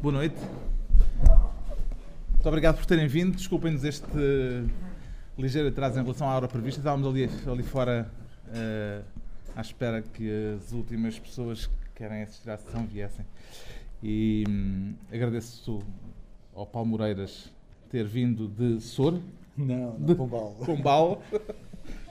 Boa 0.00 0.12
noite. 0.12 0.36
Muito 2.30 2.46
obrigado 2.48 2.76
por 2.76 2.86
terem 2.86 3.08
vindo. 3.08 3.34
Desculpem-nos 3.34 3.82
este 3.82 4.06
ligeiro 5.36 5.68
atraso 5.68 5.98
em 5.98 6.02
relação 6.02 6.30
à 6.30 6.36
hora 6.36 6.46
prevista. 6.46 6.80
Estávamos 6.80 7.08
ali, 7.08 7.28
ali 7.50 7.62
fora 7.64 8.08
uh, 8.46 9.04
à 9.56 9.60
espera 9.60 10.00
que 10.00 10.54
as 10.56 10.70
últimas 10.70 11.18
pessoas 11.18 11.66
que 11.66 11.72
querem 11.96 12.22
assistir 12.22 12.48
à 12.48 12.56
sessão 12.56 12.86
viessem. 12.86 13.26
E 14.00 14.44
hum, 14.48 14.94
agradeço 15.12 15.80
ao 16.54 16.64
Paulo 16.64 16.90
Moreiras 16.90 17.52
ter 17.90 18.06
vindo 18.06 18.46
de 18.46 18.80
Sor. 18.80 19.18
Não, 19.56 19.98
não, 19.98 20.06
de 20.06 20.14
Pombal. 20.14 20.56
Pombal. 20.64 21.22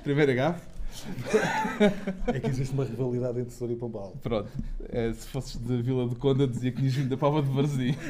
Primeira 0.04 0.34
gafe. 0.34 0.77
É 2.34 2.40
que 2.40 2.48
existe 2.48 2.74
uma 2.74 2.86
rivalidade 2.86 3.40
entre 3.40 3.54
Sor 3.54 3.72
e 3.72 3.76
Pombal. 3.76 4.16
Pronto. 4.22 4.50
É, 4.90 5.14
se 5.14 5.28
fosses 5.28 5.58
de 5.58 5.82
Vila 5.82 6.08
de 6.08 6.16
Conda, 6.16 6.48
dizia 6.48 6.72
que 6.72 6.78
tinhas 6.78 6.94
vindo 6.94 7.10
da 7.10 7.18
Palma 7.18 7.42
de 7.42 7.50
Varzim. 7.50 7.96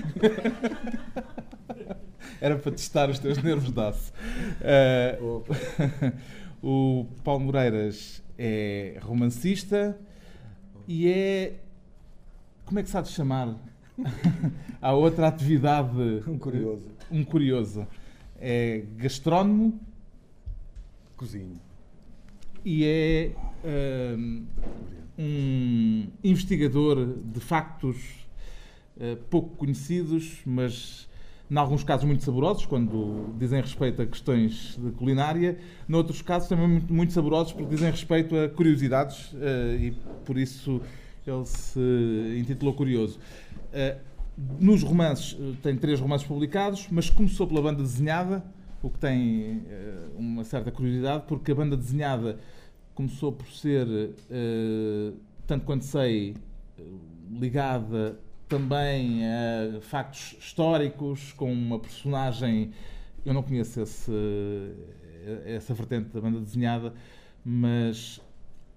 Era 2.40 2.58
para 2.58 2.72
testar 2.72 3.10
os 3.10 3.20
teus 3.20 3.42
nervos 3.42 3.72
de 3.72 3.80
aço. 3.80 4.14
Uh, 4.62 6.14
o 6.62 7.08
Paulo 7.24 7.46
Moreiras 7.46 8.22
é 8.38 9.00
romancista 9.02 9.98
e 10.88 11.08
é. 11.10 11.56
Como 12.66 12.80
é 12.80 12.84
que 12.84 12.90
se 12.90 12.98
há 12.98 13.02
de 13.02 13.10
chamar? 13.10 13.56
Há 14.82 14.94
outra 14.94 15.28
atividade. 15.28 16.24
Um 16.28 16.38
curioso. 16.38 16.92
Um 17.10 17.24
curioso. 17.24 17.88
É 18.40 18.84
gastrónomo. 18.98 19.80
Cozinho 21.16 21.67
e 22.68 22.84
é 22.84 23.32
um, 24.18 24.46
um 25.18 26.08
investigador 26.22 27.16
de 27.24 27.40
factos 27.40 27.96
uh, 28.98 29.16
pouco 29.30 29.56
conhecidos, 29.56 30.42
mas 30.46 31.08
em 31.50 31.56
alguns 31.56 31.82
casos 31.86 32.06
muito 32.06 32.26
saborosos, 32.26 32.66
quando 32.66 33.34
dizem 33.40 33.62
respeito 33.62 34.02
a 34.02 34.06
questões 34.06 34.78
de 34.78 34.92
culinária, 34.92 35.58
noutros 35.88 36.22
casos 36.22 36.50
também 36.50 36.68
muito, 36.68 36.94
muito 36.94 37.14
saborosos, 37.14 37.54
porque 37.54 37.70
dizem 37.70 37.90
respeito 37.90 38.36
a 38.36 38.50
curiosidades 38.50 39.32
uh, 39.32 39.38
e 39.80 39.92
por 40.26 40.38
isso 40.38 40.82
ele 41.26 41.46
se 41.46 41.80
intitulou 42.38 42.74
Curioso. 42.74 43.18
Uh, 43.72 43.98
nos 44.60 44.84
romances, 44.84 45.38
tem 45.64 45.78
três 45.78 46.02
romances 46.02 46.28
publicados, 46.28 46.86
mas 46.92 47.10
começou 47.10 47.48
pela 47.48 47.62
banda 47.62 47.82
desenhada, 47.82 48.44
o 48.84 48.90
que 48.90 49.00
tem 49.00 49.64
uma 50.16 50.44
certa 50.44 50.70
curiosidade, 50.70 51.24
porque 51.28 51.52
a 51.52 51.56
banda 51.56 51.76
desenhada 51.76 52.38
começou 52.98 53.32
por 53.32 53.48
ser, 53.52 53.88
uh, 53.88 55.16
tanto 55.46 55.66
quanto 55.66 55.86
sei, 55.86 56.36
ligada 57.32 58.20
também 58.50 59.22
a 59.24 59.80
factos 59.82 60.36
históricos, 60.40 61.32
com 61.34 61.54
uma 61.54 61.78
personagem. 61.78 62.72
Eu 63.24 63.36
não 63.36 63.44
conheço 63.44 63.82
esse, 63.82 64.12
essa 65.46 65.76
vertente 65.76 66.10
da 66.10 66.20
banda 66.20 66.40
desenhada, 66.40 66.92
mas 67.46 68.20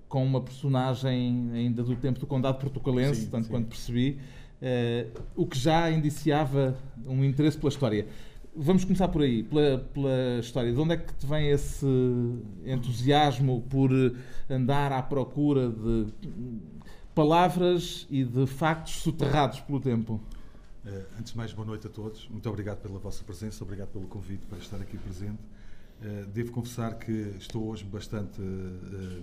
com 0.07 0.23
uma 0.23 0.43
personagem 0.43 1.51
ainda 1.55 1.83
do 1.83 1.97
tempo 1.97 2.21
do 2.21 2.27
Condado 2.27 2.59
Portucalense, 2.59 3.23
sim, 3.23 3.31
tanto 3.31 3.45
sim. 3.45 3.51
quanto 3.51 3.69
percebi, 3.69 4.19
uh, 4.61 5.23
o 5.35 5.47
que 5.47 5.59
já 5.59 5.91
indiciava 5.91 6.77
um 7.07 7.25
interesse 7.25 7.57
pela 7.57 7.71
história. 7.71 8.07
Vamos 8.55 8.85
começar 8.85 9.07
por 9.09 9.23
aí, 9.23 9.45
pela, 9.45 9.79
pela 9.79 10.41
história. 10.41 10.73
De 10.73 10.79
onde 10.79 10.95
é 10.95 10.97
que 10.97 11.15
te 11.15 11.25
vem 11.25 11.51
esse 11.51 11.87
entusiasmo 12.65 13.63
por 13.71 13.91
andar 14.49 14.91
à 14.93 15.01
procura 15.01 15.71
de 15.71 16.07
palavras 17.15 18.07
e 18.11 18.25
de 18.25 18.47
factos 18.47 18.95
soterrados 19.03 19.61
pelo 19.61 19.79
tempo? 19.79 20.21
Uh, 20.85 21.05
antes 21.19 21.33
de 21.33 21.39
mais, 21.39 21.53
boa 21.53 21.67
noite 21.67 21.87
a 21.87 21.91
todos. 21.91 22.29
Muito 22.29 22.49
obrigado 22.49 22.79
pela 22.79 22.99
vossa 22.99 23.23
presença, 23.23 23.63
obrigado 23.63 23.89
pelo 23.89 24.07
convite 24.07 24.47
para 24.47 24.59
estar 24.59 24.79
aqui 24.79 24.99
presente. 24.99 25.41
Uh, 26.03 26.27
devo 26.27 26.51
confessar 26.51 26.99
que 26.99 27.13
estou 27.39 27.69
hoje 27.69 27.85
bastante 27.85 28.41
uh, 28.41 29.23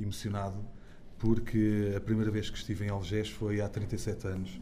emocionado, 0.00 0.58
porque 1.18 1.92
a 1.96 2.00
primeira 2.00 2.32
vez 2.32 2.50
que 2.50 2.56
estive 2.56 2.86
em 2.86 2.88
Algés 2.88 3.28
foi 3.28 3.60
há 3.60 3.68
37 3.68 4.26
anos. 4.26 4.60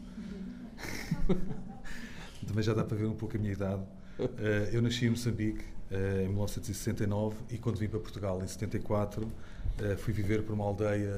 Também 2.45 2.63
já 2.63 2.73
dá 2.73 2.83
para 2.83 2.97
ver 2.97 3.05
um 3.05 3.15
pouco 3.15 3.35
a 3.35 3.39
minha 3.39 3.53
idade. 3.53 3.81
Uh, 4.17 4.27
eu 4.71 4.81
nasci 4.81 5.05
em 5.05 5.09
Moçambique 5.09 5.65
uh, 5.91 6.21
em 6.21 6.29
1969 6.29 7.35
e 7.51 7.57
quando 7.57 7.77
vim 7.77 7.89
para 7.89 7.99
Portugal 7.99 8.41
em 8.41 8.47
74 8.47 9.25
uh, 9.25 9.29
eh, 9.77 9.97
fui 9.97 10.13
viver 10.13 10.43
para 10.43 10.53
uma 10.53 10.63
aldeia 10.63 11.11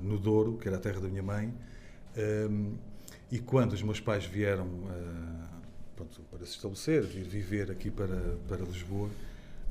no 0.00 0.16
Douro, 0.16 0.56
que 0.56 0.68
era 0.68 0.76
a 0.76 0.80
terra 0.80 1.00
da 1.00 1.08
minha 1.08 1.24
mãe. 1.24 1.52
Um, 2.16 2.74
e 3.32 3.40
quando 3.40 3.72
os 3.72 3.82
meus 3.82 3.98
pais 3.98 4.24
vieram 4.24 4.68
pronto, 5.96 6.20
para 6.30 6.46
se 6.46 6.52
estabelecer, 6.52 7.02
vir 7.02 7.24
viver 7.24 7.70
aqui 7.70 7.90
para, 7.90 8.36
para 8.46 8.64
Lisboa, 8.64 9.10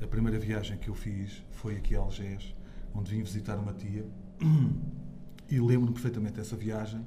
a 0.02 0.06
primeira 0.06 0.38
viagem 0.38 0.76
que 0.76 0.88
eu 0.88 0.94
fiz 0.94 1.42
foi 1.52 1.76
aqui 1.76 1.96
a 1.96 2.00
Algés, 2.00 2.54
onde 2.94 3.10
vim 3.10 3.22
visitar 3.22 3.56
uma 3.56 3.72
tia. 3.72 4.04
E 5.50 5.58
lembro-me 5.58 5.92
perfeitamente 5.92 6.34
dessa 6.34 6.56
viagem, 6.56 7.06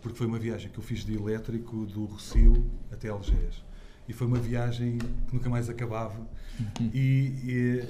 porque 0.00 0.16
foi 0.16 0.26
uma 0.26 0.38
viagem 0.38 0.70
que 0.70 0.78
eu 0.78 0.84
fiz 0.84 1.04
de 1.04 1.14
elétrico 1.14 1.86
do 1.86 2.04
Rocio 2.04 2.70
até 2.92 3.08
Algés 3.08 3.64
e 4.08 4.12
foi 4.12 4.26
uma 4.26 4.38
viagem 4.38 4.98
que 4.98 5.34
nunca 5.34 5.48
mais 5.48 5.68
acabava. 5.68 6.26
E, 6.92 7.84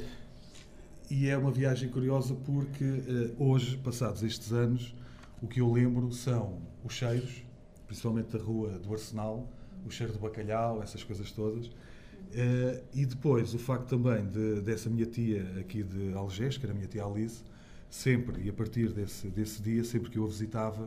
e, 1.11 1.15
e 1.15 1.29
é 1.29 1.37
uma 1.37 1.51
viagem 1.51 1.89
curiosa 1.89 2.35
porque 2.35 2.85
uh, 2.85 3.35
hoje, 3.39 3.77
passados 3.79 4.23
estes 4.23 4.53
anos, 4.53 4.95
o 5.43 5.47
que 5.47 5.61
eu 5.61 5.71
lembro 5.71 6.11
são 6.13 6.63
os 6.85 6.95
cheiros, 6.95 7.43
principalmente 7.87 8.37
da 8.37 8.43
rua 8.43 8.79
do 8.79 8.93
Arsenal, 8.93 9.49
o 9.87 9.91
cheiro 9.91 10.13
de 10.13 10.19
bacalhau, 10.19 10.83
essas 10.83 11.03
coisas 11.03 11.31
todas. 11.33 11.67
Uh, 11.67 12.83
e 12.95 13.05
depois 13.05 13.53
o 13.55 13.59
facto 13.59 13.89
também 13.89 14.25
de, 14.27 14.61
dessa 14.61 14.89
minha 14.89 15.07
tia 15.07 15.45
aqui 15.61 15.83
de 15.83 16.15
Algés, 16.15 16.57
que 16.57 16.65
era 16.65 16.73
a 16.73 16.77
minha 16.77 16.89
tia 16.89 17.05
Alice, 17.05 17.43
sempre, 17.91 18.43
e 18.43 18.49
a 18.49 18.53
partir 18.53 18.93
desse, 18.93 19.29
desse 19.29 19.61
dia, 19.61 19.85
sempre 19.85 20.11
que 20.11 20.19
eu 20.19 20.25
a 20.25 20.29
visitava, 20.29 20.87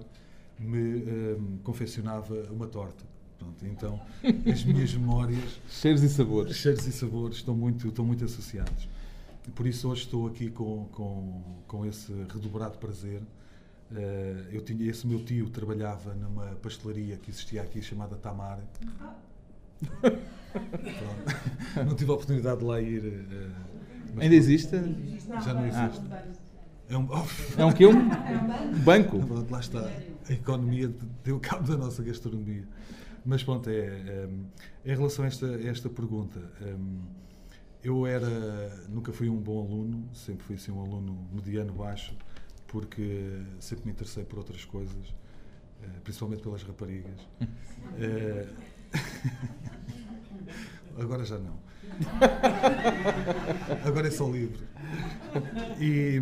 me 0.58 0.96
uh, 0.96 1.60
confeccionava 1.64 2.34
uma 2.52 2.66
torta 2.66 3.17
Pronto, 3.38 3.66
então, 3.66 4.02
as 4.52 4.64
minhas 4.64 4.94
memórias. 4.94 5.60
cheiros 5.70 6.04
e 6.04 6.10
sabores. 6.10 6.56
Cheiros 6.56 6.88
e 6.88 6.92
sabores 6.92 7.38
estão 7.38 7.56
muito, 7.56 7.88
estão 7.88 8.06
muito 8.06 8.26
associados. 8.26 8.88
Por 9.56 9.66
isso, 9.66 9.90
hoje 9.90 10.02
estou 10.02 10.28
aqui 10.28 10.50
com, 10.50 10.86
com, 10.92 11.42
com 11.68 11.86
esse 11.86 12.12
redobrado 12.30 12.78
prazer. 12.78 13.22
Uh, 13.90 14.52
eu 14.52 14.62
tinha, 14.62 14.90
esse 14.90 15.08
meu 15.08 15.24
tio 15.24 15.50
trabalhava 15.50 16.14
numa 16.14 16.48
pastelaria 16.56 17.16
que 17.16 17.32
existia 17.32 17.62
aqui 17.62 17.82
chamada 17.82 18.18
Tamar. 18.18 18.60
não 21.86 21.96
tive 21.96 22.12
a 22.12 22.14
oportunidade 22.14 22.60
de 22.60 22.66
lá 22.66 22.82
ir. 22.82 23.06
Uh, 23.06 24.20
Ainda 24.20 24.36
existe? 24.36 24.76
Já 25.44 25.54
não 25.54 25.66
existe. 25.66 26.02
Ah. 26.12 26.24
É 26.90 26.98
um, 26.98 27.08
oh. 27.10 27.62
é 27.62 27.66
um 27.66 27.72
quê? 27.72 27.86
Um 27.86 28.80
banco? 28.84 29.18
Lá 29.50 29.60
está. 29.60 29.90
A 30.30 30.34
economia 30.34 30.94
deu 31.24 31.40
cabo 31.40 31.68
da 31.68 31.78
nossa 31.78 32.04
gastronomia. 32.04 32.64
Mas 33.28 33.44
pronto, 33.44 33.70
é, 33.70 33.74
é, 33.76 34.30
em 34.86 34.96
relação 34.96 35.26
a 35.26 35.28
esta, 35.28 35.46
a 35.48 35.68
esta 35.68 35.90
pergunta, 35.90 36.40
um, 36.62 37.02
eu 37.84 38.08
era, 38.08 38.88
nunca 38.88 39.12
fui 39.12 39.28
um 39.28 39.36
bom 39.36 39.66
aluno, 39.66 40.10
sempre 40.14 40.46
fui 40.46 40.56
assim, 40.56 40.72
um 40.72 40.80
aluno 40.80 41.28
mediano 41.34 41.74
baixo, 41.74 42.16
porque 42.68 43.44
sempre 43.60 43.86
me 43.86 43.92
interessei 43.92 44.24
por 44.24 44.40
outras 44.40 44.64
coisas, 44.64 45.14
eh, 45.84 46.00
principalmente 46.06 46.42
pelas 46.42 46.64
raparigas. 46.64 47.20
é, 48.00 48.48
agora 50.98 51.26
já 51.26 51.38
não. 51.38 51.60
Agora 53.86 54.08
é 54.08 54.12
só 54.12 54.30
livre. 54.30 54.66
E, 55.82 56.22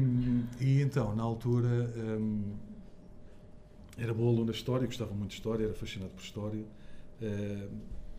e 0.59 0.81
então, 0.81 1.15
na 1.15 1.21
altura, 1.21 1.67
um, 1.97 2.55
era 3.95 4.11
bom 4.11 4.27
aluno 4.27 4.51
de 4.51 4.57
História, 4.57 4.87
gostava 4.87 5.13
muito 5.13 5.29
de 5.29 5.35
História, 5.35 5.65
era 5.65 5.73
fascinado 5.75 6.11
por 6.11 6.23
História. 6.23 6.65
Uh, 7.25 7.69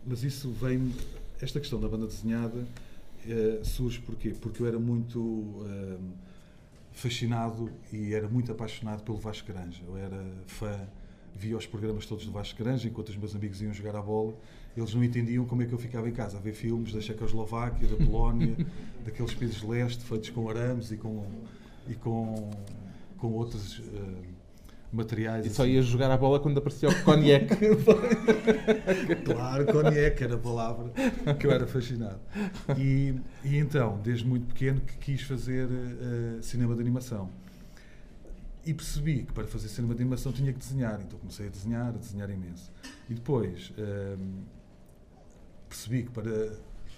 mas 0.04 0.24
isso 0.24 0.50
vem. 0.50 0.92
Esta 1.40 1.60
questão 1.60 1.78
da 1.78 1.88
banda 1.88 2.06
desenhada 2.06 2.58
uh, 2.58 3.64
surge 3.64 4.00
porquê? 4.00 4.30
Porque 4.30 4.62
eu 4.62 4.66
era 4.66 4.78
muito 4.78 5.20
uh, 5.20 6.00
fascinado 6.92 7.70
e 7.92 8.14
era 8.14 8.28
muito 8.28 8.50
apaixonado 8.50 9.02
pelo 9.02 9.18
Vasco 9.18 9.46
Granja. 9.52 9.82
Eu 9.86 9.96
era 9.96 10.24
fã, 10.46 10.88
via 11.34 11.56
os 11.56 11.66
programas 11.66 12.06
todos 12.06 12.24
do 12.24 12.32
Vasco 12.32 12.58
Granja, 12.58 12.88
enquanto 12.88 13.10
os 13.10 13.16
meus 13.16 13.36
amigos 13.36 13.60
iam 13.60 13.72
jogar 13.72 13.96
a 13.96 14.02
bola. 14.02 14.34
Eles 14.76 14.92
não 14.94 15.04
entendiam 15.04 15.44
como 15.44 15.62
é 15.62 15.66
que 15.66 15.72
eu 15.72 15.78
ficava 15.78 16.08
em 16.08 16.12
casa 16.12 16.38
a 16.38 16.40
ver 16.40 16.54
filmes 16.54 16.92
da 16.92 17.00
Checoslováquia, 17.00 17.86
da 17.86 17.96
Polónia, 17.96 18.56
daqueles 19.04 19.34
países 19.34 19.60
de 19.60 19.66
leste 19.66 20.02
feitos 20.04 20.30
com 20.30 20.48
arames 20.48 20.90
e 20.90 20.96
com, 20.96 21.24
e 21.88 21.94
com, 21.94 22.50
com 23.18 23.32
outros 23.32 23.80
materiais. 24.92 25.46
E 25.46 25.50
só 25.50 25.62
assim. 25.62 25.72
ia 25.72 25.82
jogar 25.82 26.10
a 26.10 26.16
bola 26.16 26.40
quando 26.40 26.58
aparecia 26.58 26.88
o 26.88 27.04
cognac. 27.04 27.46
claro, 29.24 29.66
cognac 29.66 30.22
era 30.22 30.34
a 30.34 30.38
palavra 30.38 30.90
que 31.38 31.46
eu 31.46 31.50
era 31.50 31.66
fascinado. 31.66 32.20
E, 32.78 33.14
e 33.44 33.58
então, 33.58 34.00
desde 34.02 34.26
muito 34.26 34.46
pequeno, 34.46 34.80
que 34.80 34.96
quis 34.98 35.22
fazer 35.22 35.66
uh, 35.66 36.42
cinema 36.42 36.74
de 36.74 36.80
animação. 36.80 37.30
e 38.64 38.72
percebi 38.74 39.24
que 39.24 39.32
para 39.32 39.46
fazer 39.46 39.68
cinema 39.68 39.94
de 39.94 40.02
animação 40.02 40.32
tinha 40.32 40.52
que 40.52 40.58
desenhar, 40.58 41.00
então 41.00 41.18
comecei 41.18 41.46
a 41.46 41.50
desenhar, 41.50 41.88
a 41.88 41.98
desenhar 41.98 42.30
imenso. 42.30 42.72
E 43.08 43.14
depois 43.14 43.72
hum, 43.78 44.42
percebi 45.68 46.02
que 46.04 46.10
para 46.10 46.52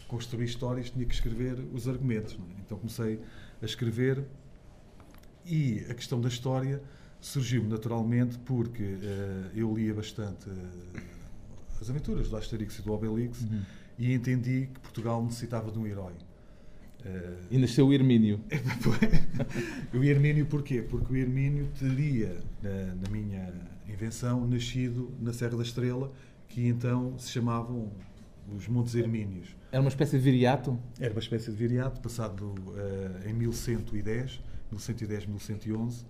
construir 0.09 0.47
histórias 0.47 0.91
tinha 0.91 1.05
que 1.05 1.15
escrever 1.15 1.59
os 1.73 1.87
argumentos. 1.87 2.35
É? 2.35 2.61
Então 2.65 2.79
comecei 2.79 3.21
a 3.61 3.65
escrever 3.65 4.25
e 5.45 5.85
a 5.89 5.95
questão 5.95 6.21
da 6.21 6.29
história 6.29 6.81
surgiu 7.21 7.65
naturalmente 7.65 8.39
porque 8.39 8.83
uh, 8.83 9.51
eu 9.55 9.75
lia 9.77 9.95
bastante 9.95 10.49
uh, 10.49 11.01
as 11.81 11.89
aventuras 11.91 12.29
do 12.29 12.37
Asterix 12.37 12.79
e 12.79 12.83
do 12.83 12.93
Obelix 12.93 13.43
uhum. 13.43 13.63
e 13.99 14.13
entendi 14.13 14.69
que 14.73 14.81
Portugal 14.81 15.23
necessitava 15.23 15.71
de 15.71 15.79
um 15.79 15.87
herói. 15.87 16.15
Uh, 17.05 17.47
e 17.51 17.59
nasceu 17.59 17.87
o 17.87 17.93
Hermínio. 17.93 18.41
o 19.95 20.03
Hermínio 20.03 20.47
porquê? 20.47 20.83
Porque 20.83 21.13
o 21.13 21.17
Hermínio 21.17 21.69
teria, 21.79 22.41
na, 22.63 22.95
na, 22.95 23.11
minha 23.11 23.53
invenção, 23.89 24.47
nascido 24.47 25.13
na 25.21 25.33
Serra 25.33 25.57
da 25.57 25.63
Estrela, 25.63 26.13
que 26.49 26.67
então 26.67 27.17
se 27.19 27.31
chamavam 27.31 27.91
os 28.57 28.67
Montes 28.67 28.95
Hermínios. 28.95 29.57
Era 29.71 29.81
uma 29.81 29.89
espécie 29.89 30.17
de 30.19 30.25
viriato? 30.25 30.79
Era 30.99 31.13
uma 31.13 31.21
espécie 31.21 31.51
de 31.51 31.57
viriato, 31.57 32.01
passado 32.01 32.47
uh, 32.47 33.29
em 33.29 33.33
1110, 33.35 34.41
1110, 34.71 35.27
1111, 35.27 36.03
uh, 36.03 36.07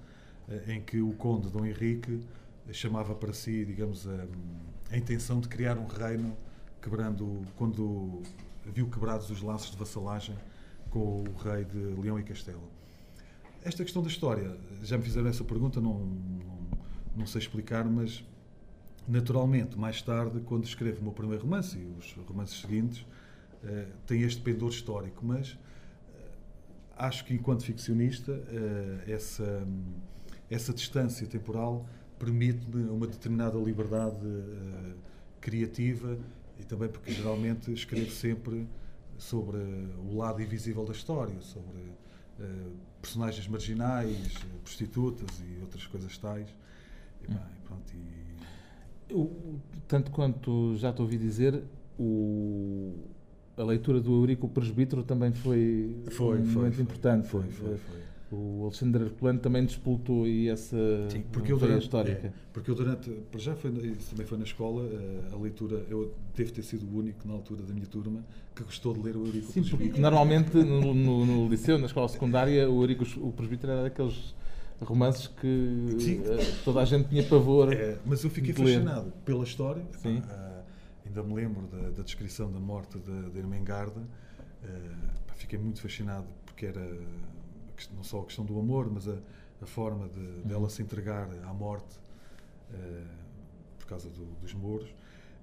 em 0.66 0.80
que 0.80 1.00
o 1.00 1.12
conde 1.12 1.48
Dom 1.50 1.64
Henrique 1.64 2.20
chamava 2.72 3.14
para 3.14 3.32
si, 3.32 3.64
digamos, 3.64 4.06
a, 4.06 4.26
a 4.90 4.96
intenção 4.96 5.40
de 5.40 5.48
criar 5.48 5.78
um 5.78 5.86
reino, 5.86 6.36
quebrando, 6.80 7.42
quando 7.56 8.22
viu 8.64 8.88
quebrados 8.88 9.30
os 9.30 9.42
laços 9.42 9.70
de 9.70 9.76
vassalagem 9.76 10.36
com 10.90 11.24
o 11.24 11.36
rei 11.36 11.64
de 11.64 11.78
Leão 12.00 12.18
e 12.18 12.22
Castelo. 12.22 12.62
Esta 13.62 13.82
questão 13.82 14.02
da 14.02 14.08
história, 14.08 14.56
já 14.82 14.96
me 14.96 15.04
fizeram 15.04 15.28
essa 15.28 15.44
pergunta, 15.44 15.80
não, 15.80 15.98
não, 15.98 16.58
não 17.16 17.26
sei 17.26 17.40
explicar, 17.40 17.84
mas 17.84 18.24
naturalmente, 19.06 19.78
mais 19.78 20.00
tarde, 20.02 20.40
quando 20.40 20.64
escrevo 20.64 21.00
o 21.00 21.02
meu 21.04 21.12
primeiro 21.12 21.42
romance 21.42 21.78
e 21.78 21.84
os 21.98 22.12
romances 22.26 22.60
seguintes, 22.60 23.00
uh, 23.00 23.86
tem 24.06 24.22
este 24.22 24.40
pendor 24.40 24.70
histórico, 24.70 25.24
mas 25.24 25.52
uh, 25.52 25.58
acho 26.96 27.24
que 27.24 27.34
enquanto 27.34 27.64
ficcionista, 27.64 28.32
uh, 28.32 29.10
essa, 29.10 29.66
essa 30.50 30.72
distância 30.72 31.26
temporal 31.26 31.86
permite-me 32.18 32.88
uma 32.88 33.06
determinada 33.06 33.58
liberdade 33.58 34.18
criativa 35.40 36.18
e 36.58 36.64
também 36.64 36.88
porque 36.88 37.12
geralmente 37.12 37.72
escrevo 37.72 38.10
sempre 38.10 38.66
sobre 39.16 39.58
o 40.08 40.16
lado 40.16 40.42
invisível 40.42 40.84
da 40.84 40.92
história, 40.92 41.40
sobre 41.40 41.78
uh, 42.38 42.72
personagens 43.00 43.46
marginais, 43.48 44.34
prostitutas 44.62 45.28
e 45.40 45.60
outras 45.60 45.86
coisas 45.86 46.16
tais. 46.18 46.48
E, 47.22 47.28
bem, 47.28 47.38
pronto, 47.64 47.92
e... 49.10 49.80
tanto 49.86 50.10
quanto 50.10 50.76
já 50.76 50.92
te 50.92 51.02
ouvi 51.02 51.18
dizer, 51.18 51.62
o, 51.98 52.94
a 53.56 53.62
leitura 53.64 54.00
do 54.00 54.12
Eurico 54.14 54.48
Presbítero 54.48 55.02
também 55.02 55.32
foi, 55.32 55.96
foi 56.10 56.40
um 56.40 56.44
foi, 56.44 56.54
momento 56.54 56.74
foi, 56.74 56.82
importante. 56.82 57.28
Foi, 57.28 57.42
foi, 57.42 57.76
foi. 57.76 58.07
O 58.30 58.64
Alexandre 58.64 59.04
Herculano 59.04 59.38
também 59.38 59.64
disputou 59.64 60.26
e 60.26 60.50
essa 60.50 60.76
Sim, 61.08 61.22
porque 61.32 61.50
eu 61.50 61.56
durante, 61.56 61.84
histórica. 61.84 62.26
É, 62.26 62.32
porque 62.52 62.70
eu 62.70 62.74
durante, 62.74 63.10
para 63.10 63.40
já 63.40 63.56
foi, 63.56 63.70
também 63.70 64.26
foi 64.26 64.36
na 64.36 64.44
escola, 64.44 64.84
eh, 64.84 65.32
a 65.32 65.36
leitura, 65.36 65.82
eu 65.88 66.12
devo 66.36 66.52
ter 66.52 66.62
sido 66.62 66.86
o 66.86 66.98
único 66.98 67.26
na 67.26 67.32
altura 67.32 67.62
da 67.62 67.72
minha 67.72 67.86
turma 67.86 68.22
que 68.54 68.62
gostou 68.62 68.92
de 68.92 69.00
ler 69.00 69.16
o 69.16 69.24
Eurico 69.24 69.50
Sim, 69.50 69.62
porque 69.62 69.98
normalmente 69.98 70.54
no, 70.58 70.92
no, 70.92 71.24
no, 71.24 71.48
liceu, 71.48 71.78
na 71.78 71.86
escola 71.86 72.06
secundária, 72.06 72.68
o 72.68 72.82
Eurico 72.82 73.06
o 73.18 73.32
Presbítero 73.32 73.72
era 73.72 73.84
daqueles 73.84 74.34
romances 74.82 75.26
que 75.26 75.96
Sim. 75.98 76.22
Eh, 76.26 76.54
toda 76.66 76.80
a 76.80 76.84
gente 76.84 77.08
tinha 77.08 77.22
pavor. 77.22 77.72
É, 77.72 77.96
mas 78.04 78.22
eu 78.24 78.28
fiquei 78.28 78.52
fascinado 78.52 79.06
ler. 79.06 79.12
pela 79.24 79.44
história. 79.44 79.82
Sim. 80.02 80.22
Ah, 80.28 80.60
ainda 81.06 81.22
me 81.22 81.34
lembro 81.34 81.66
da, 81.66 81.90
da, 81.90 82.02
descrição 82.02 82.52
da 82.52 82.60
morte 82.60 82.98
da, 82.98 83.28
da 83.30 83.38
Ermengarda. 83.38 84.02
Ah, 84.62 84.68
fiquei 85.34 85.58
muito 85.58 85.80
fascinado 85.80 86.26
porque 86.44 86.66
era 86.66 86.86
não 87.94 88.02
só 88.02 88.20
a 88.20 88.24
questão 88.24 88.44
do 88.44 88.58
amor, 88.58 88.90
mas 88.90 89.08
a, 89.08 89.18
a 89.62 89.66
forma 89.66 90.08
de, 90.08 90.20
uhum. 90.20 90.42
dela 90.44 90.68
se 90.68 90.82
entregar 90.82 91.28
à 91.44 91.52
morte 91.52 91.98
uh, 92.70 93.06
por 93.78 93.86
causa 93.86 94.08
do, 94.08 94.24
dos 94.40 94.54
mouros. 94.54 94.88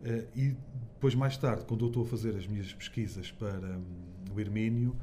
Uh, 0.01 0.27
e 0.35 0.55
depois, 0.93 1.15
mais 1.15 1.37
tarde, 1.37 1.65
quando 1.65 1.85
eu 1.85 1.87
estou 1.87 2.03
a 2.03 2.05
fazer 2.05 2.35
as 2.35 2.47
minhas 2.47 2.73
pesquisas 2.73 3.31
para 3.31 3.77
um, 3.77 4.35
o 4.35 4.39
Hermínio, 4.39 4.95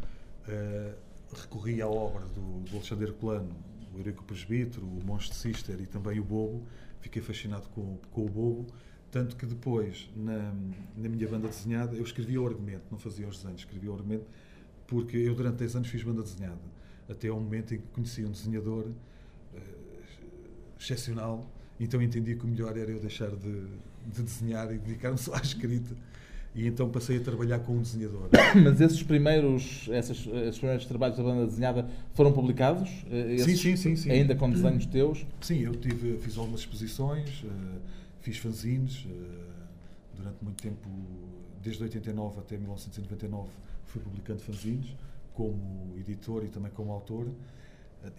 uh, 0.48 0.96
recorri 1.34 1.80
à 1.80 1.88
obra 1.88 2.24
do, 2.26 2.60
do 2.68 2.76
Alexandre 2.76 3.06
Herculano, 3.06 3.54
o 3.94 3.98
Eurico 3.98 4.24
Presbítero, 4.24 4.86
o 4.86 5.04
Monstro 5.04 5.36
Sister 5.36 5.80
e 5.80 5.86
também 5.86 6.18
o 6.20 6.24
Bobo. 6.24 6.62
Fiquei 7.00 7.20
fascinado 7.20 7.68
com, 7.70 7.98
com 8.10 8.24
o 8.24 8.28
Bobo. 8.28 8.66
Tanto 9.10 9.36
que 9.36 9.44
depois, 9.44 10.08
na, 10.16 10.54
na 10.96 11.08
minha 11.08 11.28
banda 11.28 11.46
desenhada, 11.46 11.94
eu 11.94 12.02
escrevia 12.02 12.40
o 12.40 12.46
argumento, 12.46 12.84
não 12.90 12.98
fazia 12.98 13.28
os 13.28 13.36
desenhos, 13.36 13.60
escrevia 13.60 13.90
o 13.90 13.94
argumento, 13.94 14.24
porque 14.86 15.18
eu 15.18 15.34
durante 15.34 15.56
10 15.56 15.76
anos 15.76 15.88
fiz 15.88 16.02
banda 16.02 16.22
desenhada 16.22 16.62
até 17.12 17.28
ao 17.28 17.40
momento 17.40 17.74
em 17.74 17.78
que 17.78 17.86
conheci 17.92 18.24
um 18.24 18.30
desenhador 18.30 18.86
uh, 18.86 19.58
excepcional, 20.78 21.46
então 21.78 22.02
entendi 22.02 22.34
que 22.34 22.44
o 22.44 22.48
melhor 22.48 22.76
era 22.76 22.90
eu 22.90 23.00
deixar 23.00 23.30
de, 23.30 23.66
de 24.06 24.22
desenhar 24.22 24.72
e 24.72 24.78
dedicar-me 24.78 25.18
só 25.18 25.34
à 25.34 25.40
escrita. 25.40 25.94
E 26.54 26.66
então 26.66 26.90
passei 26.90 27.16
a 27.16 27.20
trabalhar 27.20 27.60
com 27.60 27.72
um 27.72 27.80
desenhador. 27.80 28.28
Mas 28.62 28.78
esses 28.78 29.02
primeiros, 29.02 29.88
esses, 29.90 30.26
esses 30.26 30.58
primeiros 30.58 30.84
trabalhos 30.84 31.16
da 31.16 31.22
banda 31.22 31.46
desenhada 31.46 31.88
foram 32.12 32.30
publicados? 32.30 32.90
Eh, 33.10 33.36
esses, 33.36 33.58
sim, 33.58 33.74
sim, 33.74 33.76
sim, 33.76 33.96
sim. 33.96 34.10
Ainda 34.10 34.34
com 34.34 34.50
desenhos 34.50 34.84
teus? 34.84 35.24
Sim, 35.40 35.60
eu 35.60 35.74
tive, 35.74 36.18
fiz 36.18 36.36
algumas 36.36 36.60
exposições, 36.60 37.42
uh, 37.42 37.48
fiz 38.20 38.36
fanzines, 38.36 39.06
durante 40.14 40.44
muito 40.44 40.62
tempo, 40.62 40.88
desde 41.62 41.82
89 41.82 42.40
até 42.40 42.58
1999, 42.58 43.48
fui 43.86 44.02
publicando 44.02 44.40
fanzines 44.40 44.94
como 45.34 45.94
editor 45.98 46.44
e 46.44 46.48
também 46.48 46.70
como 46.70 46.92
autor. 46.92 47.28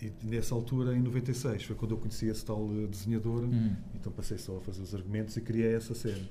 E 0.02 0.14
nessa 0.26 0.56
altura, 0.56 0.96
em 0.96 1.02
96, 1.02 1.64
foi 1.66 1.76
quando 1.76 1.92
eu 1.92 1.98
conheci 1.98 2.28
esse 2.28 2.46
tal 2.46 2.70
eh, 2.72 2.88
desenhador, 2.88 3.44
hum. 3.44 3.76
então 3.94 4.14
passei 4.14 4.38
só 4.38 4.58
a 4.58 4.62
fazer 4.62 4.82
os 4.82 4.96
argumentos 4.96 5.36
e 5.36 5.42
criei 5.42 5.76
essa 5.76 5.94
série. 5.94 6.30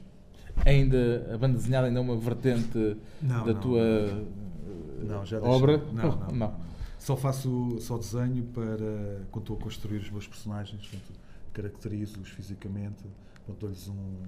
Ainda, 0.64 1.30
a 1.34 1.36
banda 1.36 1.58
desenhada 1.58 1.86
ainda 1.86 1.98
é 1.98 2.02
uma 2.02 2.16
vertente 2.16 2.96
não, 3.20 3.44
da 3.44 3.52
não, 3.52 3.60
tua 3.60 4.26
não, 5.02 5.26
já 5.26 5.40
obra? 5.40 5.78
Não, 5.92 6.16
não, 6.16 6.28
não, 6.28 6.60
Só 6.98 7.16
faço, 7.16 7.78
só 7.80 7.98
desenho 7.98 8.44
para, 8.44 9.26
quando 9.30 9.44
estou 9.44 9.56
a 9.58 9.60
construir 9.60 9.98
os 9.98 10.10
meus 10.10 10.26
personagens, 10.26 10.86
portanto, 10.86 11.20
caracterizo-os 11.52 12.28
fisicamente, 12.30 13.04
dou-lhes 13.58 13.88
um... 13.88 14.22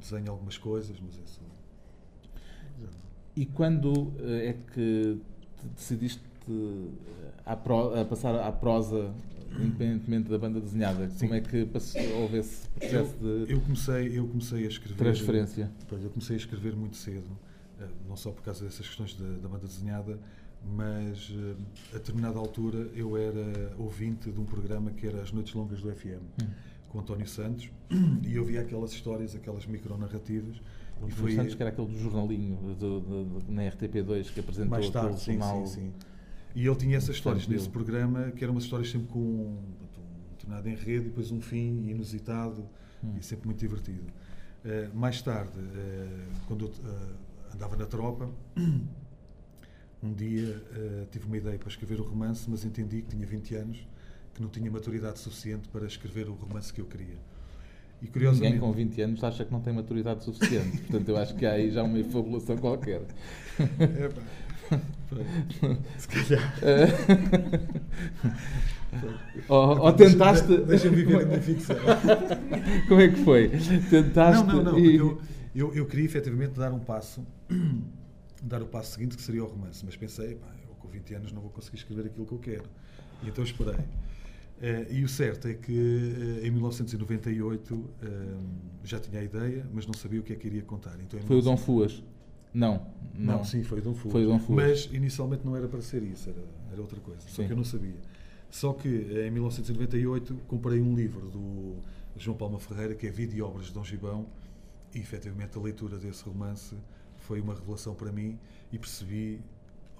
desenho 0.00 0.30
algumas 0.30 0.56
coisas, 0.56 0.96
mas 1.00 1.14
é 1.18 1.26
só... 1.26 1.42
E 3.38 3.46
quando 3.46 4.12
eh, 4.18 4.48
é 4.48 4.52
que 4.74 5.16
decidiste 5.76 6.20
a, 7.46 7.54
pro, 7.54 7.94
a 7.94 8.04
passar 8.04 8.34
à 8.34 8.50
prosa, 8.50 9.14
independentemente 9.60 10.28
da 10.28 10.36
banda 10.36 10.60
desenhada? 10.60 11.08
Sim. 11.10 11.28
Como 11.28 11.34
é 11.34 11.40
que 11.40 11.64
passou, 11.66 12.02
houve 12.20 12.38
esse 12.38 12.68
processo 12.70 13.14
eu, 13.22 13.46
de. 13.46 13.52
Eu 13.52 13.60
comecei, 13.60 14.18
eu 14.18 14.26
comecei 14.26 14.64
a 14.64 14.68
escrever. 14.68 14.96
Transferência. 14.96 15.70
Eu 15.88 16.10
comecei 16.10 16.34
a 16.34 16.36
escrever 16.36 16.74
muito 16.74 16.96
cedo, 16.96 17.30
eh, 17.80 17.86
não 18.08 18.16
só 18.16 18.32
por 18.32 18.42
causa 18.42 18.64
dessas 18.64 18.84
questões 18.84 19.14
da, 19.14 19.28
da 19.28 19.48
banda 19.48 19.68
desenhada, 19.68 20.18
mas 20.76 21.32
eh, 21.32 21.94
a 21.94 21.98
determinada 21.98 22.40
altura 22.40 22.90
eu 22.92 23.16
era 23.16 23.72
ouvinte 23.78 24.32
de 24.32 24.40
um 24.40 24.44
programa 24.46 24.90
que 24.90 25.06
era 25.06 25.22
As 25.22 25.30
Noites 25.30 25.54
Longas 25.54 25.80
do 25.80 25.94
FM, 25.94 26.24
hum. 26.42 26.46
com 26.88 26.98
António 26.98 27.28
Santos, 27.28 27.70
e 28.26 28.34
eu 28.34 28.44
via 28.44 28.62
aquelas 28.62 28.90
histórias, 28.90 29.36
aquelas 29.36 29.64
micronarrativas 29.64 30.60
e 31.06 31.10
foi 31.10 31.34
Santos, 31.34 31.54
que 31.54 31.62
era 31.62 31.70
aquele 31.70 31.88
do 31.88 31.98
jornalinho 31.98 32.56
do, 32.74 33.00
do, 33.00 33.24
do, 33.24 33.52
na 33.52 33.62
RTP2 33.62 34.32
que 34.32 34.40
apresentou 34.40 34.70
mais 34.70 34.90
tarde, 34.90 35.20
sim, 35.20 35.32
jornal. 35.32 35.66
Sim, 35.66 35.74
sim. 35.74 35.92
E 36.54 36.66
ele 36.66 36.76
tinha 36.76 36.96
essas 36.96 37.14
histórias 37.14 37.46
nesse 37.46 37.68
programa, 37.68 38.32
que 38.32 38.42
eram 38.42 38.54
umas 38.54 38.64
histórias 38.64 38.90
sempre 38.90 39.08
com 39.08 39.20
um, 39.20 39.58
um 39.58 40.30
determinado 40.30 40.68
enredo 40.68 41.06
e 41.06 41.08
depois 41.08 41.30
um 41.30 41.40
fim 41.40 41.88
inusitado 41.88 42.68
hum. 43.04 43.14
e 43.18 43.22
sempre 43.22 43.46
muito 43.46 43.60
divertido. 43.60 44.10
Uh, 44.64 44.96
mais 44.96 45.22
tarde, 45.22 45.58
uh, 45.58 46.46
quando 46.46 46.64
eu 46.64 46.70
uh, 46.70 47.54
andava 47.54 47.76
na 47.76 47.86
tropa, 47.86 48.28
um 50.02 50.12
dia 50.12 50.62
tive 51.10 51.26
uma 51.26 51.36
ideia 51.36 51.58
para 51.58 51.68
escrever 51.68 52.00
o 52.00 52.04
romance, 52.04 52.48
mas 52.48 52.64
entendi 52.64 53.02
que 53.02 53.08
tinha 53.08 53.26
20 53.26 53.54
anos, 53.56 53.88
que 54.32 54.40
não 54.40 54.48
tinha 54.48 54.70
maturidade 54.70 55.18
suficiente 55.18 55.68
para 55.68 55.86
escrever 55.86 56.28
o 56.28 56.34
romance 56.34 56.72
que 56.72 56.80
eu 56.80 56.86
queria. 56.86 57.18
E 58.00 58.06
curiosamente... 58.06 58.54
Ninguém 58.54 58.60
com 58.60 58.72
20 58.72 59.02
anos 59.02 59.24
acha 59.24 59.44
que 59.44 59.52
não 59.52 59.60
tem 59.60 59.72
maturidade 59.72 60.24
suficiente. 60.24 60.78
Portanto, 60.78 61.08
eu 61.08 61.16
acho 61.16 61.34
que 61.34 61.44
há 61.44 61.52
aí 61.52 61.70
já 61.70 61.82
uma 61.82 61.98
efabulação 61.98 62.56
qualquer. 62.56 63.02
É, 63.58 64.08
pá. 64.08 64.22
Se 65.98 66.08
calhar. 66.08 66.54
ou, 69.48 69.80
ou 69.80 69.92
tentaste. 69.92 70.56
Deixa-me 70.58 70.96
viver 70.96 71.22
a 71.22 71.26
minha 71.26 71.40
ficção. 71.40 71.76
Como 72.86 73.00
é 73.00 73.08
que 73.08 73.24
foi? 73.24 73.48
Tentaste. 73.90 74.46
Não, 74.46 74.62
não, 74.62 74.72
não. 74.72 74.78
E... 74.78 74.96
Eu, 74.96 75.20
eu, 75.54 75.74
eu, 75.74 75.86
queria 75.86 76.04
efetivamente 76.04 76.52
dar 76.52 76.72
um 76.72 76.78
passo, 76.78 77.26
dar 78.42 78.62
o 78.62 78.66
passo 78.66 78.92
seguinte, 78.92 79.16
que 79.16 79.22
seria 79.22 79.42
o 79.42 79.46
romance. 79.46 79.84
Mas 79.84 79.96
pensei, 79.96 80.34
pá, 80.34 80.48
eu 80.62 80.74
com 80.74 80.88
20 80.88 81.14
anos 81.14 81.32
não 81.32 81.40
vou 81.40 81.50
conseguir 81.50 81.78
escrever 81.78 82.06
aquilo 82.06 82.26
que 82.26 82.32
eu 82.32 82.38
quero. 82.38 82.64
E 83.22 83.28
então 83.28 83.42
esperei. 83.42 83.76
Uh, 84.58 84.92
e 84.92 85.04
o 85.04 85.08
certo 85.08 85.46
é 85.46 85.54
que 85.54 85.72
uh, 85.72 86.44
em 86.44 86.50
1998 86.50 87.74
uh, 87.74 87.88
já 88.82 88.98
tinha 88.98 89.20
a 89.20 89.24
ideia, 89.24 89.64
mas 89.72 89.86
não 89.86 89.94
sabia 89.94 90.18
o 90.18 90.22
que 90.22 90.32
é 90.32 90.36
que 90.36 90.48
iria 90.48 90.62
contar. 90.62 90.96
Então, 91.00 91.20
foi 91.20 91.36
19... 91.36 91.38
o 91.38 91.42
Dom 91.42 91.56
Fuas? 91.56 92.02
Não, 92.52 92.86
não. 93.14 93.36
Não, 93.36 93.44
sim, 93.44 93.62
foi 93.62 93.78
o 93.78 93.82
Dom 93.82 93.94
Fuas. 93.94 94.12
Foi 94.12 94.24
o 94.24 94.28
Dom 94.28 94.38
Fuas. 94.40 94.86
Mas 94.86 94.92
inicialmente 94.92 95.46
não 95.46 95.54
era 95.54 95.68
para 95.68 95.80
ser 95.80 96.02
isso, 96.02 96.28
era, 96.28 96.44
era 96.72 96.80
outra 96.80 96.98
coisa. 96.98 97.20
Sim. 97.20 97.28
Só 97.28 97.44
que 97.44 97.52
eu 97.52 97.56
não 97.56 97.64
sabia. 97.64 97.94
Só 98.50 98.72
que 98.72 98.88
em 98.88 99.30
1998 99.30 100.34
comprei 100.48 100.80
um 100.80 100.94
livro 100.94 101.28
do 101.28 101.76
João 102.16 102.36
Palma 102.36 102.58
Ferreira, 102.58 102.94
que 102.94 103.06
é 103.06 103.10
Vida 103.10 103.36
e 103.36 103.42
Obras 103.42 103.66
de 103.66 103.72
Dom 103.72 103.84
Gibão, 103.84 104.26
e 104.92 104.98
efetivamente 104.98 105.56
a 105.56 105.60
leitura 105.60 105.98
desse 105.98 106.24
romance 106.24 106.74
foi 107.16 107.40
uma 107.40 107.54
revelação 107.54 107.94
para 107.94 108.10
mim 108.10 108.38
e 108.72 108.78
percebi 108.78 109.40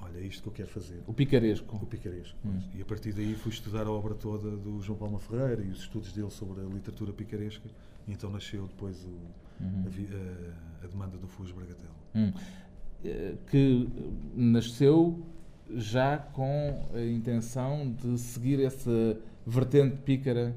olha, 0.02 0.18
é 0.18 0.22
isto 0.22 0.42
que 0.42 0.48
eu 0.48 0.52
quero 0.52 0.68
fazer. 0.68 1.02
O 1.06 1.12
picaresco. 1.12 1.76
O 1.76 1.86
picaresco. 1.86 2.36
Hum. 2.44 2.60
E 2.74 2.82
a 2.82 2.84
partir 2.84 3.12
daí 3.12 3.34
fui 3.34 3.52
estudar 3.52 3.86
a 3.86 3.90
obra 3.90 4.14
toda 4.14 4.50
do 4.50 4.80
João 4.80 4.98
Palma 4.98 5.18
Ferreira 5.18 5.62
e 5.62 5.68
os 5.68 5.80
estudos 5.80 6.12
dele 6.12 6.30
sobre 6.30 6.60
a 6.60 6.64
literatura 6.64 7.12
picaresca. 7.12 7.68
E 8.06 8.12
então 8.12 8.30
nasceu 8.30 8.66
depois 8.66 9.04
o, 9.04 9.08
uhum. 9.62 9.84
a, 9.84 10.82
a, 10.82 10.84
a, 10.84 10.88
demanda 10.88 11.16
do 11.16 11.26
Fuas 11.26 11.50
Bragatela. 11.50 11.94
Hum. 12.14 12.32
Eh, 13.04 13.34
que 13.50 13.88
nasceu 14.34 15.24
já 15.70 16.16
com 16.18 16.88
a 16.94 17.00
intenção 17.00 17.92
de 17.92 18.18
seguir 18.18 18.62
essa 18.62 19.18
vertente 19.46 19.96
pícara 19.98 20.54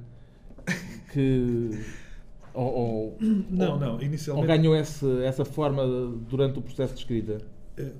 que. 1.11 1.69
ou, 2.53 2.73
ou, 2.73 3.17
não, 3.19 3.79
não, 3.79 4.01
inicialmente. 4.01 4.49
Ou 4.49 4.57
ganhou 4.57 4.75
essa, 4.75 5.07
essa 5.23 5.45
forma 5.45 5.85
durante 6.29 6.59
o 6.59 6.61
processo 6.61 6.93
de 6.93 6.99
escrita? 6.99 7.37
É, 7.77 7.91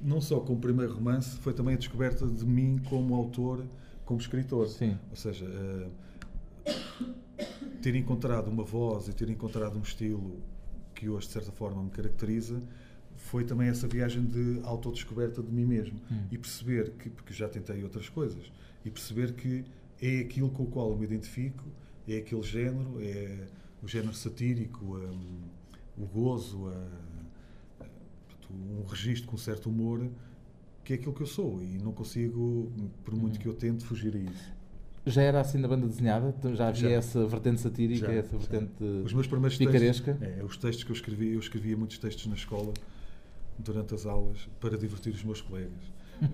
não 0.00 0.20
só 0.20 0.40
com 0.40 0.54
o 0.54 0.58
primeiro 0.58 0.94
romance, 0.94 1.36
foi 1.38 1.52
também 1.52 1.74
a 1.74 1.78
descoberta 1.78 2.26
de 2.26 2.44
mim 2.44 2.80
como 2.88 3.14
autor, 3.14 3.64
como 4.04 4.20
escritor. 4.20 4.68
Sim. 4.68 4.96
Ou 5.10 5.16
seja, 5.16 5.46
uh, 5.46 5.90
ter 7.82 7.94
encontrado 7.94 8.48
uma 8.48 8.64
voz 8.64 9.08
e 9.08 9.12
ter 9.12 9.28
encontrado 9.28 9.78
um 9.78 9.82
estilo 9.82 10.40
que 10.94 11.08
hoje, 11.08 11.26
de 11.26 11.32
certa 11.32 11.52
forma, 11.52 11.82
me 11.82 11.90
caracteriza, 11.90 12.62
foi 13.16 13.44
também 13.44 13.68
essa 13.68 13.86
viagem 13.86 14.24
de 14.24 14.60
autodescoberta 14.64 15.42
de 15.42 15.50
mim 15.50 15.66
mesmo. 15.66 16.00
Hum. 16.10 16.24
E 16.30 16.38
perceber 16.38 16.90
que, 16.92 17.10
porque 17.10 17.32
já 17.32 17.48
tentei 17.48 17.82
outras 17.82 18.08
coisas, 18.08 18.50
e 18.84 18.90
perceber 18.90 19.34
que 19.34 19.64
é 20.00 20.20
aquilo 20.20 20.50
com 20.50 20.62
o 20.62 20.66
qual 20.66 20.90
eu 20.90 20.96
me 20.96 21.04
identifico, 21.04 21.64
é 22.08 22.16
aquele 22.16 22.42
género, 22.42 22.98
é 23.00 23.46
o 23.82 23.88
género 23.88 24.14
satírico, 24.14 24.96
um, 24.96 25.40
o 25.96 26.06
gozo, 26.06 26.68
a 26.68 27.09
um 28.50 28.84
registro 28.86 29.28
com 29.28 29.36
certo 29.36 29.68
humor 29.68 30.10
que 30.84 30.94
é 30.94 30.96
aquilo 30.96 31.12
que 31.12 31.22
eu 31.22 31.26
sou 31.26 31.62
e 31.62 31.78
não 31.78 31.92
consigo, 31.92 32.72
por 33.04 33.14
muito 33.14 33.38
que 33.38 33.46
eu 33.46 33.54
tente, 33.54 33.84
fugir 33.84 34.14
a 34.16 34.18
isso. 34.18 34.52
Já 35.06 35.22
era 35.22 35.40
assim 35.40 35.58
na 35.58 35.68
banda 35.68 35.86
desenhada? 35.86 36.34
Então 36.36 36.54
já 36.54 36.68
havia 36.68 36.90
já. 36.90 36.96
essa 36.96 37.26
vertente 37.26 37.60
satírica, 37.60 38.06
já, 38.06 38.12
essa 38.12 38.36
vertente 38.36 38.72
já. 38.80 39.04
Os 39.04 39.12
meus 39.12 39.26
primeiros 39.26 39.56
picaresca? 39.56 40.14
Textos, 40.14 40.38
é, 40.38 40.44
os 40.44 40.56
textos 40.56 40.84
que 40.84 40.90
eu 40.90 40.94
escrevi, 40.94 41.32
eu 41.32 41.38
escrevia 41.38 41.76
muitos 41.76 41.98
textos 41.98 42.26
na 42.26 42.34
escola 42.34 42.72
durante 43.58 43.94
as 43.94 44.04
aulas 44.04 44.48
para 44.58 44.76
divertir 44.76 45.12
os 45.12 45.22
meus 45.22 45.40
colegas. 45.40 45.70
uh, 46.20 46.26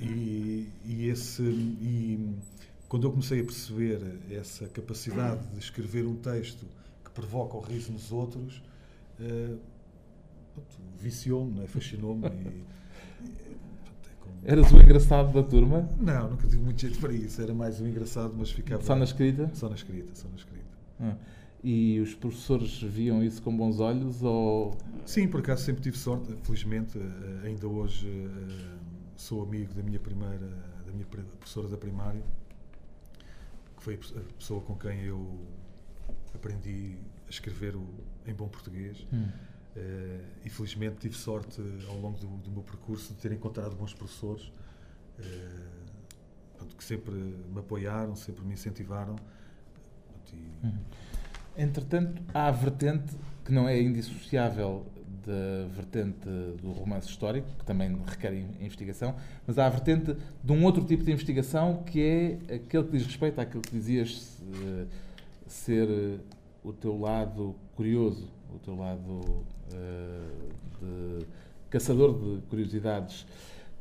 e, 0.00 0.68
e, 0.86 1.08
esse 1.08 1.42
e 1.42 2.34
quando 2.88 3.06
eu 3.06 3.10
comecei 3.10 3.40
a 3.40 3.44
perceber 3.44 4.00
essa 4.30 4.66
capacidade 4.68 5.46
de 5.48 5.58
escrever 5.58 6.06
um 6.06 6.16
texto 6.16 6.66
que 7.04 7.10
provoca 7.10 7.56
o 7.56 7.60
riso 7.60 7.92
nos 7.92 8.10
outros, 8.10 8.62
uh, 9.18 9.58
viciou-me, 10.98 11.62
é? 11.62 11.66
fascinou-me. 11.66 12.26
É 12.26 14.52
Eras 14.52 14.72
o 14.72 14.80
engraçado 14.80 15.32
da 15.32 15.42
turma? 15.42 15.88
Não, 15.98 16.30
nunca 16.30 16.46
tive 16.46 16.62
muito 16.62 16.80
jeito 16.80 16.98
para 16.98 17.12
isso. 17.12 17.42
Era 17.42 17.52
mais 17.52 17.80
o 17.80 17.86
engraçado, 17.86 18.34
mas 18.36 18.50
ficava. 18.50 18.82
Só 18.82 18.94
na 18.94 19.04
escrita? 19.04 19.50
Só 19.54 19.68
na 19.68 19.74
escrita, 19.74 20.14
só 20.14 20.28
na 20.28 20.36
escrita. 20.36 20.64
Ah. 20.98 21.16
E 21.62 22.00
os 22.00 22.14
professores 22.14 22.82
viam 22.82 23.22
isso 23.22 23.42
com 23.42 23.54
bons 23.54 23.80
olhos? 23.80 24.22
Ou... 24.22 24.74
Sim, 25.04 25.28
por 25.28 25.40
acaso 25.40 25.62
sempre 25.62 25.82
tive 25.82 25.98
sorte, 25.98 26.34
felizmente. 26.42 26.98
Eh, 26.98 27.48
ainda 27.48 27.68
hoje 27.68 28.08
eh, 28.08 28.78
sou 29.14 29.42
amigo 29.42 29.74
da 29.74 29.82
minha 29.82 29.98
primeira, 29.98 30.48
da 30.86 30.92
minha 30.92 31.04
professora 31.04 31.68
da 31.68 31.76
primária, 31.76 32.22
que 33.76 33.82
foi 33.82 33.94
a 33.94 34.32
pessoa 34.38 34.62
com 34.62 34.74
quem 34.74 35.02
eu 35.02 35.38
aprendi 36.34 36.96
a 37.26 37.30
escrever 37.30 37.76
o, 37.76 37.86
em 38.26 38.32
bom 38.32 38.48
português. 38.48 39.06
Hum. 39.12 39.28
Uh, 39.76 40.20
e 40.44 40.50
felizmente 40.50 40.96
tive 40.96 41.14
sorte 41.14 41.62
ao 41.88 41.96
longo 41.96 42.18
do, 42.18 42.26
do, 42.26 42.50
meu 42.50 42.62
percurso 42.62 43.14
de 43.14 43.20
ter 43.20 43.30
encontrado 43.30 43.76
bons 43.76 43.94
professores 43.94 44.52
uh, 45.20 46.66
que 46.76 46.82
sempre 46.82 47.14
me 47.14 47.60
apoiaram, 47.60 48.16
sempre 48.16 48.44
me 48.44 48.54
incentivaram. 48.54 49.14
E... 50.32 50.66
Uhum. 50.66 50.78
Entretanto, 51.56 52.20
há 52.34 52.48
a 52.48 52.50
vertente 52.50 53.14
que 53.44 53.52
não 53.52 53.68
é 53.68 53.80
indissociável 53.80 54.84
da 55.24 55.68
vertente 55.68 56.28
do 56.60 56.72
romance 56.72 57.08
histórico, 57.08 57.48
que 57.58 57.64
também 57.64 57.96
requer 58.06 58.34
investigação, 58.60 59.14
mas 59.46 59.58
há 59.58 59.66
a 59.66 59.70
vertente 59.70 60.16
de 60.42 60.52
um 60.52 60.64
outro 60.64 60.84
tipo 60.84 61.04
de 61.04 61.12
investigação 61.12 61.82
que 61.84 62.02
é 62.02 62.54
aquele 62.54 62.84
que 62.84 62.92
diz 62.92 63.06
respeito 63.06 63.40
àquilo 63.40 63.62
que 63.62 63.72
dizias 63.72 64.40
ser 65.46 65.88
o 66.64 66.72
teu 66.72 66.98
lado 66.98 67.54
curioso, 67.74 68.28
o 68.54 68.58
teu 68.58 68.76
lado 68.76 69.44
de 69.70 71.26
caçador 71.70 72.12
de 72.18 72.42
curiosidades, 72.48 73.26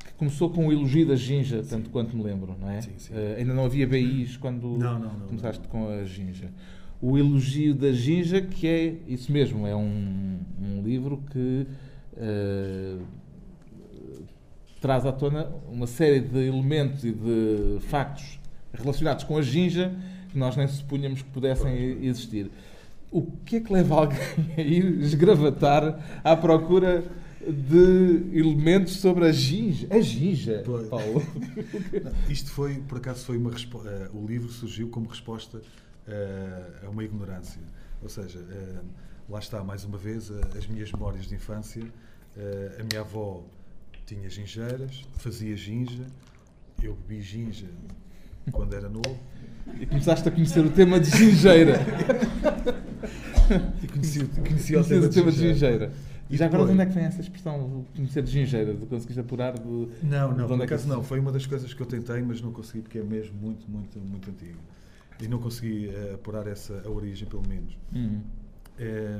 que 0.06 0.14
começou 0.14 0.50
com 0.50 0.68
o 0.68 0.72
elogio 0.72 1.08
da 1.08 1.16
Ginja, 1.16 1.64
sim. 1.64 1.70
tanto 1.70 1.90
quanto 1.90 2.16
me 2.16 2.24
lembro, 2.24 2.56
não 2.60 2.70
é? 2.70 2.82
Sim, 2.82 2.92
sim. 2.98 3.14
Uh, 3.14 3.38
ainda 3.38 3.54
não 3.54 3.66
havia 3.66 3.88
BIs 3.88 4.38
quando 4.38 4.78
não, 4.78 5.00
não, 5.00 5.14
não, 5.14 5.28
começaste 5.28 5.68
com 5.68 5.90
a 5.90 6.04
Ginja. 6.04 6.50
O 7.02 7.18
elogio 7.18 7.74
da 7.74 7.92
Ginja, 7.92 8.42
que 8.42 8.68
é 8.68 8.96
isso 9.08 9.32
mesmo, 9.32 9.66
é 9.66 9.76
um, 9.76 10.40
um 10.62 10.82
livro 10.84 11.24
que 11.32 11.66
uh, 12.14 13.02
traz 14.80 15.06
à 15.06 15.12
tona 15.12 15.50
uma 15.70 15.88
série 15.88 16.20
de 16.20 16.40
elementos 16.40 17.04
e 17.04 17.12
de 17.12 17.80
factos 17.82 18.40
relacionados 18.74 19.24
com 19.24 19.38
a 19.38 19.42
Ginja 19.42 19.94
que 20.30 20.38
nós 20.38 20.56
nem 20.56 20.68
supunhamos 20.68 21.22
que 21.22 21.30
pudessem 21.30 21.74
existir 22.04 22.52
o 23.12 23.24
que 23.46 23.58
é 23.58 23.60
que 23.60 23.74
leva 23.74 23.96
alguém 23.96 24.20
a 24.58 24.62
ir 24.62 24.86
esgravatar 25.02 26.22
à 26.24 26.36
procura 26.36 27.04
de 27.42 28.38
elementos 28.38 28.98
sobre 28.98 29.26
a 29.26 29.32
ginja? 29.32 29.88
A 29.90 30.00
ginja, 30.00 30.64
Paulo. 30.90 31.22
Isto 32.30 32.52
foi, 32.52 32.76
por 32.82 32.98
acaso, 32.98 33.26
foi 33.26 33.38
uma 33.38 33.50
uh, 33.50 34.18
o 34.18 34.26
livro 34.28 34.50
surgiu 34.50 34.90
como 34.90 35.08
resposta 35.08 35.58
uh, 35.58 36.86
a 36.86 36.90
uma 36.90 37.04
ignorância. 37.04 37.62
Ou 38.02 38.10
seja, 38.10 38.40
uh, 38.40 38.86
lá 39.30 39.40
está, 39.40 39.64
mais 39.64 39.84
uma 39.84 39.98
vez, 39.98 40.32
as 40.58 40.68
minhas 40.68 40.92
memórias 40.92 41.26
de 41.26 41.36
infância. 41.36 41.84
a 42.80 42.84
minha 42.84 43.02
avó 43.02 43.44
tinha 44.06 44.30
gingeiras, 44.30 45.04
fazia 45.18 45.56
ginja, 45.56 46.06
eu 46.82 46.96
bebi 46.96 47.22
ginja 47.22 47.68
quando 48.52 48.74
era 48.74 48.90
novo. 48.90 49.20
E 49.80 49.86
começaste 49.86 50.28
a 50.28 50.32
conhecer 50.32 50.66
o 50.66 50.70
tema 50.70 51.00
de 51.00 51.10
gingeira. 51.10 51.80
e 53.84 53.88
conheci, 53.88 54.26
conheci 54.26 54.76
o 54.76 54.84
tema, 54.84 55.06
o 55.06 55.10
tema 55.10 55.32
de 55.32 55.38
gingeira. 55.38 55.92
E 56.30 56.38
já 56.38 56.46
agora, 56.46 56.66
de 56.66 56.72
onde 56.74 56.82
é 56.82 56.86
que 56.86 56.94
vem 56.94 57.06
essa 57.06 57.22
expressão, 57.22 57.86
conhecer 57.96 58.22
de 58.22 58.32
gingeira? 58.32 58.74
De 58.74 58.86
conseguiste 58.86 59.20
apurar? 59.20 59.54
De, 59.54 59.64
não, 60.04 60.32
não, 60.32 60.46
de 60.46 60.54
por 60.54 60.62
é 60.62 60.64
acaso 60.64 60.88
não. 60.88 61.04
Foi 61.04 61.20
uma 61.20 61.32
das 61.32 61.46
coisas 61.46 61.74
que 61.74 61.82
eu 61.82 61.88
tentei, 61.88 62.22
mas 62.22 62.40
não 62.42 62.52
consegui, 62.52 62.84
porque 62.84 63.00
é 63.00 63.04
mesmo 63.04 63.36
muito, 63.40 63.70
muito, 63.70 64.00
muito 64.00 64.30
antigo. 64.30 64.60
E 65.20 65.28
não 65.28 65.40
consegui 65.40 65.88
uh, 65.88 66.16
apurar 66.16 66.46
essa, 66.48 66.82
a 66.86 66.90
origem, 66.90 67.28
pelo 67.28 67.46
menos. 67.48 67.76
Uhum. 67.94 68.22
É, 68.78 69.20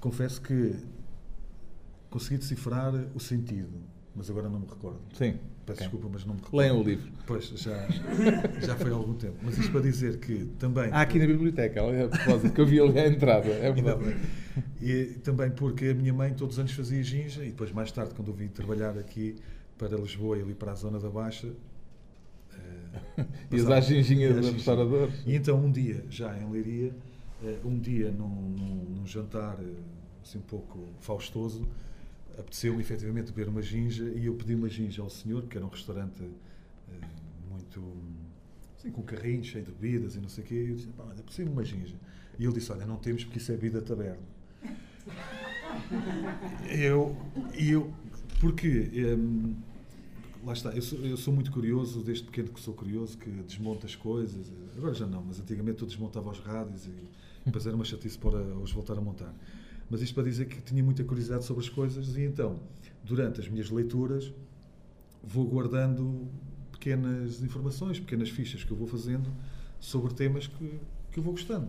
confesso 0.00 0.40
que 0.40 0.74
consegui 2.08 2.38
decifrar 2.38 2.94
o 3.14 3.20
sentido, 3.20 3.80
mas 4.18 4.28
agora 4.28 4.48
não 4.48 4.58
me 4.58 4.66
recordo. 4.66 4.98
Sim. 5.14 5.38
Peço 5.64 5.78
okay. 5.80 5.86
desculpa, 5.86 6.08
mas 6.12 6.24
não 6.24 6.34
me 6.34 6.40
recordo. 6.40 6.56
Leiam 6.56 6.80
o 6.80 6.82
livro. 6.82 7.12
Pois, 7.26 7.48
já, 7.48 7.86
já 8.60 8.74
foi 8.74 8.90
há 8.90 8.94
algum 8.94 9.14
tempo. 9.14 9.36
Mas 9.42 9.56
isto 9.56 9.70
para 9.70 9.80
dizer 9.82 10.18
que 10.18 10.46
também. 10.58 10.90
Há 10.90 11.02
aqui 11.02 11.18
na 11.18 11.26
biblioteca, 11.26 11.80
a 11.82 12.08
propósito, 12.08 12.52
que 12.52 12.60
eu 12.60 12.66
vi 12.66 12.80
ali 12.80 12.98
à 12.98 13.06
entrada. 13.06 13.48
É 13.48 13.70
verdade. 13.70 14.16
E 14.82 15.04
também 15.22 15.50
porque 15.50 15.86
a 15.86 15.94
minha 15.94 16.12
mãe 16.12 16.34
todos 16.34 16.56
os 16.56 16.58
anos 16.58 16.72
fazia 16.72 17.02
ginja 17.02 17.44
e 17.44 17.50
depois, 17.50 17.70
mais 17.70 17.92
tarde, 17.92 18.12
quando 18.14 18.28
eu 18.28 18.34
vim 18.34 18.48
trabalhar 18.48 18.98
aqui 18.98 19.36
para 19.76 19.96
Lisboa 19.96 20.36
e 20.36 20.42
ali 20.42 20.54
para 20.54 20.72
a 20.72 20.74
Zona 20.74 20.98
da 20.98 21.08
Baixa. 21.08 21.48
Ias 23.52 23.70
à 23.70 23.80
ginginha 23.80 24.32
dos 24.32 24.50
restauradores. 24.50 25.14
E 25.26 25.34
então, 25.36 25.58
um 25.64 25.70
dia, 25.70 26.04
já 26.10 26.36
em 26.36 26.50
Leiria, 26.50 26.92
uh, 27.42 27.68
um 27.68 27.78
dia 27.78 28.10
num, 28.10 28.28
num, 28.28 28.84
num 28.96 29.06
jantar 29.06 29.58
assim 30.22 30.38
um 30.38 30.42
pouco 30.42 30.88
faustoso 31.00 31.68
apeteceu-me 32.38 32.80
efetivamente 32.80 33.32
beber 33.32 33.48
uma 33.48 33.60
ginja 33.60 34.04
e 34.04 34.26
eu 34.26 34.34
pedi 34.34 34.54
uma 34.54 34.68
ginja 34.68 35.02
ao 35.02 35.10
senhor, 35.10 35.42
que 35.46 35.56
era 35.56 35.66
um 35.66 35.68
restaurante 35.68 36.22
uh, 36.22 37.50
muito. 37.50 37.82
Assim, 38.78 38.92
com 38.92 39.00
um 39.00 39.04
carrinho 39.04 39.42
cheio 39.42 39.64
de 39.64 39.72
bebidas 39.72 40.14
e 40.14 40.20
não 40.20 40.28
sei 40.28 40.44
o 40.44 40.46
quê. 40.46 40.54
E 40.54 40.70
eu 40.70 40.76
disse: 40.76 40.88
pá, 40.88 41.04
apeteceu-me 41.04 41.50
uma 41.50 41.64
ginja. 41.64 41.96
E 42.38 42.44
ele 42.44 42.52
disse: 42.52 42.70
olha, 42.70 42.86
não 42.86 42.96
temos 42.96 43.24
porque 43.24 43.38
isso 43.38 43.50
é 43.50 43.56
vida 43.56 43.82
taberna. 43.82 44.22
eu. 46.70 47.16
Eu. 47.54 47.92
Porque. 48.40 49.16
Um, 49.18 49.56
lá 50.44 50.52
está, 50.52 50.70
eu 50.70 50.82
sou, 50.82 51.00
eu 51.00 51.16
sou, 51.16 51.34
muito 51.34 51.50
curioso, 51.50 52.02
desde 52.02 52.24
pequeno 52.24 52.50
que 52.50 52.60
sou 52.60 52.72
curioso, 52.72 53.18
que 53.18 53.28
desmonta 53.28 53.86
as 53.86 53.96
coisas. 53.96 54.52
Agora 54.76 54.94
já 54.94 55.06
não, 55.06 55.24
mas 55.24 55.40
antigamente 55.40 55.82
eu 55.82 55.88
desmontava 55.88 56.30
os 56.30 56.38
rádios 56.38 56.86
e 56.86 56.94
depois 57.44 57.66
era 57.66 57.74
uma 57.74 57.84
chatice 57.84 58.16
para 58.16 58.38
os 58.38 58.70
voltar 58.70 58.96
a 58.96 59.00
montar. 59.00 59.34
Mas 59.90 60.02
isto 60.02 60.14
para 60.14 60.24
dizer 60.24 60.46
que 60.46 60.60
tinha 60.60 60.82
muita 60.82 61.02
curiosidade 61.02 61.44
sobre 61.44 61.64
as 61.64 61.68
coisas 61.68 62.16
e 62.16 62.22
então, 62.22 62.60
durante 63.02 63.40
as 63.40 63.48
minhas 63.48 63.70
leituras, 63.70 64.32
vou 65.22 65.46
guardando 65.46 66.28
pequenas 66.72 67.42
informações, 67.42 67.98
pequenas 67.98 68.28
fichas 68.30 68.62
que 68.64 68.70
eu 68.70 68.76
vou 68.76 68.86
fazendo 68.86 69.32
sobre 69.80 70.12
temas 70.14 70.46
que, 70.46 70.80
que 71.10 71.18
eu 71.18 71.22
vou 71.22 71.32
gostando. 71.32 71.68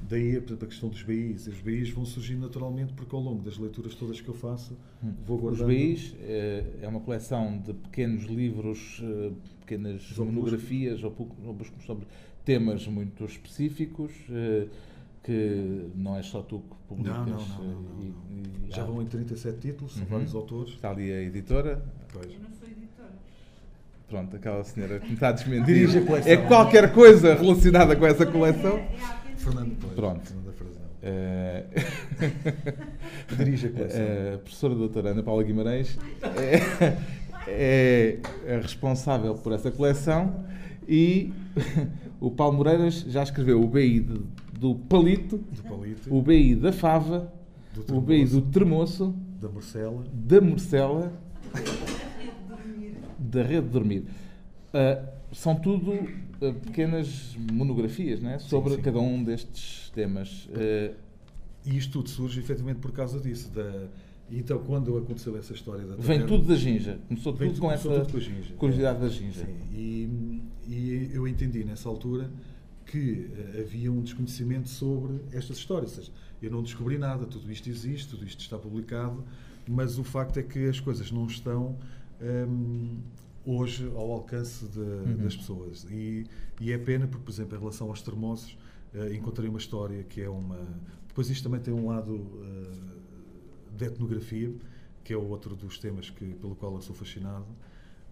Daí 0.00 0.36
a, 0.36 0.38
a 0.38 0.66
questão 0.66 0.88
dos 0.88 1.02
BIs. 1.02 1.48
Os 1.48 1.60
BIs 1.60 1.90
vão 1.90 2.04
surgir 2.04 2.36
naturalmente 2.36 2.92
porque 2.92 3.14
ao 3.14 3.20
longo 3.20 3.42
das 3.42 3.58
leituras 3.58 3.94
todas 3.94 4.20
que 4.20 4.28
eu 4.28 4.34
faço 4.34 4.76
hum. 5.02 5.12
vou 5.26 5.38
guardando... 5.38 5.68
Os 5.68 5.74
BIs 5.74 6.14
eh, 6.20 6.64
é 6.82 6.88
uma 6.88 7.00
coleção 7.00 7.58
de 7.58 7.72
pequenos 7.72 8.24
livros, 8.24 9.02
eh, 9.02 9.32
pequenas 9.60 10.16
monografias 10.16 11.02
ou 11.02 11.10
buscos 11.10 11.84
sobre 11.84 12.06
temas 12.44 12.86
muito 12.86 13.24
específicos 13.24 14.12
eh, 14.30 14.68
que 15.28 15.90
não 15.94 16.16
é 16.16 16.22
só 16.22 16.40
tu 16.40 16.60
que 16.60 16.76
publicas. 16.88 17.18
Não, 17.18 17.26
não, 17.26 17.36
não. 17.36 17.64
não, 17.64 17.82
não, 17.82 18.02
e, 18.02 18.68
e, 18.70 18.74
Já 18.74 18.82
vão 18.82 19.02
em 19.02 19.04
37 19.04 19.58
títulos, 19.58 19.92
são 19.92 20.04
uhum. 20.04 20.08
vários 20.08 20.34
autores. 20.34 20.72
Está 20.72 20.90
ali 20.90 21.12
a 21.12 21.20
editora. 21.20 21.84
Pois. 22.10 22.32
Eu 22.32 22.40
não 22.40 22.50
sou 22.50 22.66
editora. 22.66 23.10
Pronto, 24.08 24.36
aquela 24.36 24.64
senhora 24.64 24.98
que 24.98 25.06
me 25.08 25.12
está 25.12 25.28
a 25.28 25.32
desmentir. 25.32 25.66
Dirige 25.66 25.98
a 25.98 26.06
coleção. 26.06 26.32
É 26.32 26.36
qualquer 26.38 26.94
coisa 26.94 27.34
relacionada 27.34 27.94
com 27.94 28.06
essa 28.06 28.24
coleção. 28.24 28.78
É, 28.78 29.32
é 29.32 29.36
Fernando 29.36 29.76
Pois. 29.78 29.92
Pronto. 29.92 30.26
Fernanda 30.26 30.52
Frazão. 30.52 30.82
É... 31.02 31.64
Dirige 33.36 33.66
a 33.66 33.70
coleção. 33.70 34.02
A 34.34 34.38
professora 34.38 34.74
doutora 34.74 35.10
Ana 35.10 35.22
Paula 35.22 35.42
Guimarães 35.42 35.98
é, 37.46 38.18
é 38.46 38.56
responsável 38.62 39.34
por 39.34 39.52
essa 39.52 39.70
coleção 39.70 40.42
e 40.88 41.34
o 42.18 42.30
Paulo 42.30 42.56
Moreiras 42.56 43.04
já 43.06 43.22
escreveu 43.22 43.62
o 43.62 43.68
BI 43.68 44.00
de 44.00 44.22
do 44.58 44.74
palito, 44.74 45.38
do 45.38 45.62
palito. 45.62 46.14
o 46.14 46.20
BI 46.20 46.56
da 46.56 46.72
fava, 46.72 47.32
o 47.92 48.00
BI 48.00 48.24
do 48.24 48.42
termoço, 48.42 49.14
da 49.40 49.48
morcela, 49.48 50.04
da 50.12 50.40
morcela, 50.40 51.12
da 53.18 53.42
rede 53.42 53.66
de 53.66 53.72
dormir. 53.72 54.04
Uh, 54.68 55.08
são 55.32 55.54
tudo 55.54 55.92
uh, 55.92 56.54
pequenas 56.64 57.36
monografias 57.52 58.20
né, 58.20 58.38
sobre 58.40 58.70
sim, 58.70 58.76
sim. 58.76 58.82
cada 58.82 58.98
um 58.98 59.22
destes 59.22 59.90
temas. 59.94 60.46
Uh, 60.46 60.94
e 61.64 61.76
isto 61.76 61.92
tudo 61.92 62.08
surge 62.08 62.40
efetivamente 62.40 62.80
por 62.80 62.90
causa 62.90 63.20
disso. 63.20 63.50
Da, 63.50 63.86
então, 64.30 64.58
quando 64.58 64.96
aconteceu 64.98 65.38
essa 65.38 65.52
história 65.52 65.86
da 65.86 65.94
Vem 65.96 66.26
tudo 66.26 66.48
da 66.48 66.56
ginja. 66.56 66.98
Começou 67.08 67.32
tudo 67.32 67.52
com 67.52 67.60
começou 67.60 67.92
essa 67.92 68.04
tudo 68.04 68.24
com 68.50 68.56
curiosidade 68.56 69.00
da 69.00 69.08
ginja. 69.08 69.46
Sim. 69.46 69.56
E, 69.72 70.42
e 70.66 71.10
eu 71.14 71.28
entendi 71.28 71.64
nessa 71.64 71.88
altura 71.88 72.28
que 72.88 73.30
uh, 73.30 73.60
havia 73.60 73.92
um 73.92 74.02
desconhecimento 74.02 74.68
sobre 74.68 75.20
estas 75.32 75.58
histórias. 75.58 75.92
Ou 75.92 76.04
seja, 76.04 76.12
eu 76.42 76.50
não 76.50 76.62
descobri 76.62 76.98
nada, 76.98 77.26
tudo 77.26 77.50
isto 77.52 77.68
existe, 77.68 78.08
tudo 78.08 78.24
isto 78.24 78.40
está 78.40 78.58
publicado, 78.58 79.22
mas 79.66 79.98
o 79.98 80.04
facto 80.04 80.38
é 80.38 80.42
que 80.42 80.68
as 80.68 80.80
coisas 80.80 81.12
não 81.12 81.26
estão 81.26 81.78
um, 82.20 82.98
hoje 83.44 83.86
ao 83.94 84.10
alcance 84.12 84.66
de, 84.66 84.80
uhum. 84.80 85.16
das 85.18 85.36
pessoas. 85.36 85.86
E, 85.90 86.24
e, 86.60 86.72
é 86.72 86.78
pena, 86.78 87.06
porque, 87.06 87.24
por 87.24 87.30
exemplo, 87.30 87.56
em 87.56 87.60
relação 87.60 87.88
aos 87.88 88.00
termossos, 88.00 88.56
uh, 88.94 89.12
encontrei 89.12 89.48
uma 89.48 89.58
história 89.58 90.02
que 90.04 90.22
é 90.22 90.28
uma. 90.28 90.66
Depois, 91.06 91.28
isto 91.28 91.44
também 91.44 91.60
tem 91.60 91.74
um 91.74 91.88
lado 91.88 92.14
uh, 92.14 93.76
de 93.76 93.84
etnografia, 93.84 94.54
que 95.04 95.12
é 95.12 95.16
outro 95.16 95.54
dos 95.54 95.78
temas 95.78 96.08
que, 96.08 96.34
pelo 96.34 96.56
qual 96.56 96.74
eu 96.74 96.80
sou 96.80 96.96
fascinado. 96.96 97.46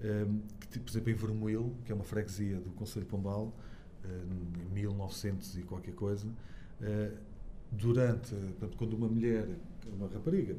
Um, 0.05 0.41
que, 0.71 0.79
por 0.79 0.91
exemplo, 0.91 1.11
em 1.11 1.15
Vermoil, 1.15 1.75
que 1.85 1.91
é 1.93 1.95
uma 1.95 2.05
freguesia 2.05 2.61
do 2.61 2.71
Conselho 2.73 3.07
de 3.07 3.11
Pombal, 3.11 3.55
eh, 3.57 3.66
em 4.07 4.75
1900 4.75 5.59
e 5.59 5.63
qualquer 5.63 5.95
coisa, 5.95 6.27
eh, 6.81 7.13
durante, 7.71 8.35
portanto, 8.35 8.77
quando 8.77 8.95
uma 8.95 9.09
mulher, 9.09 9.49
uma 9.93 10.09
rapariga 10.09 10.57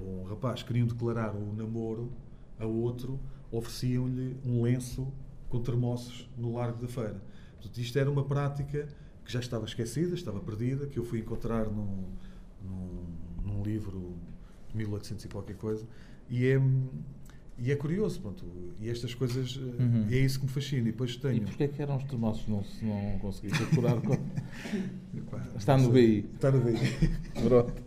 ou 0.00 0.22
um 0.22 0.24
rapaz 0.24 0.62
queriam 0.62 0.86
declarar 0.86 1.34
um 1.34 1.52
namoro 1.52 2.10
a 2.58 2.66
outro, 2.66 3.20
ofereciam-lhe 3.50 4.36
um 4.44 4.62
lenço 4.62 5.12
com 5.48 5.60
termossos 5.60 6.28
no 6.36 6.54
Largo 6.54 6.80
da 6.80 6.88
Feira. 6.88 7.22
Portanto, 7.54 7.78
isto 7.78 7.98
era 7.98 8.10
uma 8.10 8.24
prática 8.24 8.88
que 9.24 9.32
já 9.32 9.40
estava 9.40 9.64
esquecida, 9.64 10.14
estava 10.14 10.40
perdida, 10.40 10.86
que 10.86 10.98
eu 10.98 11.04
fui 11.04 11.20
encontrar 11.20 11.66
num, 11.66 12.04
num, 12.64 13.04
num 13.44 13.62
livro 13.62 14.16
de 14.68 14.76
1800 14.76 15.24
e 15.24 15.28
qualquer 15.28 15.56
coisa, 15.56 15.86
e 16.28 16.46
é, 16.46 16.60
e 17.58 17.70
é 17.70 17.76
curioso, 17.76 18.20
pronto, 18.20 18.44
e 18.80 18.88
estas 18.88 19.14
coisas, 19.14 19.56
uhum. 19.56 20.06
é 20.10 20.16
isso 20.16 20.40
que 20.40 20.46
me 20.46 20.52
fascina. 20.52 20.88
E 20.88 20.92
depois 20.92 21.16
tenho... 21.16 21.36
E 21.36 21.40
porquê 21.40 21.64
é 21.64 21.68
que 21.68 21.82
eram 21.82 21.96
os 21.96 22.04
termossos 22.04 22.48
não, 22.48 22.64
não 22.82 23.18
consegui? 23.18 23.52
Com... 23.52 25.36
Está 25.56 25.76
no 25.76 25.90
BI. 25.90 26.30
Está 26.34 26.50
no 26.50 26.60
BI. 26.60 26.78
Pronto. 27.42 27.82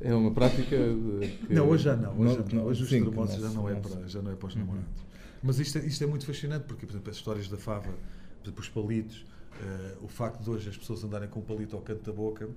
É 0.00 0.14
uma 0.14 0.30
prática 0.30 0.76
que... 0.76 1.52
Não, 1.52 1.68
hoje 1.68 1.84
já 1.84 1.96
não. 1.96 2.16
Hoje, 2.18 2.38
não, 2.38 2.60
não, 2.60 2.64
hoje 2.66 2.82
os 2.84 2.88
termossos 2.90 3.40
já 3.40 3.50
não 3.50 3.68
é 3.68 3.74
para, 3.74 4.06
já 4.06 4.22
não 4.22 4.30
é 4.30 4.36
para 4.36 4.48
os 4.48 4.54
uhum. 4.54 4.60
namorados. 4.60 5.08
Mas 5.42 5.58
isto 5.58 5.78
é, 5.78 5.86
isto 5.86 6.04
é 6.04 6.06
muito 6.06 6.26
fascinante, 6.26 6.66
porque, 6.66 6.86
por 6.86 6.92
exemplo, 6.92 7.10
as 7.10 7.16
histórias 7.16 7.48
da 7.48 7.56
fava, 7.56 7.82
por 7.82 8.44
exemplo, 8.44 8.60
os 8.60 8.68
palitos, 8.68 9.26
uh, 9.60 10.04
o 10.04 10.08
facto 10.08 10.42
de 10.42 10.50
hoje 10.50 10.68
as 10.68 10.76
pessoas 10.76 11.02
andarem 11.04 11.28
com 11.28 11.40
um 11.40 11.42
palito 11.42 11.76
ao 11.76 11.82
canto 11.82 12.04
da 12.04 12.12
boca, 12.12 12.48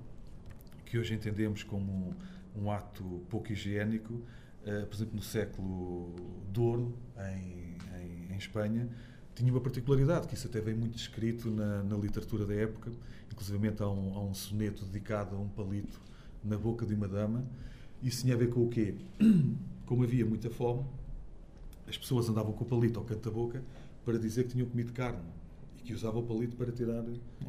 que 0.84 0.98
hoje 0.98 1.14
entendemos 1.14 1.62
como 1.62 2.14
um, 2.56 2.64
um 2.64 2.70
ato 2.70 3.02
pouco 3.30 3.52
higiênico, 3.52 4.20
uh, 4.66 4.86
por 4.86 4.94
exemplo, 4.94 5.16
no 5.16 5.22
século 5.22 6.14
de 6.52 6.60
Ouro, 6.60 6.96
em, 7.18 7.76
em, 8.00 8.32
em, 8.32 8.36
Espanha, 8.36 8.88
tinha 9.34 9.50
uma 9.50 9.60
particularidade, 9.60 10.26
que 10.28 10.34
isso 10.34 10.46
até 10.46 10.60
vem 10.60 10.74
muito 10.74 10.94
descrito 10.94 11.50
na, 11.50 11.82
na 11.82 11.96
literatura 11.96 12.44
da 12.44 12.54
época, 12.54 12.92
inclusive 13.30 13.72
há 13.78 13.88
um, 13.88 14.14
há 14.14 14.22
um 14.22 14.34
soneto 14.34 14.84
dedicado 14.84 15.34
a 15.34 15.38
um 15.38 15.48
palito 15.48 16.00
na 16.44 16.56
boca 16.56 16.84
de 16.84 16.94
uma 16.94 17.08
dama. 17.08 17.44
Isso 18.02 18.22
tinha 18.22 18.34
a 18.34 18.38
ver 18.38 18.50
com 18.50 18.64
o 18.64 18.68
quê? 18.68 18.94
Como 19.86 20.04
havia 20.04 20.26
muita 20.26 20.50
fome, 20.50 20.84
as 21.88 21.96
pessoas 21.96 22.28
andavam 22.28 22.52
com 22.52 22.64
o 22.64 22.66
palito 22.66 22.98
ao 22.98 23.04
canto 23.04 23.28
da 23.28 23.34
boca 23.34 23.62
para 24.04 24.18
dizer 24.18 24.44
que 24.44 24.50
tinham 24.50 24.68
comido 24.68 24.92
carne 24.92 25.22
e 25.78 25.82
que 25.82 25.94
usavam 25.94 26.22
o 26.22 26.26
palito 26.26 26.56
para 26.56 26.72
tirar 26.72 27.04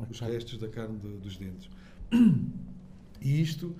os 0.09 0.19
restos 0.19 0.57
da 0.57 0.67
carne 0.67 0.97
de, 0.97 1.07
dos 1.17 1.37
dentes. 1.37 1.69
E 3.23 3.41
isto 3.41 3.73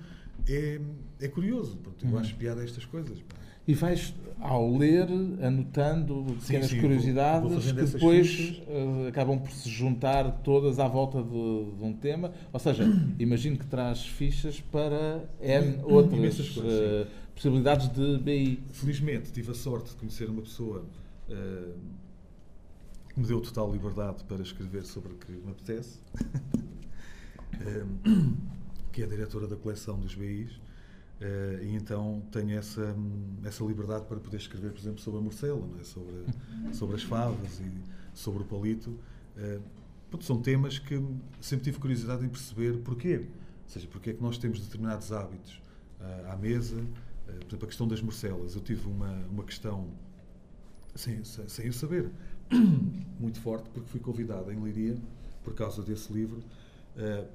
é, 0.48 0.80
é 1.20 1.28
curioso. 1.28 1.76
Pronto, 1.78 2.04
eu 2.04 2.10
uhum. 2.10 2.18
acho 2.18 2.34
piada 2.36 2.62
estas 2.62 2.84
coisas. 2.84 3.18
E 3.66 3.72
vais, 3.72 4.14
ao 4.40 4.76
ler, 4.76 5.08
anotando 5.40 6.36
pequenas 6.38 6.68
sim, 6.68 6.76
sim, 6.76 6.80
curiosidades 6.82 7.50
vou, 7.50 7.60
vou 7.60 7.74
que 7.74 7.92
depois 7.92 8.62
uh, 8.68 9.08
acabam 9.08 9.38
por 9.38 9.50
se 9.50 9.70
juntar 9.70 10.42
todas 10.42 10.78
à 10.78 10.86
volta 10.86 11.22
de, 11.22 11.30
de, 11.30 11.82
um 11.82 11.94
tema. 11.94 12.30
Ou 12.52 12.60
seja, 12.60 12.84
imagino 13.18 13.56
que 13.56 13.64
traz 13.64 14.06
fichas 14.06 14.60
para 14.60 15.24
N 15.40 15.78
outras 15.82 16.20
coisas, 16.20 16.56
uh, 16.58 17.06
possibilidades 17.34 17.88
de 17.88 18.18
BI. 18.18 18.62
Felizmente 18.70 19.32
tive 19.32 19.52
a 19.52 19.54
sorte 19.54 19.90
de 19.90 19.96
conhecer 19.96 20.28
uma 20.28 20.42
pessoa 20.42 20.84
uh, 21.30 21.74
que 23.14 23.20
me 23.20 23.26
deu 23.26 23.40
total 23.40 23.72
liberdade 23.72 24.24
para 24.24 24.42
escrever 24.42 24.84
sobre 24.84 25.14
o 25.14 25.16
que 25.16 25.32
me 25.32 25.52
apetece. 25.52 26.00
que 28.94 29.02
é 29.02 29.04
a 29.04 29.08
diretora 29.08 29.48
da 29.48 29.56
coleção 29.56 29.98
dos 29.98 30.14
BIs, 30.14 30.52
uh, 30.52 30.60
eh, 31.20 31.64
e 31.64 31.74
então 31.74 32.22
tenho 32.30 32.56
essa, 32.56 32.94
essa 33.42 33.64
liberdade 33.64 34.04
para 34.06 34.20
poder 34.20 34.36
escrever, 34.36 34.70
por 34.70 34.78
exemplo, 34.78 35.00
sobre 35.00 35.18
a 35.18 35.22
morcela, 35.22 35.68
é? 35.80 35.82
sobre, 35.82 36.14
sobre 36.72 36.94
as 36.94 37.02
favas 37.02 37.58
e 37.58 37.72
sobre 38.16 38.44
o 38.44 38.46
palito. 38.46 38.90
Uh, 39.36 40.22
são 40.22 40.40
temas 40.40 40.78
que 40.78 41.02
sempre 41.40 41.64
tive 41.64 41.80
curiosidade 41.80 42.24
em 42.24 42.28
perceber 42.28 42.78
porquê. 42.84 43.26
Ou 43.64 43.68
seja, 43.68 43.88
porque 43.88 44.10
é 44.10 44.12
que 44.12 44.22
nós 44.22 44.38
temos 44.38 44.60
determinados 44.60 45.10
hábitos 45.10 45.60
uh, 46.00 46.30
à 46.30 46.36
mesa. 46.36 46.76
Por 47.26 47.48
exemplo, 47.48 47.64
a 47.64 47.66
questão 47.66 47.88
das 47.88 48.00
morcelas. 48.00 48.54
Eu 48.54 48.60
tive 48.60 48.86
uma, 48.86 49.10
uma 49.28 49.42
questão, 49.42 49.88
sem, 50.94 51.24
sem, 51.24 51.66
eu 51.66 51.72
saber, 51.72 52.12
muito 53.18 53.40
forte, 53.40 53.68
porque 53.70 53.88
fui 53.88 53.98
convidado 53.98 54.52
em 54.52 54.62
Leiria, 54.62 54.96
por 55.42 55.52
causa 55.52 55.82
desse 55.82 56.12
livro, 56.12 56.40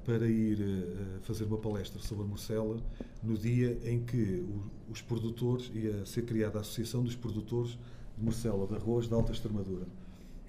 para 0.04 0.26
ir 0.26 0.58
uh, 0.58 1.20
fazer 1.22 1.44
uma 1.44 1.58
palestra 1.58 2.00
sobre 2.00 2.24
a 2.24 2.26
morcela 2.26 2.78
no 3.22 3.36
dia 3.36 3.78
em 3.84 4.02
que 4.02 4.44
os 4.90 5.02
produtores, 5.02 5.70
ia 5.74 6.04
ser 6.06 6.22
criada 6.22 6.58
a 6.58 6.60
Associação 6.62 7.02
dos 7.04 7.14
Produtores 7.14 7.78
de 8.16 8.24
Morcela 8.24 8.66
de 8.66 8.74
Arroz 8.74 9.06
de 9.06 9.14
Alta 9.14 9.32
Extremadura. 9.32 9.86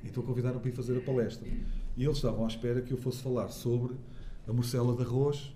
Então 0.03 0.23
convidaram 0.23 0.59
para 0.59 0.69
ir 0.69 0.73
fazer 0.73 0.97
a 0.97 1.01
palestra. 1.01 1.47
E 1.97 2.03
eles 2.03 2.17
estavam 2.17 2.45
à 2.45 2.47
espera 2.47 2.81
que 2.81 2.91
eu 2.91 2.97
fosse 2.97 3.21
falar 3.21 3.49
sobre 3.49 3.95
a 4.47 4.53
morcela 4.53 4.95
de 4.95 5.03
arroz, 5.03 5.53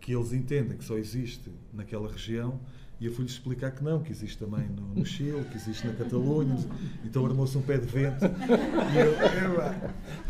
que 0.00 0.12
eles 0.14 0.32
entendem 0.32 0.78
que 0.78 0.84
só 0.84 0.96
existe 0.96 1.50
naquela 1.72 2.10
região 2.10 2.58
e 3.00 3.06
eu 3.06 3.12
fui-lhes 3.12 3.32
explicar 3.32 3.70
que 3.70 3.82
não, 3.82 4.02
que 4.02 4.12
existe 4.12 4.36
também 4.36 4.68
no, 4.68 4.94
no 4.94 5.06
Chile, 5.06 5.42
que 5.50 5.56
existe 5.56 5.86
na 5.86 5.94
Catalunha. 5.94 6.58
Então 7.02 7.24
armou-se 7.24 7.56
um 7.56 7.62
pé 7.62 7.78
de 7.78 7.86
vento. 7.86 8.26
E 8.26 8.98
eu, 8.98 9.16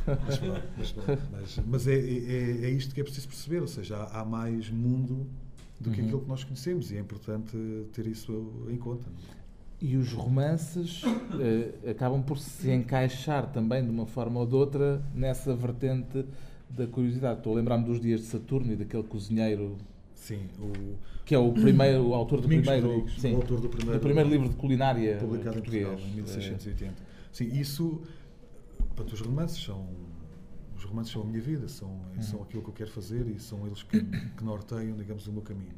mas, 0.06 0.40
mas, 0.78 0.94
mas, 1.32 1.60
mas 1.66 1.86
é, 1.88 1.94
é, 1.94 2.66
é, 2.66 2.70
isto 2.70 2.94
que 2.94 3.00
é 3.00 3.04
preciso 3.04 3.26
perceber, 3.26 3.60
ou 3.60 3.66
seja, 3.66 3.96
há, 3.96 4.20
há 4.20 4.24
mais 4.24 4.70
mundo 4.70 5.26
do 5.80 5.90
que 5.90 6.00
uhum. 6.00 6.06
aquilo 6.06 6.20
que 6.20 6.28
nós 6.28 6.44
conhecemos 6.44 6.92
e 6.92 6.96
é 6.96 7.00
importante 7.00 7.56
ter 7.92 8.06
isso 8.06 8.68
em 8.70 8.76
conta. 8.76 9.08
E 9.80 9.96
os 9.96 10.12
romances 10.12 11.02
uh, 11.02 11.90
acabam 11.90 12.22
por 12.22 12.38
se 12.38 12.70
encaixar 12.70 13.50
também 13.50 13.82
de 13.82 13.90
uma 13.90 14.06
forma 14.06 14.38
ou 14.38 14.46
de 14.46 14.54
outra 14.54 15.02
nessa 15.14 15.56
vertente 15.56 16.24
da 16.68 16.86
curiosidade. 16.86 17.38
Estou 17.38 17.54
a 17.54 17.56
lembrar-me 17.56 17.84
dos 17.84 17.98
dias 17.98 18.20
de 18.20 18.26
Saturno 18.26 18.72
e 18.72 18.76
daquele 18.76 19.02
cozinheiro. 19.02 19.78
Sim, 20.20 20.48
o... 20.60 20.98
que 21.24 21.34
é 21.34 21.38
o 21.38 21.50
primeiro 21.50 22.08
o 22.08 22.14
autor 22.14 22.42
do 22.42 22.46
primeiro, 22.46 23.08
sim, 23.18 23.32
o 23.32 23.36
autor 23.36 23.58
do 23.58 23.70
primeiro, 23.70 23.98
do 23.98 24.02
primeiro 24.02 24.28
livro 24.28 24.48
de 24.50 24.54
culinária 24.54 25.16
publicado 25.16 25.54
português. 25.56 25.86
em 25.86 25.90
Portugal, 25.90 26.12
em 26.12 26.16
1680. 26.16 26.94
Sim, 27.32 27.58
isso, 27.58 28.02
portanto, 28.78 29.14
os 29.14 29.20
romances 29.22 29.64
são 29.64 29.88
os 30.76 30.84
romances 30.84 31.12
são 31.12 31.22
a 31.22 31.24
minha 31.24 31.40
vida, 31.40 31.68
são, 31.68 31.88
uhum. 31.88 32.22
são 32.22 32.42
aquilo 32.42 32.62
que 32.62 32.68
eu 32.68 32.74
quero 32.74 32.90
fazer 32.90 33.26
e 33.26 33.38
são 33.40 33.66
eles 33.66 33.82
que, 33.82 34.02
que 34.02 34.44
norteiam, 34.44 34.96
digamos, 34.96 35.26
o 35.26 35.32
meu 35.32 35.42
caminho. 35.42 35.74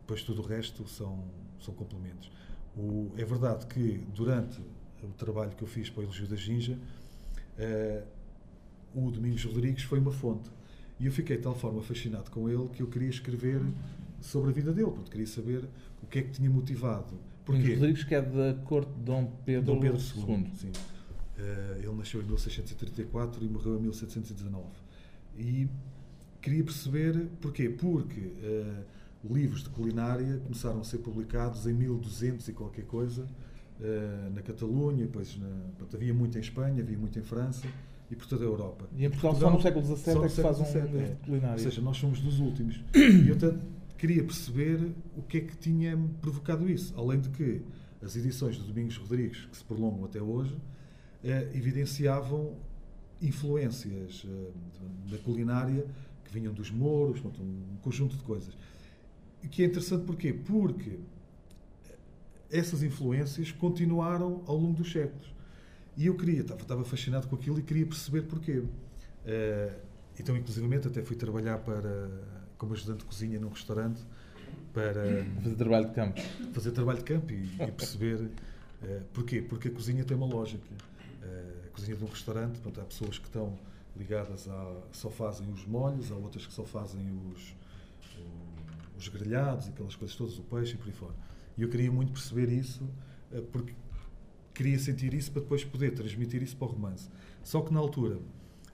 Depois 0.00 0.22
tudo 0.22 0.42
o 0.42 0.46
resto 0.46 0.86
são, 0.88 1.24
são 1.60 1.74
complementos. 1.74 2.30
O, 2.76 3.10
é 3.16 3.24
verdade 3.24 3.66
que 3.66 4.04
durante 4.14 4.60
o 5.02 5.08
trabalho 5.16 5.50
que 5.50 5.62
eu 5.62 5.68
fiz 5.68 5.90
para 5.90 6.00
o 6.00 6.04
Elogio 6.04 6.26
da 6.26 6.36
Ginja, 6.36 6.78
uh, 7.58 8.06
o 8.94 9.10
Domingos 9.10 9.44
Rodrigues 9.44 9.82
foi 9.84 9.98
uma 9.98 10.12
fonte. 10.12 10.48
E 10.98 11.06
eu 11.06 11.12
fiquei 11.12 11.36
de 11.36 11.42
tal 11.42 11.54
forma 11.54 11.82
fascinado 11.82 12.30
com 12.30 12.48
ele 12.48 12.68
que 12.68 12.82
eu 12.82 12.86
queria 12.86 13.08
escrever 13.08 13.60
sobre 14.20 14.50
a 14.50 14.52
vida 14.52 14.72
dele, 14.72 14.90
porque 14.90 15.10
queria 15.10 15.26
saber 15.26 15.64
o 16.02 16.06
que 16.06 16.18
é 16.18 16.22
que 16.22 16.30
tinha 16.30 16.48
motivado. 16.48 17.18
Domingos 17.44 17.74
Rodrigues, 17.74 18.04
que 18.04 18.14
é 18.14 18.22
da 18.22 18.54
corte 18.64 18.90
de 18.92 19.00
Dom 19.00 19.30
Pedro, 19.44 19.74
Dom 19.74 19.80
Pedro 19.80 19.98
II. 19.98 20.24
II. 20.62 20.70
Uh, 21.36 21.78
ele 21.78 21.92
nasceu 21.96 22.20
em 22.20 22.24
1634 22.24 23.44
e 23.44 23.48
morreu 23.48 23.76
em 23.76 23.82
1719. 23.82 24.64
E 25.36 25.68
queria 26.40 26.64
perceber 26.64 27.26
porquê. 27.40 27.68
Porque 27.68 28.20
uh, 28.20 28.84
livros 29.30 29.62
de 29.62 29.70
culinária 29.70 30.38
começaram 30.44 30.80
a 30.80 30.84
ser 30.84 30.98
publicados 30.98 31.66
em 31.66 31.72
1200 31.74 32.48
e 32.48 32.52
qualquer 32.52 32.84
coisa 32.84 33.24
uh, 33.80 34.30
na 34.34 34.40
Catalunha, 34.42 35.04
depois 35.04 35.36
na, 35.36 35.48
havia 35.92 36.14
muito 36.14 36.38
em 36.38 36.40
Espanha, 36.40 36.82
havia 36.82 36.96
muito 36.96 37.18
em 37.18 37.22
França 37.22 37.66
e 38.14 38.16
por 38.16 38.26
toda 38.26 38.44
a 38.44 38.46
Europa. 38.46 38.88
E 38.96 39.04
em 39.04 39.10
Portugal, 39.10 39.32
Portugal 39.32 39.50
só 39.50 39.56
no 39.56 39.62
século 39.62 39.96
XVII 39.96 40.18
é 40.18 40.22
que 40.22 40.28
se 40.28 40.42
faz 40.42 40.60
um 40.60 40.64
é. 40.64 41.04
de 41.04 41.16
culinária. 41.16 41.52
Ou 41.52 41.58
seja, 41.58 41.80
nós 41.80 41.96
somos 41.96 42.20
dos 42.20 42.38
últimos. 42.38 42.82
e 42.94 43.28
eu 43.28 43.36
tanto 43.36 43.60
queria 43.98 44.22
perceber 44.22 44.92
o 45.16 45.22
que 45.22 45.38
é 45.38 45.40
que 45.40 45.56
tinha 45.56 45.98
provocado 46.20 46.70
isso. 46.70 46.94
Além 46.96 47.20
de 47.20 47.28
que 47.30 47.62
as 48.00 48.14
edições 48.14 48.56
do 48.56 48.64
Domingos 48.64 48.96
Rodrigues, 48.96 49.46
que 49.46 49.56
se 49.56 49.64
prolongam 49.64 50.04
até 50.04 50.22
hoje, 50.22 50.56
eh, 51.24 51.50
evidenciavam 51.54 52.54
influências 53.20 54.24
eh, 54.28 55.10
da 55.10 55.18
culinária 55.18 55.84
que 56.24 56.32
vinham 56.32 56.52
dos 56.52 56.70
mouros, 56.70 57.20
um 57.24 57.76
conjunto 57.82 58.16
de 58.16 58.22
coisas. 58.22 58.56
E 59.42 59.48
que 59.48 59.62
é 59.62 59.66
interessante 59.66 60.04
porquê? 60.04 60.32
Porque 60.32 60.98
essas 62.50 62.82
influências 62.82 63.50
continuaram 63.50 64.42
ao 64.46 64.56
longo 64.56 64.74
dos 64.74 64.92
séculos. 64.92 65.34
E 65.96 66.06
eu 66.06 66.16
queria, 66.16 66.40
estava, 66.40 66.60
estava 66.60 66.84
fascinado 66.84 67.28
com 67.28 67.36
aquilo 67.36 67.58
e 67.58 67.62
queria 67.62 67.86
perceber 67.86 68.22
porquê. 68.22 68.58
Uh, 68.58 68.68
então, 70.18 70.36
inclusivamente, 70.36 70.88
até 70.88 71.02
fui 71.02 71.16
trabalhar 71.16 71.58
para, 71.58 72.10
como 72.58 72.72
ajudante 72.72 73.00
de 73.00 73.04
cozinha 73.04 73.38
num 73.38 73.48
restaurante 73.48 74.00
para 74.72 75.24
fazer 75.42 75.54
trabalho 75.56 75.86
de 75.86 75.94
campo. 75.94 76.20
Fazer 76.52 76.70
trabalho 76.72 76.98
de 76.98 77.04
campo 77.04 77.32
e, 77.32 77.44
e 77.62 77.72
perceber 77.72 78.16
uh, 78.16 79.04
porquê. 79.12 79.40
Porque 79.40 79.68
a 79.68 79.70
cozinha 79.70 80.04
tem 80.04 80.16
uma 80.16 80.26
lógica. 80.26 80.66
Uh, 81.22 81.66
a 81.66 81.70
cozinha 81.70 81.96
de 81.96 82.04
um 82.04 82.08
restaurante, 82.08 82.58
portanto, 82.58 82.80
há 82.80 82.84
pessoas 82.84 83.18
que 83.18 83.26
estão 83.26 83.56
ligadas 83.96 84.48
a 84.48 84.76
só 84.90 85.08
fazem 85.08 85.48
os 85.52 85.64
molhos, 85.64 86.10
há 86.10 86.16
outras 86.16 86.44
que 86.44 86.52
só 86.52 86.64
fazem 86.64 87.00
os, 87.32 87.54
os 88.98 89.08
grelhados, 89.08 89.68
aquelas 89.68 89.94
coisas 89.94 90.16
todas, 90.16 90.36
o 90.36 90.42
peixe 90.42 90.74
e 90.74 90.76
por 90.76 90.88
aí 90.88 90.92
fora. 90.92 91.14
E 91.56 91.62
eu 91.62 91.68
queria 91.68 91.92
muito 91.92 92.12
perceber 92.12 92.50
isso, 92.50 92.82
porque 93.52 93.72
queria 94.54 94.78
sentir 94.78 95.12
isso 95.12 95.32
para 95.32 95.42
depois 95.42 95.64
poder 95.64 95.90
transmitir 95.90 96.42
isso 96.42 96.56
para 96.56 96.68
o 96.68 96.70
romance. 96.70 97.08
Só 97.42 97.60
que 97.60 97.74
na 97.74 97.80
altura, 97.80 98.18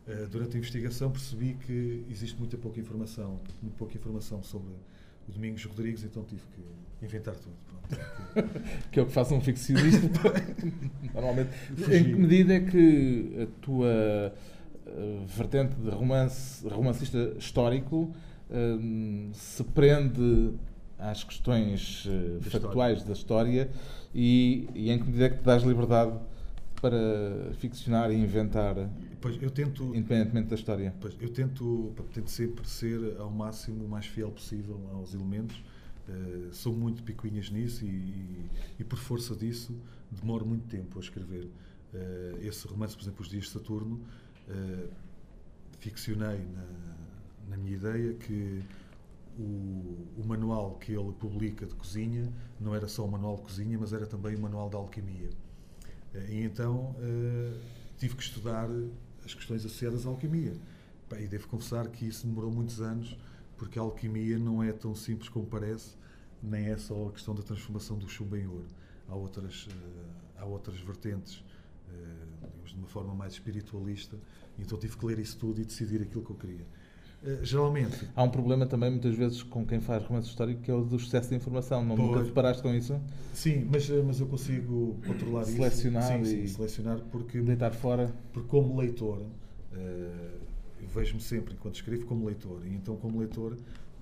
eh, 0.07 0.27
durante 0.31 0.57
a 0.57 0.59
investigação, 0.59 1.11
percebi 1.11 1.55
que 1.55 2.05
existe 2.09 2.39
muita 2.39 2.57
pouca 2.57 2.79
informação, 2.79 3.41
muito 3.63 3.75
pouca 3.77 3.97
informação 3.97 4.43
sobre 4.43 4.73
o 5.29 5.33
Domingos 5.33 5.65
Rodrigues, 5.65 6.05
então 6.05 6.23
tive 6.23 6.43
que 6.55 7.05
inventar 7.05 7.35
tudo. 7.35 7.55
Pronto, 7.67 8.51
que... 8.93 9.01
é 9.01 9.03
o 9.03 9.07
que 9.07 9.13
faz 9.13 9.33
um 9.33 9.41
ficcionista, 9.41 10.07
normalmente. 11.15 11.51
Em 11.91 12.05
que 12.05 12.15
medida 12.15 12.55
é 12.55 12.61
que 12.61 13.43
a 13.43 13.47
tua 13.63 14.35
eh, 14.87 15.25
vertente 15.27 15.75
de 15.77 15.89
romance, 15.89 16.67
romancista 16.69 17.35
histórico 17.39 18.13
se 19.33 19.63
prende 19.63 20.53
às 20.99 21.25
questões 21.25 22.05
uh, 22.05 22.41
da 22.41 22.51
factuais 22.51 22.99
história. 22.99 23.07
da 23.07 23.13
história 23.13 23.71
e, 24.15 24.69
e, 24.75 24.91
em 24.91 24.99
que 24.99 25.05
medida 25.05 25.27
é 25.27 25.29
que 25.31 25.39
te 25.39 25.45
dás 25.45 25.63
liberdade 25.63 26.19
para 26.81 27.53
ficcionar 27.59 28.11
e 28.11 28.17
inventar 28.17 28.91
pois, 29.21 29.41
eu 29.43 29.51
tento, 29.51 29.95
independentemente 29.95 30.49
da 30.49 30.57
história? 30.57 30.95
Pois, 31.01 31.15
eu 31.21 31.29
tento, 31.29 31.93
tento 32.13 32.31
sempre 32.31 32.67
ser 32.67 33.17
ao 33.19 33.31
máximo 33.31 33.85
o 33.85 33.89
mais 33.89 34.07
fiel 34.07 34.31
possível 34.31 34.81
aos 34.93 35.15
elementos. 35.15 35.63
Uh, 36.09 36.53
sou 36.53 36.75
muito 36.75 37.03
picuinhas 37.03 37.51
nisso 37.51 37.85
e, 37.85 37.89
e, 37.89 38.51
e, 38.81 38.85
por 38.85 38.99
força 38.99 39.37
disso 39.37 39.79
demoro 40.11 40.45
muito 40.45 40.67
tempo 40.67 40.99
a 40.99 41.03
escrever. 41.03 41.45
Uh, 41.93 42.39
esse 42.41 42.67
romance, 42.67 42.97
por 42.97 43.03
exemplo, 43.03 43.23
Os 43.23 43.29
Dias 43.29 43.45
de 43.45 43.51
Saturno, 43.51 44.01
uh, 44.49 44.89
ficcionei 45.79 46.39
na, 46.39 46.67
na 47.51 47.57
minha 47.57 47.77
ideia 47.77 48.15
que 48.15 48.63
o, 49.39 50.09
o, 50.19 50.25
manual 50.27 50.77
que 50.77 50.93
ele 50.93 51.13
publica 51.13 51.67
de 51.67 51.75
cozinha 51.75 52.33
não 52.59 52.75
era 52.75 52.89
só 52.89 53.05
um 53.05 53.09
manual 53.09 53.37
de 53.37 53.43
cozinha, 53.43 53.79
mas 53.79 53.93
era 53.93 54.07
também 54.07 54.37
um 54.37 54.41
manual 54.41 54.69
de 54.69 54.77
alquimia. 54.77 55.31
Eh, 56.15 56.27
e 56.31 56.45
então 56.45 56.95
uh, 56.99 57.61
tive 57.99 58.17
que 58.17 58.23
estudar 58.23 58.69
as 59.25 59.35
questões 59.35 59.65
associadas 59.65 60.07
à 60.07 60.09
alquimia. 60.09 60.55
E 61.19 61.27
devo 61.27 61.49
confessar 61.49 61.89
que 61.89 62.07
isso 62.07 62.27
demorou 62.27 62.51
muitos 62.51 62.81
anos, 62.81 63.17
porque 63.57 63.79
a 63.79 63.83
alquimia 63.83 64.39
não 64.39 64.63
é 64.63 64.73
tão 64.73 64.95
simples 64.95 65.29
como 65.29 65.47
parece, 65.47 65.97
nem 66.43 66.67
é 66.67 66.77
só 66.77 67.09
a 67.09 67.13
questão 67.13 67.35
da 67.35 67.43
transformação 67.43 67.99
do 67.99 68.09
chumbo 68.09 68.37
em 68.37 68.47
ouro. 68.47 68.67
Há 69.09 69.15
outras, 69.15 69.67
uh, 69.67 69.71
há 70.39 70.45
outras 70.45 70.79
vertentes, 70.79 71.43
digamos, 72.71 72.71
de 72.71 72.77
uma 72.77 72.87
forma 72.87 73.15
mais 73.15 73.33
espiritualista, 73.33 74.17
então 74.59 74.79
tive 74.79 74.97
que 74.97 75.07
ler 75.07 75.19
isso 75.19 75.37
tudo 75.39 75.61
e 75.61 75.65
decidir 75.65 76.03
aquilo 76.03 76.25
que 76.25 76.31
eu 76.31 76.37
queria. 76.37 76.67
Eh, 77.23 77.39
geralmente. 77.43 78.09
Há 78.17 78.23
um 78.23 78.31
problema 78.31 78.67
também, 78.67 78.91
muitas 78.91 79.15
vezes, 79.15 79.43
com 79.43 79.65
quem 79.67 79.81
faz 79.81 80.03
romance 80.05 80.29
histórico, 80.29 80.63
que 80.63 80.71
é 80.71 80.75
o 80.75 80.83
do 80.83 80.97
excesso 80.97 81.29
de 81.29 81.37
informação. 81.37 81.85
Não, 81.85 81.97
nunca 81.97 82.21
te 82.21 82.27
deparaste 82.27 82.63
com 82.63 82.75
isso? 82.75 82.99
Sim, 83.35 83.69
mas, 83.71 83.89
eh, 83.91 84.03
mas 84.05 84.21
eu 84.21 84.27
consigo 84.27 84.99
controlar 85.07 85.45
selecionar 85.45 86.21
isso. 86.21 86.31
Sim, 86.31 86.43
e 86.45 86.49
sim, 86.49 86.55
selecionar 86.55 86.99
porque. 87.11 87.41
Deitar 87.41 87.75
fora. 87.75 88.13
Porque, 88.33 88.49
como 88.49 88.79
leitor, 88.81 89.19
uh, 89.19 90.41
vejo-me 90.95 91.21
sempre, 91.21 91.55
enquanto 91.55 91.75
escrevo, 91.75 92.07
como 92.07 92.25
leitor. 92.25 92.63
E 92.67 92.75
então, 92.75 92.97
como 92.97 93.19
leitor, 93.19 93.57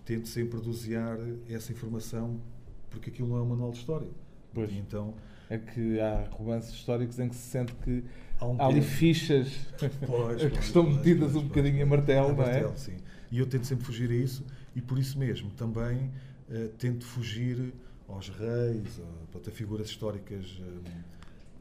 tento 0.05 0.29
sempre 0.29 0.61
dosear 0.61 1.19
essa 1.49 1.73
informação, 1.73 2.41
porque 2.89 3.11
aquilo 3.11 3.29
não 3.29 3.39
é 3.39 3.43
um 3.43 3.47
manual 3.47 3.73
de 3.73 3.79
história. 3.79 4.09
Pois. 4.55 4.71
E 4.71 4.79
então. 4.79 5.15
É 5.51 5.57
que 5.57 5.99
há 5.99 6.29
romances 6.31 6.75
históricos 6.75 7.19
em 7.19 7.27
que 7.27 7.35
se 7.35 7.49
sente 7.49 7.73
que 7.77 8.05
há, 8.41 8.47
um 8.47 8.61
há 8.61 8.67
ali 8.67 8.83
fichas 8.83 9.53
pois, 10.07 10.43
que 10.53 10.59
estão 10.59 10.85
pois, 10.85 10.97
metidas 10.97 11.33
pois, 11.33 11.45
um 11.45 11.49
bocadinho 11.49 11.83
a 11.83 11.87
martelo, 11.87 12.33
não 12.35 12.43
é? 12.43 12.53
Martelo, 12.53 12.77
sim. 12.77 12.97
E 13.31 13.39
eu 13.39 13.47
tento 13.47 13.67
sempre 13.67 13.85
fugir 13.85 14.11
a 14.11 14.15
isso 14.15 14.45
e 14.75 14.81
por 14.81 14.99
isso 14.99 15.19
mesmo 15.19 15.51
também 15.51 16.11
uh, 16.49 16.69
tento 16.79 17.05
fugir 17.05 17.73
aos 18.09 18.29
reis, 18.29 19.01
a, 19.01 19.39
a 19.39 19.51
figuras 19.51 19.89
históricas, 19.89 20.59
uh, 20.61 20.83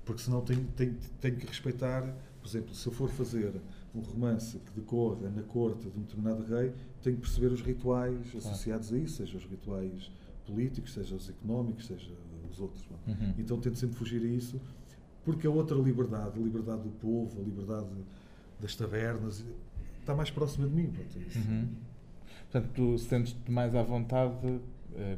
porque 0.06 0.22
senão 0.22 0.42
tenho, 0.42 0.64
tenho, 0.76 0.96
tenho 1.20 1.36
que 1.36 1.46
respeitar, 1.46 2.02
por 2.42 2.48
exemplo, 2.48 2.74
se 2.74 2.88
eu 2.88 2.94
for 2.94 3.10
fazer 3.10 3.54
um 3.94 4.00
romance 4.00 4.58
que 4.60 4.72
decorra 4.80 5.30
na 5.30 5.44
corte 5.44 5.90
de 5.90 5.98
um 5.98 6.02
determinado 6.02 6.44
rei, 6.44 6.72
tenho 7.02 7.18
que 7.18 7.24
perceber 7.24 7.48
os 7.48 7.62
rituais 7.62 8.34
associados 8.36 8.94
a 8.94 8.98
isso, 8.98 9.18
seja 9.18 9.38
os 9.38 9.46
rituais 9.46 10.12
políticos, 10.46 10.94
seja 10.94 11.16
os 11.16 11.30
económicos, 11.30 11.88
seja 11.88 12.12
os 12.50 12.60
outros. 12.60 12.88
Uhum. 13.06 13.34
Então 13.38 13.60
tento 13.60 13.78
sempre 13.78 13.96
fugir 13.96 14.22
a 14.22 14.28
isso, 14.28 14.62
porque 15.28 15.46
a 15.46 15.50
outra 15.50 15.76
liberdade, 15.76 16.40
a 16.40 16.42
liberdade 16.42 16.84
do 16.84 16.90
povo, 16.90 17.42
a 17.42 17.44
liberdade 17.44 17.90
das 18.62 18.74
tabernas, 18.78 19.44
está 20.00 20.16
mais 20.16 20.32
próxima 20.32 20.66
de 20.66 20.74
mim. 20.74 20.90
Pronto, 20.90 21.20
é 21.20 21.38
uhum. 21.38 21.68
Portanto, 22.50 22.72
tu 22.74 22.98
sentes-te 22.98 23.52
mais 23.52 23.76
à 23.76 23.84
vontade 23.84 24.48
uh, 24.48 24.62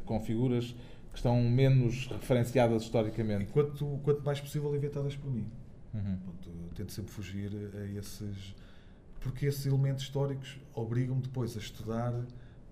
com 0.06 0.19
figuras 0.19 0.76
que 1.12 1.17
estão 1.17 1.39
menos 1.43 2.08
referenciadas 2.08 2.82
historicamente. 2.82 3.52
Quanto, 3.52 4.00
quanto 4.02 4.24
mais 4.24 4.41
possível 4.41 4.76
inventadas 4.76 5.15
por 5.15 5.32
mim. 5.32 5.45
Uhum. 5.93 6.17
Pronto, 6.17 6.50
tento 6.74 6.91
sempre 6.91 7.12
fugir 7.12 7.52
a 7.76 7.86
esses. 8.00 8.56
Porque 9.19 9.45
esses 9.45 9.63
elementos 9.67 10.06
históricos 10.06 10.60
obrigam-me 10.74 11.22
depois 11.22 11.56
a 11.56 11.60
estudar 11.60 12.19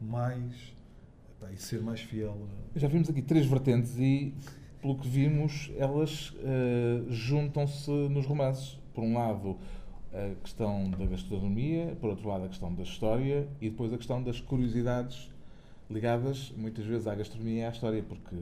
mais 0.01 0.73
pá, 1.39 1.51
e 1.51 1.57
ser 1.57 1.81
mais 1.81 2.01
fiel. 2.01 2.47
Já 2.75 2.87
vimos 2.87 3.07
aqui 3.11 3.21
três 3.21 3.45
vertentes 3.45 3.95
e, 3.99 4.33
pelo 4.81 4.97
que 4.97 5.07
vimos, 5.07 5.71
elas 5.77 6.31
uh, 6.31 7.11
juntam-se 7.11 7.89
nos 7.89 8.25
romances. 8.25 8.77
Por 8.93 9.03
um 9.03 9.13
lado, 9.13 9.57
a 10.13 10.35
questão 10.41 10.89
da 10.89 11.05
gastronomia, 11.05 11.95
por 11.99 12.09
outro 12.09 12.27
lado, 12.27 12.45
a 12.45 12.47
questão 12.47 12.73
da 12.73 12.83
história 12.83 13.47
e 13.61 13.69
depois 13.69 13.93
a 13.93 13.97
questão 13.97 14.21
das 14.21 14.39
curiosidades 14.41 15.31
ligadas 15.89 16.53
muitas 16.57 16.85
vezes 16.85 17.07
à 17.07 17.15
gastronomia 17.15 17.61
e 17.61 17.65
à 17.65 17.69
história, 17.69 18.03
porque 18.03 18.35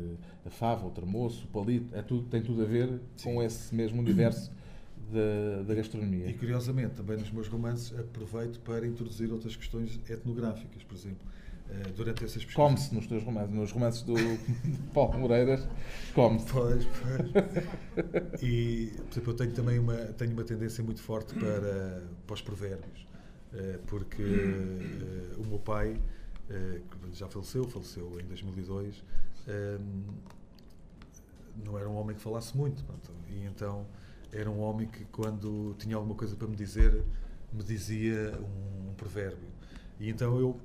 a 0.46 0.50
fava, 0.50 0.88
o 0.88 0.90
termoço, 0.90 1.46
o 1.46 1.48
palito, 1.48 1.96
é 1.96 2.02
tudo, 2.02 2.28
tem 2.28 2.42
tudo 2.42 2.62
a 2.62 2.66
ver 2.66 3.00
Sim. 3.16 3.36
com 3.36 3.44
esse 3.44 3.74
mesmo 3.74 4.02
universo 4.02 4.52
da, 5.12 5.64
da, 5.64 5.76
gastronomia. 5.76 6.28
E 6.28 6.34
curiosamente, 6.34 6.96
também 6.96 7.18
nos 7.18 7.32
meus 7.32 7.48
romances, 7.48 7.98
aproveito 7.98 8.60
para 8.62 8.88
introduzir 8.88 9.32
outras 9.32 9.56
questões 9.56 10.00
etnográficas, 10.10 10.84
por 10.84 10.96
exemplo. 10.96 11.28
Eh, 11.68 11.92
durante 11.96 12.24
essas 12.24 12.46
pesquisas. 12.46 12.56
Come-se 12.56 12.94
nos 12.94 13.08
teus 13.08 13.24
romances, 13.24 13.56
nos 13.56 13.72
romances 13.72 14.02
do 14.04 14.14
Paulo 14.94 15.18
Moreiras, 15.18 15.68
come-se. 16.14 16.46
Pois, 16.52 16.86
pois. 16.86 18.42
E, 18.42 18.94
por 18.96 19.12
exemplo, 19.12 19.32
eu 19.32 19.36
tenho 19.36 19.54
também 19.54 19.80
uma, 19.80 19.96
tenho 19.96 20.34
uma 20.34 20.44
tendência 20.44 20.84
muito 20.84 21.02
forte 21.02 21.34
para, 21.34 22.04
para 22.28 22.34
os 22.34 22.42
provérbios, 22.42 23.08
eh, 23.54 23.80
porque 23.88 24.22
uh, 24.22 25.42
o 25.42 25.48
meu 25.48 25.60
pai, 25.60 26.00
uh, 26.50 26.82
já 27.14 27.28
faleceu, 27.28 27.68
faleceu 27.68 28.20
em 28.22 28.26
2002, 28.26 29.04
não 31.64 31.80
era 31.80 31.90
um 31.90 31.96
homem 31.96 32.16
que 32.16 32.22
falasse 32.22 32.56
muito, 32.56 32.84
e 33.30 33.44
então 33.46 33.88
era 34.32 34.50
um 34.52 34.60
homem 34.60 34.88
que, 34.88 35.06
quando 35.06 35.76
tinha 35.80 35.96
alguma 35.96 36.16
coisa 36.16 36.36
para 36.36 36.48
me 36.48 36.56
dizer, 36.56 37.04
me 37.52 37.64
dizia 37.64 38.38
um, 38.40 38.90
um 38.90 38.94
provérbio. 38.94 39.48
E 40.00 40.10
então 40.10 40.38
eu 40.38 40.60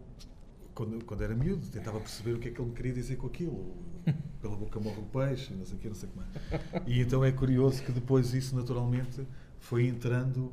quando, 0.75 1.05
quando 1.05 1.23
era 1.23 1.35
miúdo, 1.35 1.67
tentava 1.69 1.99
perceber 2.01 2.33
o 2.33 2.39
que 2.39 2.49
é 2.49 2.51
que 2.51 2.61
ele 2.61 2.69
me 2.71 2.75
queria 2.75 2.93
dizer 2.93 3.17
com 3.17 3.27
aquilo. 3.27 3.75
Pela 4.41 4.57
boca 4.57 4.81
morre 4.81 4.99
o 4.99 5.05
peixe, 5.05 5.53
não 5.53 5.65
sei 5.65 5.77
o 5.77 5.79
que, 5.79 5.89
não 5.89 5.95
sei 5.95 6.09
como 6.09 6.25
é. 6.25 6.83
E 6.87 7.01
então 7.01 7.25
é 7.25 7.31
curioso 7.31 7.83
que 7.83 7.93
depois 7.93 8.33
isso 8.33 8.57
naturalmente 8.57 9.27
foi 9.59 9.87
entrando 9.87 10.53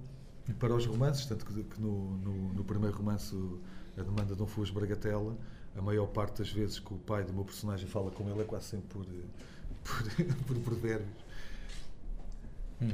para 0.60 0.74
os 0.74 0.86
romances, 0.86 1.26
tanto 1.26 1.46
que, 1.46 1.64
que 1.64 1.82
no, 1.82 2.18
no, 2.18 2.54
no, 2.54 2.64
primeiro 2.64 2.96
romance, 2.96 3.36
A 3.98 4.02
Demanda 4.02 4.36
de 4.36 4.42
um 4.42 4.48
Fuas 4.48 4.70
Bragatela, 4.70 5.38
a 5.76 5.82
maior 5.82 6.08
parte 6.08 6.40
das 6.40 6.52
vezes 6.52 6.80
que 6.80 6.94
o 6.94 6.98
pai 6.98 7.24
do 7.24 7.34
meu 7.34 7.44
personagem 7.44 7.88
fala 7.88 8.12
com 8.12 8.30
ele 8.30 8.42
é 8.42 8.44
quase 8.44 8.66
sempre 8.66 8.88
por, 8.88 9.06
por, 9.84 10.46
por 10.46 10.58
provérbios. 10.60 11.10
Hum. 12.82 12.90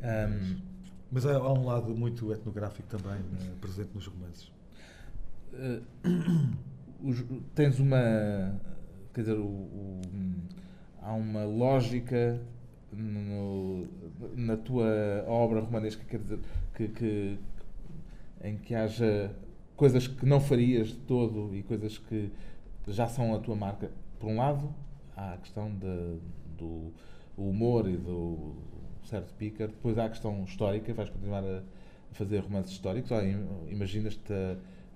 Um... 0.00 0.76
Mas 1.10 1.24
há, 1.24 1.36
há, 1.36 1.52
um 1.52 1.64
lado 1.64 1.94
muito 1.94 2.32
etnográfico 2.32 2.88
também 2.88 3.20
né, 3.20 3.54
presente 3.60 3.90
nos 3.94 4.06
romances. 4.06 4.50
Uh, 5.52 5.82
os, 7.02 7.24
tens 7.54 7.78
uma. 7.78 8.58
Quer 9.14 9.20
dizer, 9.22 9.36
o, 9.36 9.44
o, 9.44 10.00
há 11.00 11.12
uma 11.12 11.44
lógica 11.44 12.40
no, 12.92 13.86
na 14.34 14.56
tua 14.56 15.24
obra 15.26 15.60
romanesca, 15.60 16.04
quer 16.04 16.18
dizer, 16.18 16.38
que, 16.74 16.88
que, 16.88 17.38
em 18.42 18.56
que 18.56 18.74
haja 18.74 19.34
coisas 19.76 20.06
que 20.08 20.26
não 20.26 20.40
farias 20.40 20.88
de 20.88 20.98
todo 20.98 21.54
e 21.54 21.62
coisas 21.62 21.98
que 21.98 22.30
já 22.88 23.06
são 23.06 23.34
a 23.34 23.38
tua 23.38 23.54
marca. 23.56 23.90
Por 24.18 24.28
um 24.28 24.36
lado, 24.36 24.74
há 25.16 25.34
a 25.34 25.36
questão 25.38 25.70
de, 25.70 26.18
do 26.56 26.92
humor 27.36 27.88
e 27.88 27.96
do 27.96 28.54
certo 29.04 29.34
picar, 29.34 29.68
depois 29.68 29.98
há 29.98 30.06
a 30.06 30.08
questão 30.08 30.42
histórica, 30.44 30.92
vais 30.92 31.10
continuar 31.10 31.44
a, 31.44 31.58
a 32.10 32.14
fazer 32.14 32.38
romances 32.40 32.72
históricos, 32.72 33.10
ou 33.10 33.22
imaginas-te 33.68 34.32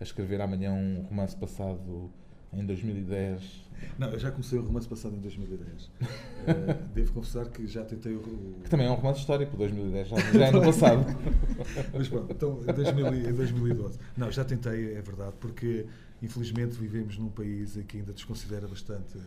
a 0.00 0.02
escrever 0.02 0.40
amanhã 0.40 0.72
um 0.72 1.02
romance 1.02 1.36
passado 1.36 2.10
em 2.52 2.64
2010? 2.64 3.70
Não, 3.98 4.08
eu 4.08 4.18
já 4.18 4.30
comecei 4.30 4.58
o 4.58 4.62
romance 4.62 4.88
passado 4.88 5.14
em 5.14 5.20
2010. 5.20 5.84
uh, 5.84 5.90
eh, 6.48 6.74
devo 6.94 7.12
confessar 7.12 7.48
que 7.48 7.66
já 7.66 7.84
tentei 7.84 8.14
o, 8.14 8.20
Que 8.64 8.70
também 8.70 8.86
é 8.86 8.90
um 8.90 8.94
romance 8.94 9.20
histórico, 9.20 9.56
2010, 9.56 10.08
já, 10.08 10.16
já 10.32 10.46
é 10.46 10.50
no 10.50 10.62
passado. 10.62 11.04
Mas 11.92 12.08
pronto, 12.08 12.32
então 12.32 12.60
em, 12.62 12.72
2000, 12.72 13.14
em 13.14 13.34
2012. 13.34 13.98
Não, 14.16 14.30
já 14.30 14.44
tentei, 14.44 14.94
é 14.94 15.02
verdade, 15.02 15.34
porque 15.38 15.86
infelizmente 16.22 16.76
vivemos 16.76 17.16
num 17.18 17.30
país 17.30 17.78
que 17.86 17.98
ainda 17.98 18.12
desconsidera 18.12 18.66
bastante 18.66 19.16
uh, 19.16 19.20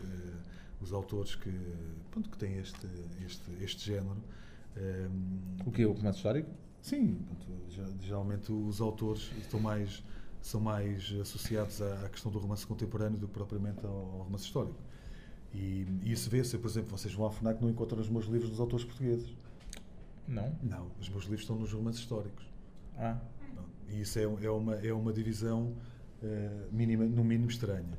os 0.82 0.92
autores 0.92 1.36
que, 1.36 1.52
pronto, 2.12 2.30
que 2.30 2.38
têm 2.38 2.58
este, 2.58 2.88
este, 3.26 3.52
este 3.62 3.86
género. 3.86 4.18
Um, 4.76 4.80
eh, 5.60 5.64
o 5.66 5.72
que? 5.72 5.86
O 5.86 5.94
romance 5.94 6.18
histórico? 6.18 6.50
Sim, 6.82 7.20
pronto, 7.26 8.02
geralmente 8.02 8.52
os 8.52 8.82
autores 8.82 9.32
estão 9.40 9.60
mais 9.60 10.04
são 10.44 10.60
mais 10.60 11.10
associados 11.22 11.82
à, 11.82 12.10
questão 12.10 12.30
do 12.30 12.38
romance 12.38 12.68
contemporâneo 12.68 13.18
do 13.18 13.28
que 13.28 13.34
propriamente 13.34 13.86
ao, 13.86 14.24
romance 14.26 14.44
histórico. 14.44 14.78
E, 15.54 15.88
e 16.04 16.12
isso 16.12 16.30
vê-se, 16.30 16.58
por 16.58 16.70
exemplo, 16.70 16.98
vocês 16.98 17.14
vão 17.14 17.26
à 17.26 17.32
FNAC 17.32 17.62
não 17.62 17.70
encontram 17.70 18.00
os 18.02 18.10
meus 18.10 18.26
livros 18.26 18.50
dos 18.50 18.60
autores 18.60 18.84
portugueses. 18.84 19.34
Não? 20.28 20.54
Não, 20.62 20.92
os 21.00 21.08
meus 21.08 21.24
livros 21.24 21.42
estão 21.42 21.58
nos 21.58 21.72
romances 21.72 22.02
históricos. 22.02 22.46
Ah. 22.98 23.18
E 23.88 24.02
isso 24.02 24.20
é, 24.20 24.24
é, 24.24 24.50
uma, 24.50 24.76
é 24.76 24.92
uma 24.92 25.14
divisão 25.14 25.74
uh, 26.22 26.76
mínima, 26.76 27.06
no 27.06 27.24
mínimo 27.24 27.50
estranha. 27.50 27.98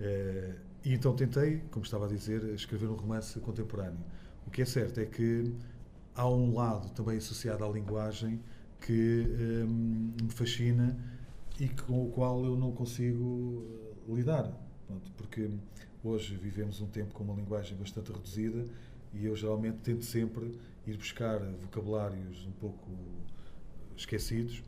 Uh, 0.00 0.54
e 0.84 0.94
então 0.94 1.14
tentei, 1.16 1.58
como 1.72 1.84
estava 1.84 2.06
a 2.06 2.08
dizer, 2.08 2.44
escrever 2.54 2.88
um 2.88 2.94
romance 2.94 3.38
contemporâneo. 3.40 3.98
O 4.46 4.50
que 4.50 4.62
é 4.62 4.64
certo 4.64 5.00
é 5.00 5.06
que 5.06 5.52
há 6.14 6.28
um 6.28 6.54
lado 6.54 6.88
também 6.90 7.18
associado 7.18 7.64
à 7.64 7.68
linguagem 7.68 8.40
que 8.80 9.26
um, 9.66 10.14
me 10.22 10.30
fascina 10.30 10.96
e 11.60 11.68
com 11.68 12.06
o 12.06 12.10
qual 12.10 12.42
eu 12.44 12.56
não 12.56 12.72
consigo 12.72 13.62
eh, 14.08 14.14
lidar. 14.14 14.50
Pronto, 14.86 15.12
porque 15.12 15.50
hoje 16.02 16.34
vivemos 16.34 16.80
um 16.80 16.86
tempo 16.86 17.12
com 17.12 17.22
uma 17.22 17.34
linguagem 17.34 17.76
bastante 17.76 18.10
reduzida 18.10 18.64
e 19.12 19.26
eu 19.26 19.36
geralmente 19.36 19.78
tento 19.78 20.04
sempre 20.04 20.58
ir 20.86 20.96
buscar 20.96 21.38
vocabulários 21.38 22.46
um 22.46 22.52
pouco 22.52 22.90
esquecidos. 23.94 24.62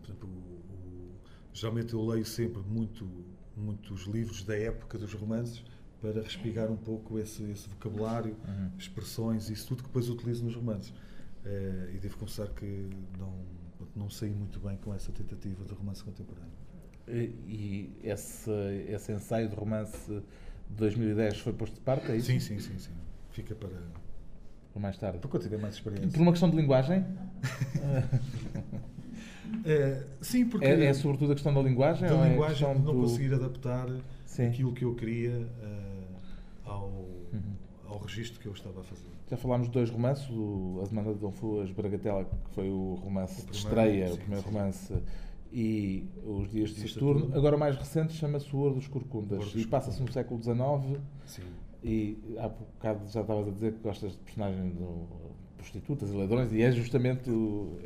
Por 0.00 0.08
exemplo, 0.08 0.28
o, 0.30 1.10
geralmente 1.52 1.92
eu 1.92 2.04
leio 2.04 2.24
sempre 2.24 2.62
muito, 2.62 3.06
muitos 3.54 4.06
livros 4.06 4.42
da 4.42 4.56
época 4.56 4.96
dos 4.96 5.12
romances 5.12 5.62
para 6.00 6.22
respigar 6.22 6.70
um 6.70 6.76
pouco 6.76 7.18
esse, 7.18 7.44
esse 7.50 7.68
vocabulário, 7.68 8.34
uhum. 8.48 8.70
expressões, 8.78 9.50
isso 9.50 9.68
tudo 9.68 9.82
que 9.82 9.88
depois 9.88 10.08
utilizo 10.08 10.44
nos 10.44 10.54
romances. 10.54 10.90
Uh, 11.44 11.94
e 11.94 11.98
devo 11.98 12.16
confessar 12.18 12.48
que 12.48 12.88
não 13.18 13.61
não 13.94 14.10
saí 14.10 14.30
muito 14.30 14.58
bem 14.60 14.76
com 14.76 14.94
essa 14.94 15.12
tentativa 15.12 15.64
de 15.64 15.74
romance 15.74 16.02
contemporâneo. 16.02 16.52
E 17.08 17.92
esse, 18.02 18.50
esse 18.88 19.12
ensaio 19.12 19.48
de 19.48 19.54
romance 19.54 20.08
de 20.08 20.76
2010 20.76 21.38
foi 21.38 21.52
posto 21.52 21.74
de 21.74 21.80
parte, 21.80 22.10
é 22.10 22.16
isso? 22.16 22.26
Sim, 22.26 22.40
sim, 22.40 22.58
sim. 22.58 22.78
sim. 22.78 22.92
Fica 23.30 23.54
para. 23.54 23.70
Para 24.72 24.80
mais 24.80 24.96
tarde. 24.96 25.18
Para 25.18 25.28
quando 25.28 25.42
tiver 25.42 25.58
mais 25.58 25.74
experiência. 25.74 26.10
Por 26.10 26.20
uma 26.20 26.32
questão 26.32 26.48
de 26.48 26.56
linguagem? 26.56 27.04
é, 29.64 30.02
sim, 30.20 30.46
porque. 30.46 30.66
É, 30.66 30.84
é, 30.84 30.94
sobretudo 30.94 31.32
a 31.32 31.34
questão 31.34 31.52
da 31.52 31.60
linguagem? 31.60 32.08
Da 32.08 32.14
é 32.14 32.28
linguagem, 32.30 32.68
é 32.68 32.74
de 32.74 32.80
não 32.80 32.94
do... 32.94 33.00
conseguir 33.00 33.34
adaptar 33.34 33.88
sim. 34.24 34.46
aquilo 34.46 34.72
que 34.72 34.84
eu 34.84 34.94
queria 34.94 35.32
uh, 35.32 36.16
ao, 36.64 36.88
uhum. 36.88 37.56
ao 37.86 37.98
registro 37.98 38.40
que 38.40 38.46
eu 38.46 38.52
estava 38.52 38.80
a 38.80 38.84
fazer. 38.84 39.10
Já 39.32 39.38
falámos 39.38 39.68
de 39.68 39.72
dois 39.72 39.88
romances, 39.88 40.28
o 40.28 40.82
A 40.84 40.86
Demanda 40.86 41.14
de 41.14 41.20
Dom 41.20 41.32
Fuas 41.32 41.70
Bragatela, 41.70 42.22
que 42.22 42.54
foi 42.54 42.68
o 42.68 42.96
romance 42.96 43.40
o 43.40 43.44
primeiro, 43.46 43.50
de 43.50 43.56
estreia, 43.56 44.08
sim, 44.08 44.12
o 44.12 44.16
primeiro 44.18 44.44
sim. 44.44 44.50
romance, 44.50 44.94
e 45.50 46.06
Os 46.22 46.50
Dias 46.50 46.68
de 46.74 46.86
Saturno. 46.86 47.34
Agora 47.34 47.56
mais 47.56 47.74
recente 47.74 48.12
chama-se 48.12 48.54
O 48.54 48.58
Ouro 48.58 48.74
dos 48.74 48.88
Corcundas 48.88 49.54
e 49.56 49.66
passa-se 49.66 50.02
no 50.02 50.12
século 50.12 50.38
XIX. 50.38 51.00
Sim. 51.24 51.44
E 51.82 52.36
há 52.36 52.46
bocado 52.46 53.08
já 53.08 53.22
estavas 53.22 53.48
a 53.48 53.50
dizer 53.50 53.72
que 53.72 53.78
gostas 53.78 54.12
de 54.12 54.18
personagens 54.18 54.74
de 54.76 54.84
prostitutas 55.56 56.10
e 56.10 56.12
ladrões, 56.12 56.52
e 56.52 56.60
é 56.60 56.70
justamente 56.70 57.30
o, 57.30 57.78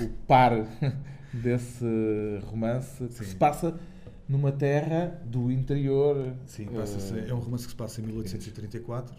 o 0.00 0.08
par 0.28 0.52
desse 1.34 1.84
romance 2.44 3.08
que 3.08 3.12
Sim. 3.12 3.24
se 3.24 3.34
passa 3.34 3.76
numa 4.28 4.52
terra 4.52 5.20
do 5.26 5.50
interior. 5.50 6.32
Sim, 6.46 6.68
uh, 6.68 7.28
é 7.28 7.34
um 7.34 7.40
romance 7.40 7.64
que 7.64 7.72
se 7.72 7.76
passa 7.76 8.00
em 8.00 8.04
1834 8.04 9.16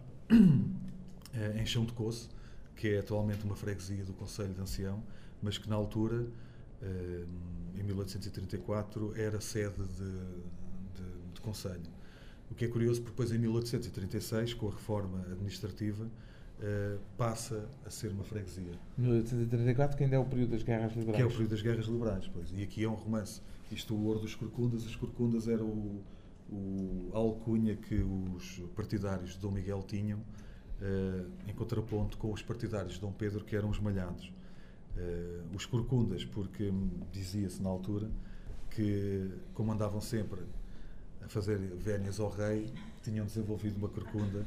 em 1.55 1.65
Chão 1.65 1.85
de 1.85 1.93
Coço, 1.93 2.29
que 2.75 2.89
é 2.89 2.99
atualmente 2.99 3.43
uma 3.43 3.55
freguesia 3.55 4.03
do 4.03 4.13
Conselho 4.13 4.53
de 4.53 4.61
Ancião, 4.61 5.03
mas 5.41 5.57
que 5.57 5.69
na 5.69 5.75
altura, 5.75 6.27
eh, 6.81 7.25
em 7.75 7.83
1834, 7.83 9.13
era 9.15 9.41
sede 9.41 9.83
de, 9.83 10.11
de, 10.95 11.33
de 11.33 11.41
Conselho. 11.41 11.81
O 12.49 12.55
que 12.55 12.65
é 12.65 12.67
curioso, 12.67 13.01
porque 13.01 13.11
depois 13.11 13.31
em 13.31 13.39
1836, 13.39 14.53
com 14.53 14.67
a 14.67 14.71
reforma 14.71 15.21
administrativa, 15.31 16.07
Uh, 16.57 16.99
passa 17.15 17.69
a 17.85 17.89
ser 17.91 18.11
uma 18.11 18.23
freguesia. 18.23 18.71
1834, 18.97 19.95
que 19.95 20.03
ainda 20.03 20.15
é 20.15 20.19
o 20.19 20.25
período 20.25 20.49
das 20.49 20.63
Guerras 20.63 20.91
Liberais. 20.95 21.15
Que 21.15 21.21
é 21.21 21.25
o 21.25 21.29
período 21.29 21.51
das 21.51 21.61
Guerras 21.61 21.85
Liberais, 21.85 22.27
pois. 22.33 22.51
E 22.51 22.63
aqui 22.63 22.83
é 22.83 22.89
um 22.89 22.95
romance. 22.95 23.41
Isto, 23.71 23.93
o 23.93 24.05
Ouro 24.05 24.21
dos 24.21 24.33
Corcundas. 24.33 24.83
Os 24.83 24.95
Corcundas 24.95 25.47
era 25.47 25.63
o, 25.63 26.01
o, 26.49 27.11
alcunha 27.13 27.75
que 27.75 28.03
os 28.35 28.63
partidários 28.75 29.33
de 29.33 29.37
Dom 29.37 29.51
Miguel 29.51 29.83
tinham 29.83 30.19
em 31.47 31.53
contraponto 31.53 32.17
com 32.17 32.31
os 32.31 32.41
partidários 32.41 32.93
de 32.93 33.01
Dom 33.01 33.11
Pedro, 33.11 33.43
que 33.43 33.55
eram 33.55 33.69
os 33.69 33.79
malhados. 33.79 34.31
Uh, 34.95 35.55
os 35.55 35.65
corcundas, 35.65 36.25
porque 36.25 36.71
dizia-se 37.11 37.61
na 37.61 37.69
altura 37.69 38.09
que, 38.71 39.29
como 39.53 39.71
andavam 39.71 40.01
sempre 40.01 40.41
a 41.23 41.27
fazer 41.27 41.57
vénias 41.57 42.19
ao 42.19 42.29
rei, 42.29 42.71
tinham 43.03 43.25
desenvolvido 43.25 43.77
uma 43.77 43.89
corcunda 43.89 44.45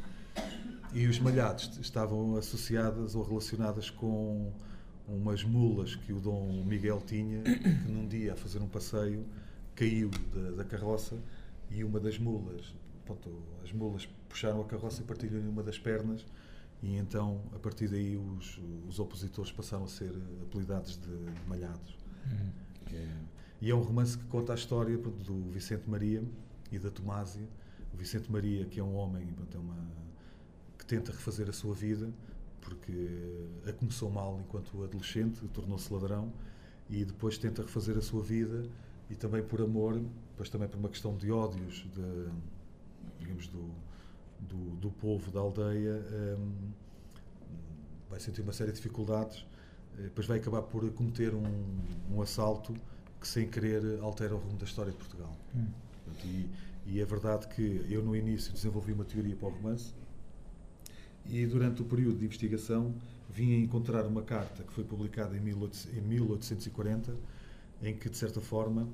e 0.93 1.07
os 1.07 1.19
malhados 1.21 1.79
estavam 1.81 2.37
associadas 2.37 3.15
ou 3.15 3.23
relacionadas 3.23 3.91
com 3.91 4.53
umas 5.07 5.45
mulas 5.45 5.95
que 5.95 6.13
o 6.13 6.21
Dom 6.21 6.65
Miguel 6.65 7.01
tinha, 7.05 7.43
que 7.43 7.91
num 7.91 8.07
dia, 8.07 8.33
a 8.33 8.37
fazer 8.37 8.61
um 8.61 8.69
passeio, 8.69 9.25
caiu 9.75 10.11
da, 10.35 10.63
da 10.63 10.65
carroça 10.65 11.17
e 11.71 11.85
uma 11.85 12.01
das 12.01 12.19
mulas, 12.19 12.75
pronto, 13.05 13.31
as 13.63 13.73
mulas 13.73 14.09
puxaram 14.31 14.63
a 14.63 14.65
carroça 14.65 15.03
e 15.03 15.05
partiram 15.05 15.39
uma 15.41 15.63
das 15.63 15.79
pernas 15.79 16.25
e 16.83 16.97
então, 16.97 17.43
a 17.55 17.59
partir 17.59 17.89
daí, 17.89 18.17
os, 18.17 18.59
os 18.89 18.99
opositores 18.99 19.53
passaram 19.53 19.85
a 19.85 19.89
ser 19.89 20.13
apelidados 20.43 20.97
de, 20.97 21.09
de 21.09 21.49
malhados. 21.49 21.99
Uhum. 22.27 22.51
É, 22.95 23.17
e 23.61 23.71
é 23.71 23.75
um 23.75 23.83
romance 23.83 24.17
que 24.17 24.25
conta 24.25 24.53
a 24.53 24.55
história 24.55 24.97
do 24.97 25.51
Vicente 25.51 25.89
Maria 25.89 26.25
e 26.73 26.79
da 26.79 26.91
Tomásia. 26.91 27.47
O 27.93 27.97
Vicente 27.97 28.33
Maria, 28.33 28.65
que 28.65 28.81
é 28.81 28.83
um 28.83 28.95
homem 28.95 29.29
é 29.53 29.59
uma, 29.59 29.77
que 30.79 30.87
tenta 30.87 31.13
refazer 31.13 31.49
a 31.51 31.53
sua 31.53 31.75
vida, 31.75 32.11
porque 32.63 32.93
a 33.67 33.73
começou 33.75 34.11
mal 34.11 34.41
enquanto 34.41 34.83
adolescente, 34.83 35.47
tornou-se 35.49 35.93
ladrão, 35.93 36.33
e 36.89 37.05
depois 37.05 37.37
tenta 37.37 37.63
refazer 37.63 37.99
a 37.99 38.03
sua 38.03 38.23
vida, 38.23 38.65
e 39.11 39.15
também 39.15 39.43
por 39.43 39.61
amor, 39.61 40.01
depois 40.31 40.49
também 40.49 40.69
por 40.69 40.79
uma 40.79 40.89
questão 40.89 41.15
de 41.15 41.31
ódios, 41.31 41.87
de, 41.95 42.29
digamos, 43.19 43.49
do, 43.49 43.71
do, 44.49 44.77
do 44.77 44.91
povo 44.91 45.31
da 45.31 45.41
aldeia, 45.41 46.03
um, 46.39 46.73
vai 48.09 48.19
sentir 48.21 48.43
uma 48.43 48.53
série 48.53 48.71
de 48.71 48.77
dificuldades, 48.77 49.47
eh, 49.99 50.03
depois 50.03 50.27
vai 50.27 50.39
acabar 50.39 50.63
por 50.63 50.89
cometer 50.93 51.35
um, 51.35 51.45
um 52.13 52.21
assalto 52.21 52.75
que, 53.21 53.29
sem 53.29 53.49
querer, 53.49 54.01
altera 54.01 54.35
o 54.35 54.39
rumo 54.39 54.57
da 54.57 54.65
história 54.65 54.91
de 54.91 54.99
Portugal. 54.99 55.37
Hum. 55.55 55.67
E, 56.25 56.49
e 56.87 57.01
é 57.01 57.05
verdade 57.05 57.47
que 57.49 57.87
eu, 57.89 58.03
no 58.03 58.17
início, 58.17 58.53
desenvolvi 58.53 58.93
uma 58.93 59.05
teoria 59.05 59.37
para 59.37 59.49
o 59.49 59.51
romance 59.53 59.95
e, 61.27 61.47
durante 61.47 61.83
o 61.83 61.85
período 61.85 62.19
de 62.19 62.25
investigação, 62.25 62.95
vim 63.29 63.55
a 63.55 63.59
encontrar 63.59 64.07
uma 64.07 64.23
carta 64.23 64.65
que 64.65 64.73
foi 64.73 64.85
publicada 64.85 65.37
em 65.37 65.41
1840, 65.41 67.15
em 67.83 67.95
que, 67.95 68.09
de 68.09 68.17
certa 68.17 68.41
forma, 68.41 68.89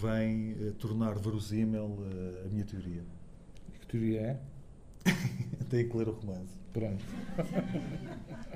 vem 0.00 0.52
uh, 0.52 0.72
tornar 0.74 1.18
verosímil 1.18 1.84
uh, 1.84 2.46
a 2.46 2.48
minha 2.48 2.64
teoria. 2.64 3.02
Que 3.80 3.86
teoria 3.86 4.20
é? 4.20 4.40
Tem 5.68 5.88
que 5.88 5.96
ler 5.96 6.08
o 6.08 6.12
romance. 6.12 6.54
Pronto. 6.72 7.04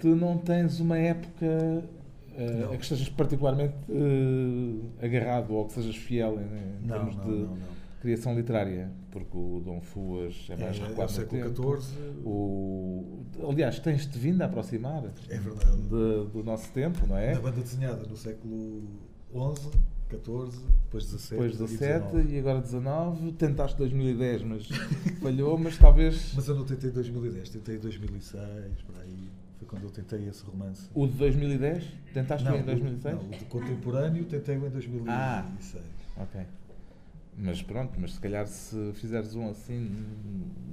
tu 0.00 0.14
não 0.14 0.38
tens 0.38 0.80
uma 0.80 0.98
época 0.98 1.46
uh, 1.46 2.72
a 2.72 2.76
que 2.76 2.82
estejas 2.82 3.08
particularmente 3.08 3.74
uh, 3.88 4.90
agarrado 5.02 5.54
ou 5.54 5.64
que 5.66 5.72
sejas 5.72 5.96
fiel 5.96 6.38
em, 6.40 6.44
em 6.44 6.86
não, 6.86 6.96
termos 6.96 7.16
não, 7.16 7.24
de 7.24 7.30
não, 7.30 7.58
criação 8.00 8.34
literária, 8.34 8.90
porque 9.10 9.36
o 9.36 9.60
Dom 9.64 9.80
Fuas 9.80 10.46
é 10.50 10.56
mais 10.56 10.78
é, 10.78 10.86
recuado 10.86 11.12
é 11.12 11.18
no 11.18 11.26
tempo. 11.26 11.80
XIV. 11.80 11.98
O, 12.24 13.24
aliás, 13.48 13.78
tens-te 13.80 14.18
vindo 14.18 14.42
a 14.42 14.46
aproximar 14.46 15.04
é. 15.28 15.38
De, 15.38 16.30
do 16.30 16.42
nosso 16.44 16.70
tempo, 16.72 17.06
não 17.06 17.16
é? 17.16 17.34
Na 17.34 17.40
banda 17.40 17.60
desenhada 17.60 18.06
no 18.06 18.16
século 18.16 18.82
XI 19.32 19.70
14, 20.08 20.58
depois 20.84 21.04
17. 21.04 21.30
Depois 21.30 21.58
17 21.58 22.16
e, 22.16 22.34
e 22.34 22.38
agora 22.38 22.60
19. 22.60 23.32
Tentaste 23.32 23.76
2010, 23.78 24.42
mas 24.42 24.68
falhou, 25.20 25.58
mas 25.58 25.76
talvez. 25.76 26.32
Mas 26.34 26.48
eu 26.48 26.54
não 26.54 26.64
tentei 26.64 26.90
2010, 26.90 27.48
tentei 27.50 27.78
2006, 27.78 28.42
por 28.86 29.00
aí. 29.00 29.30
Foi 29.58 29.66
quando 29.66 29.84
eu 29.84 29.90
tentei 29.90 30.28
esse 30.28 30.44
romance. 30.44 30.88
O 30.94 31.06
de 31.06 31.14
2010? 31.14 31.84
Tentaste 32.12 32.44
não, 32.44 32.58
em 32.58 32.62
2006? 32.62 33.14
O, 33.14 33.18
não, 33.18 33.26
o 33.26 33.30
de 33.30 33.44
contemporâneo 33.46 34.24
tentei 34.24 34.56
em 34.56 34.68
2006. 34.70 35.08
Ah, 35.08 35.46
ok. 36.16 36.42
Mas 37.38 37.60
pronto, 37.60 37.92
mas 38.00 38.14
se 38.14 38.20
calhar 38.20 38.46
se 38.46 38.92
fizeres 38.94 39.34
um 39.34 39.50
assim, 39.50 39.90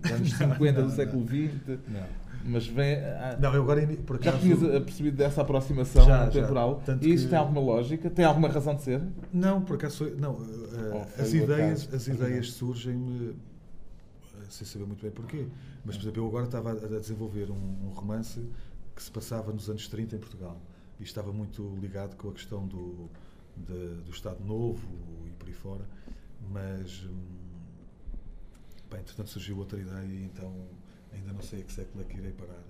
anos 0.09 0.31
50 0.37 0.81
do 0.81 0.91
século 0.91 1.25
XX. 1.27 1.79
Não. 1.89 2.07
Mas 2.45 2.67
vem. 2.67 2.95
Ah, 2.95 3.37
não, 3.39 3.53
eu 3.53 3.63
agora 3.63 3.85
por 4.05 4.17
acaso, 4.17 4.37
Já 4.37 4.41
tinhas 4.41 4.83
percebido 4.83 5.17
dessa 5.17 5.41
aproximação 5.41 6.05
já, 6.05 6.27
temporal? 6.29 6.83
Já, 6.85 6.97
e 7.01 7.13
isso 7.13 7.25
que... 7.25 7.29
tem 7.29 7.39
alguma 7.39 7.61
lógica? 7.61 8.09
Tem 8.09 8.25
alguma 8.25 8.49
razão 8.49 8.75
de 8.75 8.83
ser? 8.83 9.01
Não, 9.31 9.61
por 9.61 9.75
acaso. 9.75 10.11
Não, 10.17 10.33
uh, 10.33 11.07
as 11.17 11.33
ideias, 11.33 11.93
as 11.93 12.07
ideias 12.07 12.51
surgem-me 12.51 13.29
uh, 13.29 13.35
sem 14.49 14.67
saber 14.67 14.85
muito 14.85 15.01
bem 15.01 15.11
porquê. 15.11 15.47
Mas, 15.85 15.95
por 15.95 16.03
exemplo, 16.03 16.23
eu 16.23 16.27
agora 16.27 16.45
estava 16.45 16.71
a, 16.71 16.99
desenvolver 16.99 17.49
um, 17.49 17.87
um, 17.87 17.89
romance 17.89 18.41
que 18.95 19.01
se 19.01 19.11
passava 19.11 19.51
nos 19.51 19.69
anos 19.69 19.87
30 19.87 20.15
em 20.15 20.19
Portugal. 20.19 20.57
E 20.99 21.03
estava 21.03 21.31
muito 21.31 21.77
ligado 21.81 22.15
com 22.15 22.29
a 22.29 22.33
questão 22.33 22.67
do, 22.67 23.09
de, 23.55 24.01
do 24.03 24.11
Estado 24.11 24.43
Novo 24.43 24.87
e 25.25 25.29
por 25.31 25.47
aí 25.47 25.53
fora. 25.53 25.85
Mas. 26.51 27.05
Hum, 27.05 27.43
bem, 28.91 28.99
entretanto 28.99 29.29
surgiu 29.29 29.57
outra 29.57 29.79
ideia 29.79 30.05
e 30.05 30.23
então 30.25 30.51
Ainda 31.13 31.33
não 31.33 31.41
sei 31.41 31.61
a 31.61 31.63
que 31.63 31.71
século 31.71 32.03
é 32.03 32.05
que 32.05 32.17
irei 32.17 32.31
parar. 32.31 32.63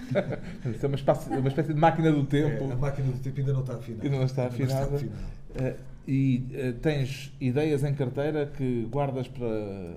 Isso 0.74 0.84
é 0.84 0.88
uma 0.88 0.96
espécie, 0.96 1.30
uma 1.30 1.48
espécie 1.48 1.74
de 1.74 1.80
máquina 1.80 2.10
do 2.10 2.24
tempo. 2.24 2.64
É, 2.64 2.72
a 2.72 2.76
máquina 2.76 3.12
do 3.12 3.18
tempo 3.18 3.40
ainda 3.40 3.52
não 3.52 3.60
está 3.60 3.74
afinada. 3.74 4.04
Ainda 4.04 4.16
não 4.16 4.24
está 4.24 4.46
afinada. 4.46 4.74
Não 4.74 4.96
está 4.96 4.96
afinada. 4.96 5.76
Uh, 5.76 5.90
e 6.06 6.46
uh, 6.52 6.72
tens 6.80 7.32
ideias 7.40 7.84
em 7.84 7.94
carteira 7.94 8.46
que 8.46 8.86
guardas 8.90 9.28
para 9.28 9.46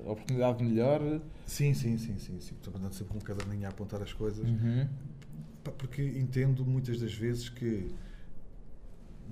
a 0.06 0.12
oportunidade 0.12 0.64
melhor? 0.64 1.22
Sim, 1.46 1.74
sim, 1.74 1.98
sim, 1.98 2.18
sim. 2.18 2.40
sim. 2.40 2.56
Estou 2.56 2.76
andando 2.76 2.94
sempre 2.94 3.14
com 3.14 3.20
um 3.20 3.22
caderninho 3.22 3.66
a 3.66 3.70
apontar 3.70 4.02
as 4.02 4.14
coisas. 4.14 4.48
Uhum. 4.48 4.88
Porque 5.78 6.04
entendo 6.04 6.66
muitas 6.66 7.00
das 7.00 7.14
vezes 7.14 7.48
que 7.50 7.90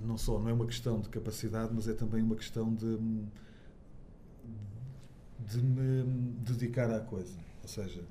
não 0.04 0.18
só 0.18 0.40
não 0.40 0.50
é 0.50 0.54
uma 0.54 0.66
questão 0.66 1.00
de 1.00 1.10
capacidade, 1.10 1.72
mas 1.74 1.88
é 1.88 1.94
também 1.94 2.22
uma 2.22 2.36
questão 2.36 2.74
de, 2.74 2.98
de 5.40 5.62
me 5.62 6.04
dedicar 6.40 6.90
à 6.90 7.00
coisa. 7.00 7.38
Ou 7.62 7.68
seja, 7.68 8.02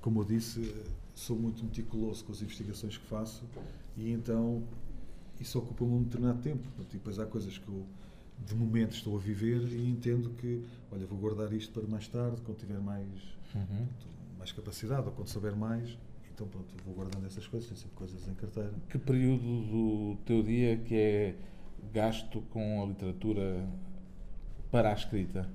como 0.00 0.20
eu 0.20 0.24
disse, 0.24 0.74
sou 1.14 1.38
muito 1.38 1.62
meticuloso 1.64 2.24
com 2.24 2.32
as 2.32 2.42
investigações 2.42 2.96
que 2.96 3.06
faço 3.06 3.44
e 3.96 4.10
então 4.10 4.62
isso 5.38 5.58
ocupa-me 5.58 5.92
um 5.92 6.02
determinado 6.02 6.40
tempo. 6.42 6.66
E 6.78 6.84
depois 6.92 7.18
há 7.18 7.26
coisas 7.26 7.56
que 7.56 7.68
eu, 7.68 7.86
de 8.46 8.54
momento, 8.54 8.92
estou 8.92 9.16
a 9.16 9.20
viver 9.20 9.60
e 9.72 9.88
entendo 9.88 10.30
que, 10.30 10.64
olha, 10.90 11.06
vou 11.06 11.18
guardar 11.18 11.52
isto 11.52 11.72
para 11.72 11.88
mais 11.88 12.06
tarde, 12.08 12.40
quando 12.42 12.58
tiver 12.58 12.78
mais, 12.78 13.08
uhum. 13.54 13.86
mais 14.38 14.52
capacidade 14.52 15.06
ou 15.06 15.12
quando 15.12 15.28
souber 15.28 15.56
mais. 15.56 15.98
Então, 16.32 16.46
pronto, 16.46 16.74
vou 16.84 16.94
guardando 16.94 17.26
essas 17.26 17.46
coisas, 17.46 17.68
tenho 17.68 17.80
sempre 17.80 17.96
coisas 17.96 18.28
em 18.28 18.34
carteira. 18.34 18.72
Que 18.88 18.98
período 18.98 19.42
do 19.42 20.16
teu 20.24 20.42
dia 20.42 20.76
que 20.76 20.94
é 20.94 21.36
gasto 21.92 22.42
com 22.50 22.82
a 22.82 22.86
literatura 22.86 23.66
para 24.70 24.90
a 24.90 24.94
escrita? 24.94 25.48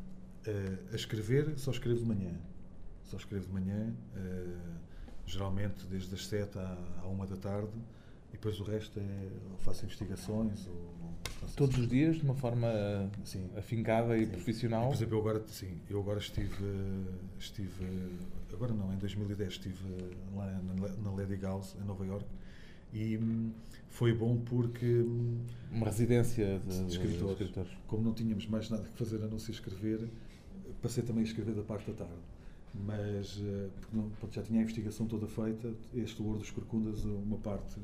Uh, 0.48 0.94
a 0.94 0.96
escrever, 0.96 1.58
só 1.58 1.72
escrevo 1.72 2.00
de 2.00 2.06
manhã 2.06 2.32
só 3.06 3.18
escrevo 3.18 3.48
de 3.48 3.54
manhã, 3.54 3.94
uh, 4.16 4.80
geralmente 5.26 5.86
desde 5.88 6.14
as 6.14 6.26
7 6.28 6.58
à, 6.58 6.78
à 7.04 7.08
1 7.08 7.26
da 7.26 7.38
tarde, 7.38 7.74
e 8.30 8.34
depois 8.34 8.60
o 8.60 8.64
resto 8.64 9.00
é 9.00 9.30
faço 9.60 9.86
investigações. 9.86 10.68
Ou, 10.68 11.14
faço 11.40 11.56
Todos 11.56 11.78
os 11.78 11.88
dias, 11.88 12.18
de 12.18 12.24
uma 12.24 12.36
forma 12.36 12.68
sim. 13.24 13.50
afincada 13.56 14.18
e 14.18 14.26
sim. 14.26 14.32
profissional? 14.32 14.88
por 14.88 14.96
exemplo, 14.96 15.16
eu 15.16 15.20
agora, 15.20 15.44
sim, 15.48 15.80
eu 15.90 16.00
agora 16.00 16.20
estive, 16.20 16.66
estive, 17.40 17.86
agora 18.52 18.74
não, 18.74 18.94
em 18.94 18.98
2010 18.98 19.54
estive 19.54 20.16
lá 20.36 20.46
na, 20.46 20.90
na 20.90 21.12
Lady 21.12 21.38
Gauss, 21.38 21.76
em 21.82 21.86
Nova 21.86 22.06
York, 22.06 22.26
e 22.94 23.18
hum, 23.18 23.52
foi 23.90 24.14
bom 24.14 24.38
porque. 24.38 24.86
Hum, 24.86 25.46
uma 25.72 25.86
residência 25.86 26.60
de, 26.60 26.86
de, 26.86 26.92
escritores. 26.92 27.20
de, 27.20 27.44
escritores. 27.44 27.72
Como 27.88 28.04
não 28.04 28.14
tínhamos 28.14 28.48
mais 28.48 28.70
nada 28.70 28.84
que 28.84 28.98
fazer 28.98 29.24
a 29.24 29.28
não 29.28 29.40
ser 29.40 29.52
escrever, 29.52 30.10
passei 30.82 31.04
também 31.04 31.24
a 31.24 31.28
escrever 31.28 31.54
da 31.54 31.64
parte 31.64 31.90
da 31.92 31.98
tarde 32.06 32.35
mas 32.84 33.42
eh, 33.42 33.70
já 34.32 34.42
tinha 34.42 34.60
a 34.60 34.64
investigação 34.64 35.06
toda 35.06 35.28
feita. 35.28 35.74
Este 35.94 36.22
Ouro 36.22 36.40
dos 36.40 36.52
Corcundas, 36.52 37.06
uma 37.06 37.38
parte, 37.38 37.78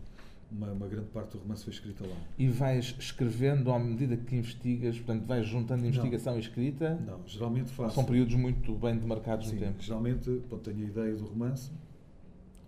uma, 0.51 0.71
uma, 0.71 0.87
grande 0.87 1.07
parte 1.09 1.31
do 1.31 1.39
romance 1.39 1.63
foi 1.63 1.73
escrita 1.73 2.05
lá. 2.05 2.15
E 2.37 2.47
vais 2.47 2.95
escrevendo 2.99 3.71
à 3.71 3.79
medida 3.79 4.17
que 4.17 4.35
investigas, 4.35 4.97
portanto, 4.97 5.25
vais 5.25 5.47
juntando 5.47 5.85
investigação 5.85 6.33
não, 6.33 6.39
e 6.39 6.41
escrita? 6.41 6.95
Não, 6.95 7.21
geralmente 7.25 7.71
faço. 7.71 7.95
São 7.95 8.03
períodos 8.03 8.35
muito 8.35 8.73
bem 8.75 8.97
demarcados 8.97 9.47
sim, 9.47 9.55
no 9.55 9.61
tempo. 9.61 9.81
Geralmente 9.81 10.29
pronto, 10.49 10.69
tenho 10.69 10.85
a 10.85 10.89
ideia 10.89 11.15
do 11.15 11.25
romance, 11.25 11.71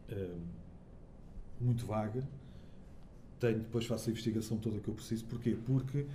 é, 0.10 0.30
muito 1.60 1.86
vaga. 1.86 2.24
Tenho, 3.40 3.60
depois 3.60 3.86
faço 3.86 4.10
a 4.10 4.12
investigação 4.12 4.58
toda 4.58 4.80
que 4.80 4.88
eu 4.88 4.94
preciso. 4.94 5.26
Porquê? 5.26 5.58
Porque 5.66 6.06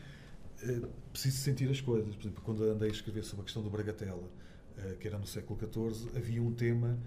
é, 0.62 0.80
preciso 1.12 1.36
sentir 1.36 1.68
as 1.68 1.80
coisas. 1.80 2.14
Por 2.14 2.22
exemplo, 2.22 2.42
quando 2.42 2.64
andei 2.64 2.88
a 2.88 2.92
escrever 2.92 3.22
sobre 3.22 3.42
a 3.42 3.44
questão 3.44 3.62
do 3.62 3.68
Bragatela, 3.68 4.28
que 5.00 5.06
era 5.06 5.18
no 5.18 5.26
século 5.26 5.58
XIV, 5.58 6.16
havia 6.16 6.42
um 6.42 6.52
tema 6.52 6.98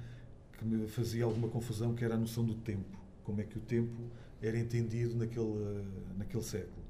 que 0.57 0.65
me 0.65 0.87
fazia 0.87 1.23
alguma 1.23 1.47
confusão, 1.47 1.93
que 1.95 2.03
era 2.03 2.15
a 2.15 2.17
noção 2.17 2.45
do 2.45 2.55
tempo. 2.55 2.99
Como 3.23 3.41
é 3.41 3.43
que 3.43 3.57
o 3.57 3.61
tempo 3.61 4.09
era 4.41 4.57
entendido 4.57 5.15
naquele, 5.15 5.85
naquele 6.17 6.43
século. 6.43 6.81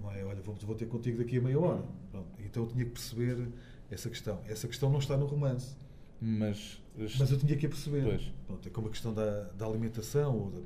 Não 0.00 0.10
é, 0.12 0.24
olha, 0.24 0.40
vou 0.42 0.74
ter 0.76 0.86
contigo 0.86 1.18
daqui 1.18 1.38
a 1.38 1.40
meia 1.40 1.58
hora. 1.58 1.82
Pronto. 2.10 2.28
Então 2.38 2.64
eu 2.64 2.68
tinha 2.68 2.84
que 2.84 2.90
perceber 2.92 3.48
essa 3.90 4.08
questão. 4.08 4.40
Essa 4.46 4.68
questão 4.68 4.90
não 4.90 4.98
está 4.98 5.16
no 5.16 5.26
romance. 5.26 5.74
Mas, 6.96 7.18
mas 7.18 7.30
eu 7.30 7.38
tinha 7.38 7.56
que 7.56 7.66
a 7.66 7.68
perceber. 7.68 8.32
Pronto, 8.46 8.66
é 8.66 8.70
como 8.70 8.88
a 8.88 8.90
questão 8.90 9.14
da, 9.14 9.44
da 9.56 9.66
alimentação, 9.66 10.36
ou 10.36 10.50
da, 10.50 10.60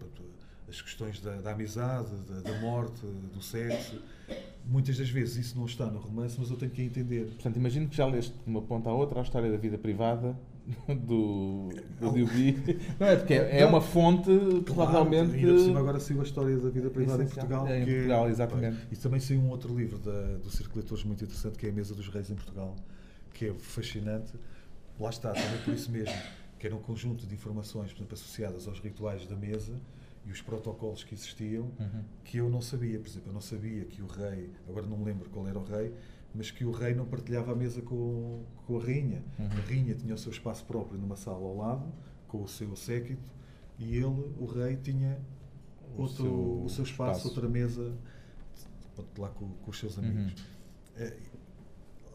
as 0.68 0.80
questões 0.80 1.20
da, 1.20 1.40
da 1.40 1.52
amizade, 1.52 2.14
da, 2.28 2.40
da, 2.40 2.60
morte, 2.60 3.04
do 3.06 3.42
sexo. 3.42 4.02
Muitas 4.64 4.96
das 4.96 5.10
vezes 5.10 5.36
isso 5.36 5.58
não 5.58 5.66
está 5.66 5.86
no 5.86 5.98
romance, 5.98 6.36
mas 6.38 6.50
eu 6.50 6.56
tenho 6.56 6.70
que 6.70 6.82
entender. 6.82 7.26
Portanto, 7.26 7.56
imagino 7.56 7.88
que 7.88 7.96
já 7.96 8.06
leste 8.06 8.32
de 8.32 8.50
uma 8.50 8.62
ponta 8.62 8.90
à 8.90 8.92
outra 8.92 9.20
a 9.20 9.22
história 9.22 9.50
da 9.50 9.56
vida 9.56 9.76
privada 9.76 10.36
do, 10.88 11.70
do 12.00 12.12
Diobi. 12.12 12.78
Não 12.98 13.06
é, 13.06 13.16
porque 13.16 13.34
é, 13.34 13.60
é 13.60 13.66
uma 13.66 13.80
fonte 13.80 14.30
provavelmente. 14.64 15.38
Claro, 15.38 15.58
cima 15.58 15.80
agora 15.80 16.00
saiu 16.00 16.20
a 16.20 16.24
história 16.24 16.56
da 16.56 16.70
vida 16.70 16.90
privada 16.90 17.22
em 17.22 17.26
Portugal. 17.26 17.66
É, 17.66 17.82
em 17.82 17.84
Portugal, 17.84 18.30
exatamente. 18.30 18.78
E 18.90 18.96
também 18.96 19.20
saiu 19.20 19.40
um 19.40 19.50
outro 19.50 19.76
livro 19.76 19.98
da, 19.98 20.38
do 20.38 20.50
Circo 20.50 20.78
Leitores 20.78 21.04
muito 21.04 21.22
interessante, 21.22 21.58
que 21.58 21.66
é 21.66 21.70
A 21.70 21.72
Mesa 21.72 21.94
dos 21.94 22.08
Reis 22.08 22.30
em 22.30 22.34
Portugal, 22.34 22.76
que 23.34 23.46
é 23.46 23.54
fascinante. 23.54 24.32
Lá 25.00 25.10
está, 25.10 25.32
também 25.32 25.58
por 25.64 25.74
isso 25.74 25.90
mesmo, 25.90 26.14
que 26.58 26.66
era 26.66 26.76
um 26.76 26.80
conjunto 26.80 27.26
de 27.26 27.34
informações, 27.34 27.92
por 27.92 27.98
exemplo, 27.98 28.14
associadas 28.14 28.68
aos 28.68 28.78
rituais 28.78 29.26
da 29.26 29.34
mesa 29.34 29.74
e 30.24 30.30
os 30.30 30.40
protocolos 30.40 31.02
que 31.02 31.14
existiam, 31.14 31.64
uhum. 31.78 32.04
que 32.24 32.38
eu 32.38 32.48
não 32.48 32.60
sabia. 32.60 32.98
Por 32.98 33.08
exemplo, 33.08 33.30
eu 33.30 33.34
não 33.34 33.40
sabia 33.40 33.84
que 33.84 34.02
o 34.02 34.06
rei, 34.06 34.50
agora 34.68 34.86
não 34.86 34.96
me 34.96 35.04
lembro 35.04 35.28
qual 35.30 35.46
era 35.48 35.58
o 35.58 35.64
rei, 35.64 35.92
mas 36.34 36.50
que 36.50 36.64
o 36.64 36.70
rei 36.70 36.94
não 36.94 37.04
partilhava 37.04 37.52
a 37.52 37.54
mesa 37.54 37.82
com, 37.82 38.44
com 38.66 38.78
a 38.78 38.82
rainha. 38.82 39.22
Uhum. 39.38 39.46
A 39.46 39.68
rainha 39.68 39.94
tinha 39.94 40.14
o 40.14 40.18
seu 40.18 40.32
espaço 40.32 40.64
próprio 40.64 40.98
numa 40.98 41.16
sala 41.16 41.44
ao 41.44 41.56
lado, 41.56 41.92
com 42.28 42.42
o 42.42 42.48
seu 42.48 42.74
séquito, 42.76 43.22
e 43.78 43.96
ele, 43.96 44.32
o 44.38 44.46
rei, 44.46 44.76
tinha 44.76 45.18
o 45.96 46.02
outro, 46.02 46.16
seu, 46.16 46.62
o 46.64 46.68
seu 46.68 46.84
espaço, 46.84 47.18
espaço, 47.18 47.28
outra 47.28 47.48
mesa, 47.48 47.94
lá 49.18 49.28
com, 49.30 49.48
com 49.48 49.70
os 49.70 49.78
seus 49.78 49.98
amigos. 49.98 50.32
Uhum. 50.32 50.46
É, 50.96 51.16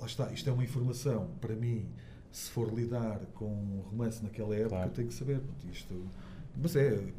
está, 0.06 0.32
isto 0.32 0.50
é 0.50 0.54
uma 0.54 0.64
informação, 0.64 1.30
para 1.42 1.56
mim, 1.56 1.90
se 2.32 2.50
for 2.52 2.74
lidar 2.74 3.20
com 3.34 3.46
um 3.46 3.82
romance 3.82 4.24
naquela 4.24 4.56
época, 4.56 4.70
claro. 4.70 4.90
eu 4.90 4.94
tenho 4.94 5.08
que 5.08 5.14
saber. 5.14 5.42
Isto, 5.72 6.08
mas 6.56 6.76
é, 6.76 7.14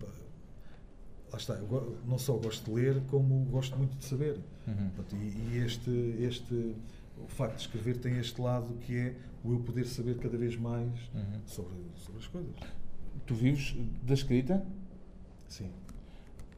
lá 1.31 1.39
está, 1.39 1.55
eu 1.55 1.99
não 2.07 2.19
só 2.19 2.35
gosto 2.35 2.65
de 2.65 2.71
ler, 2.73 3.03
como 3.09 3.45
gosto 3.47 3.77
muito 3.77 3.97
de 3.97 4.05
saber. 4.05 4.39
Uhum. 4.67 4.91
Portanto, 4.91 5.17
e, 5.17 5.55
e, 5.55 5.63
este, 5.65 5.91
este, 6.21 6.75
o 7.17 7.27
facto 7.29 7.57
de 7.57 7.63
escrever 7.63 7.99
tem 7.99 8.19
este 8.19 8.41
lado 8.41 8.75
que 8.81 8.97
é 8.97 9.15
o 9.45 9.53
eu 9.53 9.61
poder 9.61 9.87
saber 9.87 10.19
cada 10.19 10.37
vez 10.37 10.57
mais 10.57 10.93
uhum. 11.15 11.41
sobre, 11.47 11.75
sobre 11.97 12.21
as 12.21 12.27
coisas. 12.27 12.57
Tu 13.27 13.35
vives 13.35 13.77
da 14.03 14.15
escrita? 14.15 14.65
Sim. 15.49 15.71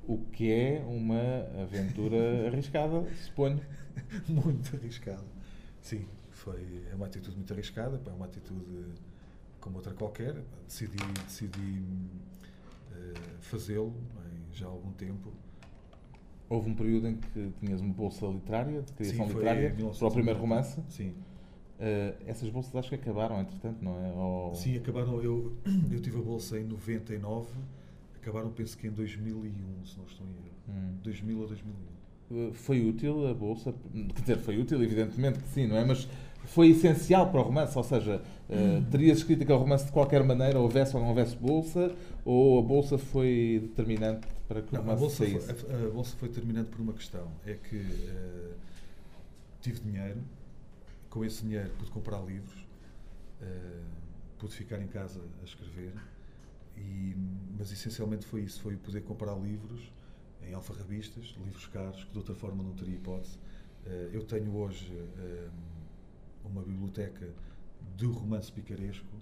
O 0.07 0.18
que 0.18 0.51
é 0.51 0.85
uma 0.87 1.62
aventura 1.62 2.47
arriscada, 2.49 3.07
suponho. 3.25 3.61
muito 4.29 4.75
arriscada. 4.77 5.25
Sim, 5.81 6.07
foi, 6.31 6.85
é 6.91 6.95
uma 6.95 7.07
atitude 7.07 7.37
muito 7.37 7.53
arriscada, 7.53 8.01
é 8.05 8.11
uma 8.11 8.27
atitude 8.27 8.87
como 9.61 9.77
outra 9.77 9.95
qualquer. 9.95 10.37
Decidi, 10.66 10.97
decidi 11.27 11.83
uh, 12.93 13.41
fazê-lo 13.41 13.95
já 14.61 14.66
há 14.66 14.70
algum 14.70 14.92
tempo. 14.92 15.32
Houve 16.48 16.70
um 16.70 16.74
período 16.74 17.08
em 17.08 17.16
que 17.16 17.52
tinhas 17.61 17.80
uma 17.80 17.94
bolsa 17.94 18.26
literária, 18.26 18.82
de 18.82 18.92
criação 18.92 19.26
Sim, 19.26 19.32
literária, 19.32 19.74
para 19.98 20.08
o 20.08 20.11
primeiro 20.11 20.38
romance. 20.38 20.80
Sim. 20.88 21.11
Uh, 21.11 22.14
essas 22.26 22.50
bolsas 22.50 22.74
acho 22.76 22.90
que 22.90 22.96
acabaram, 22.96 23.40
entretanto, 23.40 23.82
não 23.82 24.04
é? 24.04 24.12
Ou... 24.12 24.54
Sim, 24.54 24.76
acabaram. 24.76 25.22
Eu, 25.22 25.56
eu 25.90 26.00
tive 26.00 26.18
a 26.18 26.22
bolsa 26.22 26.58
em 26.58 26.64
99, 26.64 27.48
acabaram, 28.20 28.50
penso 28.50 28.76
que 28.76 28.86
em 28.86 28.90
2001, 28.90 29.84
se 29.84 29.96
não 29.96 30.04
estou 30.04 30.26
em 30.26 30.30
erro. 30.30 30.50
Hum. 30.68 30.96
2000 31.02 31.40
ou 31.40 31.46
2001. 31.46 32.48
Uh, 32.48 32.52
foi 32.52 32.86
útil 32.86 33.28
a 33.28 33.34
bolsa? 33.34 33.74
Quer 34.14 34.20
dizer, 34.20 34.38
foi 34.38 34.58
útil, 34.58 34.82
evidentemente 34.82 35.38
que 35.38 35.48
sim, 35.48 35.66
não 35.66 35.76
é? 35.76 35.84
Mas 35.84 36.06
foi 36.44 36.70
essencial 36.70 37.30
para 37.30 37.40
o 37.40 37.44
romance? 37.44 37.78
Ou 37.78 37.84
seja, 37.84 38.22
uh, 38.48 38.90
terias 38.90 39.18
escrito 39.18 39.42
aquele 39.44 39.58
romance 39.58 39.86
de 39.86 39.92
qualquer 39.92 40.22
maneira, 40.24 40.58
houvesse 40.58 40.94
ou 40.96 41.00
não 41.00 41.08
houvesse 41.11 41.36
bolsa? 41.36 41.94
Ou 42.24 42.58
a 42.58 42.62
bolsa 42.62 42.98
foi 42.98 43.61
determinante 43.62 44.26
para 44.51 44.62
que 44.62 44.74
o 44.74 44.78
romance 44.80 45.22
a 45.22 45.28
bolsa? 45.28 45.55
Foi, 45.55 45.72
a, 45.72 45.86
a, 45.86 45.90
bolsa 45.90 46.16
foi 46.16 46.28
determinante 46.28 46.70
por 46.70 46.80
uma 46.80 46.92
questão. 46.92 47.30
É 47.46 47.55
que 47.55 47.76
uh, 47.76 48.55
tive 49.61 49.78
dinheiro, 49.78 50.20
com 51.09 51.24
esse 51.24 51.42
dinheiro 51.42 51.70
pude 51.78 51.92
comprar 51.92 52.20
livros, 52.20 52.59
uh, 53.40 53.84
pude 54.40 54.53
ficar 54.53 54.82
em 54.82 54.88
casa 54.88 55.20
a 55.40 55.44
escrever, 55.44 55.94
e, 56.76 57.14
mas 57.57 57.70
essencialmente 57.70 58.26
foi 58.26 58.40
isso, 58.40 58.61
foi 58.61 58.76
poder 58.76 59.03
comprar 59.03 59.36
livros 59.36 59.92
em 60.42 60.53
alfarrabistas, 60.53 61.36
livros 61.44 61.68
caros, 61.68 62.03
que 62.03 62.11
de 62.11 62.18
outra 62.18 62.34
forma 62.34 62.61
não 62.64 62.72
teria 62.72 62.96
hipótese. 62.96 63.38
eu 64.12 64.24
tenho 64.24 64.57
hoje 64.57 64.90
uma 66.42 66.62
biblioteca 66.62 67.28
de 67.96 68.07
romance 68.07 68.51
picaresco, 68.51 69.14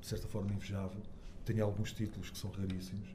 de 0.00 0.06
certa 0.06 0.28
forma 0.28 0.52
invejável. 0.52 1.00
Tenho 1.46 1.64
alguns 1.64 1.92
títulos 1.92 2.28
que 2.28 2.36
são 2.36 2.50
raríssimos. 2.50 3.08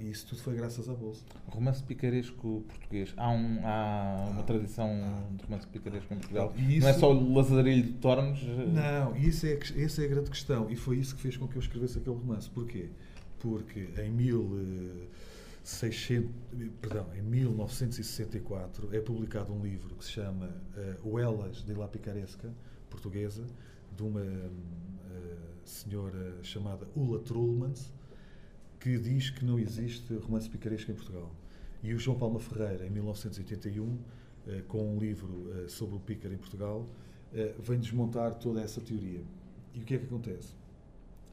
E 0.00 0.10
isso 0.10 0.26
tudo 0.26 0.40
foi 0.40 0.54
graças 0.54 0.88
à 0.88 0.94
Bolsa. 0.94 1.22
Romance 1.46 1.82
picaresco 1.82 2.64
português. 2.66 3.12
Há, 3.18 3.30
um, 3.30 3.60
há 3.62 4.28
uma 4.30 4.40
ah, 4.40 4.44
tradição 4.44 4.88
ah, 4.88 5.36
de 5.36 5.44
romance 5.44 5.66
picaresco 5.66 6.14
em 6.14 6.16
Portugal. 6.16 6.54
Isso, 6.56 6.80
não 6.80 6.88
é 6.88 6.92
só 6.94 7.12
o 7.12 7.34
Lazarilho 7.34 7.82
de 7.82 7.92
Tormes? 7.94 8.42
Não, 8.42 9.14
isso 9.14 9.44
é, 9.44 9.58
essa 9.76 10.00
é 10.00 10.06
a 10.06 10.08
grande 10.08 10.30
questão. 10.30 10.70
E 10.70 10.76
foi 10.76 10.96
isso 10.96 11.14
que 11.14 11.20
fez 11.20 11.36
com 11.36 11.46
que 11.46 11.56
eu 11.56 11.60
escrevesse 11.60 11.98
aquele 11.98 12.16
romance. 12.16 12.48
Porquê? 12.48 12.88
Porque 13.38 13.90
em 13.98 14.10
mil. 14.10 14.40
Uh, 14.40 15.06
600, 15.62 16.30
perdão, 16.80 17.06
em 17.14 17.22
1964 17.22 18.94
é 18.94 19.00
publicado 19.00 19.52
um 19.52 19.62
livro 19.62 19.94
que 19.94 20.04
se 20.04 20.12
chama 20.12 20.46
uh, 20.46 21.08
O 21.08 21.18
Elas 21.18 21.62
de 21.62 21.74
La 21.74 21.86
Picaresca, 21.86 22.52
portuguesa, 22.88 23.44
de 24.00 24.06
uma 24.06 24.20
uh, 24.22 24.56
senhora 25.62 26.42
chamada 26.42 26.88
Ulla 26.96 27.18
Trullmans, 27.20 27.92
que 28.78 28.98
diz 28.98 29.28
que 29.28 29.44
não 29.44 29.58
existe 29.58 30.14
romance 30.14 30.48
picaresco 30.48 30.90
em 30.90 30.94
Portugal. 30.94 31.30
E 31.82 31.92
o 31.92 31.98
João 31.98 32.18
Palma 32.18 32.40
Ferreira, 32.40 32.86
em 32.86 32.90
1981, 32.90 33.84
uh, 33.84 33.98
eh, 34.46 34.62
com 34.66 34.96
um 34.96 34.98
livro 34.98 35.68
sobre 35.68 35.96
o 35.96 36.00
pícaro 36.00 36.32
em 36.32 36.38
Portugal, 36.38 36.86
vem 37.58 37.78
desmontar 37.78 38.34
toda 38.38 38.60
essa 38.60 38.80
teoria. 38.80 39.22
E 39.74 39.80
o 39.80 39.84
que 39.84 39.94
é 39.94 39.98
que 39.98 40.04
acontece? 40.06 40.54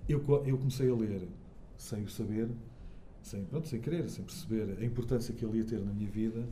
Eu, 0.07 0.23
eu 0.45 0.57
comecei 0.57 0.89
a 0.89 0.95
ler 0.95 1.27
sem 1.77 2.03
o 2.03 2.09
saber, 2.09 2.49
sem, 3.21 3.43
pronto, 3.45 3.67
sem 3.67 3.79
querer, 3.79 4.09
sem 4.09 4.23
perceber 4.23 4.77
a 4.79 4.85
importância 4.85 5.33
que 5.33 5.43
ele 5.43 5.57
ia 5.59 5.65
ter 5.65 5.79
na 5.79 5.91
minha 5.91 6.09
vida, 6.09 6.47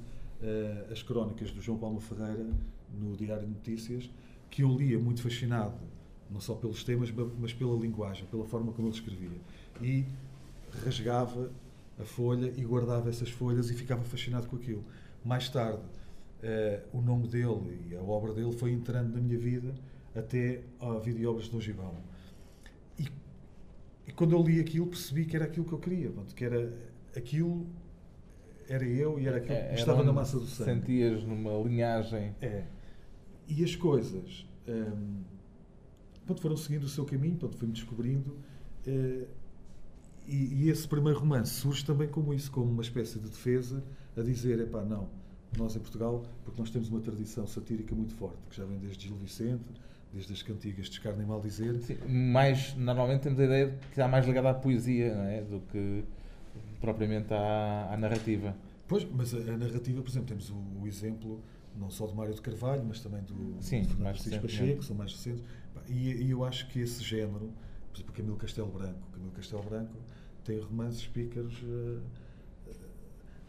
as 0.91 1.03
crónicas 1.03 1.51
do 1.51 1.61
João 1.61 1.77
Paulo 1.77 1.99
Ferreira 1.99 2.47
no 2.91 3.15
Diário 3.15 3.45
de 3.45 3.53
Notícias, 3.53 4.09
que 4.49 4.63
eu 4.63 4.69
lia 4.69 4.97
muito 4.97 5.21
fascinado, 5.21 5.77
não 6.29 6.39
só 6.39 6.55
pelos 6.55 6.83
temas, 6.83 7.11
mas 7.39 7.53
pela 7.53 7.75
linguagem, 7.77 8.25
pela 8.25 8.45
forma 8.45 8.71
como 8.71 8.87
ele 8.87 8.95
escrevia. 8.95 9.37
E 9.81 10.05
rasgava 10.83 11.51
a 11.99 12.03
folha 12.03 12.51
e 12.57 12.63
guardava 12.63 13.09
essas 13.09 13.29
folhas 13.29 13.69
e 13.69 13.73
ficava 13.73 14.03
fascinado 14.03 14.47
com 14.47 14.55
aquilo. 14.55 14.83
Mais 15.23 15.49
tarde, 15.49 15.79
uh, 15.81 16.97
o 16.97 17.01
nome 17.01 17.27
dele 17.27 17.79
e 17.89 17.95
a 17.95 18.01
obra 18.01 18.33
dele 18.33 18.51
foi 18.51 18.71
entrando 18.71 19.13
na 19.13 19.21
minha 19.21 19.37
vida 19.37 19.73
até 20.15 20.61
a 20.79 20.97
vida 20.99 21.19
e 21.19 21.25
obras 21.25 21.45
de 21.45 21.51
Dom 21.51 21.59
Gibão 21.59 21.95
e 24.07 24.11
quando 24.11 24.33
eu 24.33 24.41
li 24.41 24.59
aquilo, 24.59 24.87
percebi 24.87 25.25
que 25.25 25.35
era 25.35 25.45
aquilo 25.45 25.65
que 25.65 25.73
eu 25.73 25.79
queria, 25.79 26.11
que 26.35 26.45
era 26.45 26.71
aquilo, 27.15 27.65
era 28.69 28.85
eu 28.85 29.19
e 29.19 29.27
era 29.27 29.37
aquilo 29.37 29.57
é, 29.57 29.69
que 29.69 29.75
estava 29.75 30.03
na 30.03 30.13
massa 30.13 30.39
do 30.39 30.45
sangue. 30.45 30.71
Sentias 30.71 31.23
numa 31.23 31.51
linhagem. 31.67 32.35
É. 32.41 32.65
E 33.47 33.63
as 33.63 33.75
coisas 33.75 34.47
hum, 34.67 35.21
pronto, 36.25 36.41
foram 36.41 36.57
seguindo 36.57 36.83
o 36.83 36.89
seu 36.89 37.05
caminho, 37.05 37.35
pronto, 37.37 37.57
fui-me 37.57 37.73
descobrindo. 37.73 38.37
Uh, 38.87 39.27
e, 40.27 40.63
e, 40.63 40.69
esse 40.69 40.87
primeiro 40.87 41.19
romance 41.19 41.51
surge 41.51 41.85
também 41.85 42.07
como 42.07 42.33
isso, 42.33 42.51
como 42.51 42.71
uma 42.71 42.81
espécie 42.81 43.19
de 43.19 43.29
defesa, 43.29 43.83
a 44.17 44.21
dizer: 44.21 44.59
é 44.59 44.65
pá, 44.65 44.83
não, 44.83 45.07
nós 45.57 45.75
em 45.75 45.79
Portugal, 45.79 46.25
porque 46.43 46.59
nós 46.59 46.69
temos 46.69 46.89
uma 46.89 46.99
tradição 46.99 47.45
satírica 47.45 47.93
muito 47.93 48.13
forte, 48.15 48.37
que 48.49 48.57
já 48.57 48.65
vem 48.65 48.77
desde 48.79 49.07
Gil 49.07 49.15
Vicente, 49.17 49.63
desde 50.13 50.33
as 50.33 50.41
cantigas 50.41 50.87
de 50.87 50.93
Escarne 50.93 51.23
e 51.23 51.25
Maldizer. 51.25 51.79
Sim, 51.81 51.97
mais, 52.07 52.75
normalmente 52.75 53.21
temos 53.21 53.39
a 53.39 53.43
ideia 53.43 53.67
de 53.67 53.77
que 53.77 53.89
está 53.89 54.07
mais 54.07 54.25
ligada 54.25 54.49
à 54.49 54.53
poesia 54.53 55.07
é? 55.07 55.41
do 55.41 55.59
que 55.71 56.03
propriamente 56.79 57.33
à, 57.33 57.89
à 57.91 57.97
narrativa. 57.97 58.55
Pois, 58.87 59.05
mas 59.11 59.33
a, 59.33 59.37
a, 59.37 59.57
narrativa, 59.57 60.01
por 60.01 60.09
exemplo, 60.09 60.27
temos 60.27 60.49
o, 60.49 60.55
o, 60.81 60.87
exemplo 60.87 61.41
não 61.77 61.89
só 61.89 62.07
do 62.07 62.15
Mário 62.15 62.33
de 62.33 62.41
Carvalho, 62.41 62.83
mas 62.87 63.01
também 63.01 63.21
do, 63.23 63.57
Sim, 63.59 63.81
do 63.81 63.95
Francisco 63.95 64.41
Pacheco, 64.41 64.79
que 64.79 64.85
são 64.85 64.95
mais 64.95 65.11
recentes. 65.11 65.43
E, 65.87 66.23
e, 66.23 66.31
eu 66.31 66.43
acho 66.43 66.67
que 66.69 66.79
esse 66.79 67.03
género, 67.03 67.51
por 67.91 67.97
exemplo, 67.97 68.13
Camilo 68.13 68.35
Castelo 68.37 68.71
Branco, 68.71 68.99
Camilo 69.11 69.31
Castelo 69.31 69.63
Branco 69.63 69.95
tem 70.43 70.59
romances 70.59 71.05
pícaros 71.07 71.61
uh, 71.63 72.01
uh, 72.67 72.73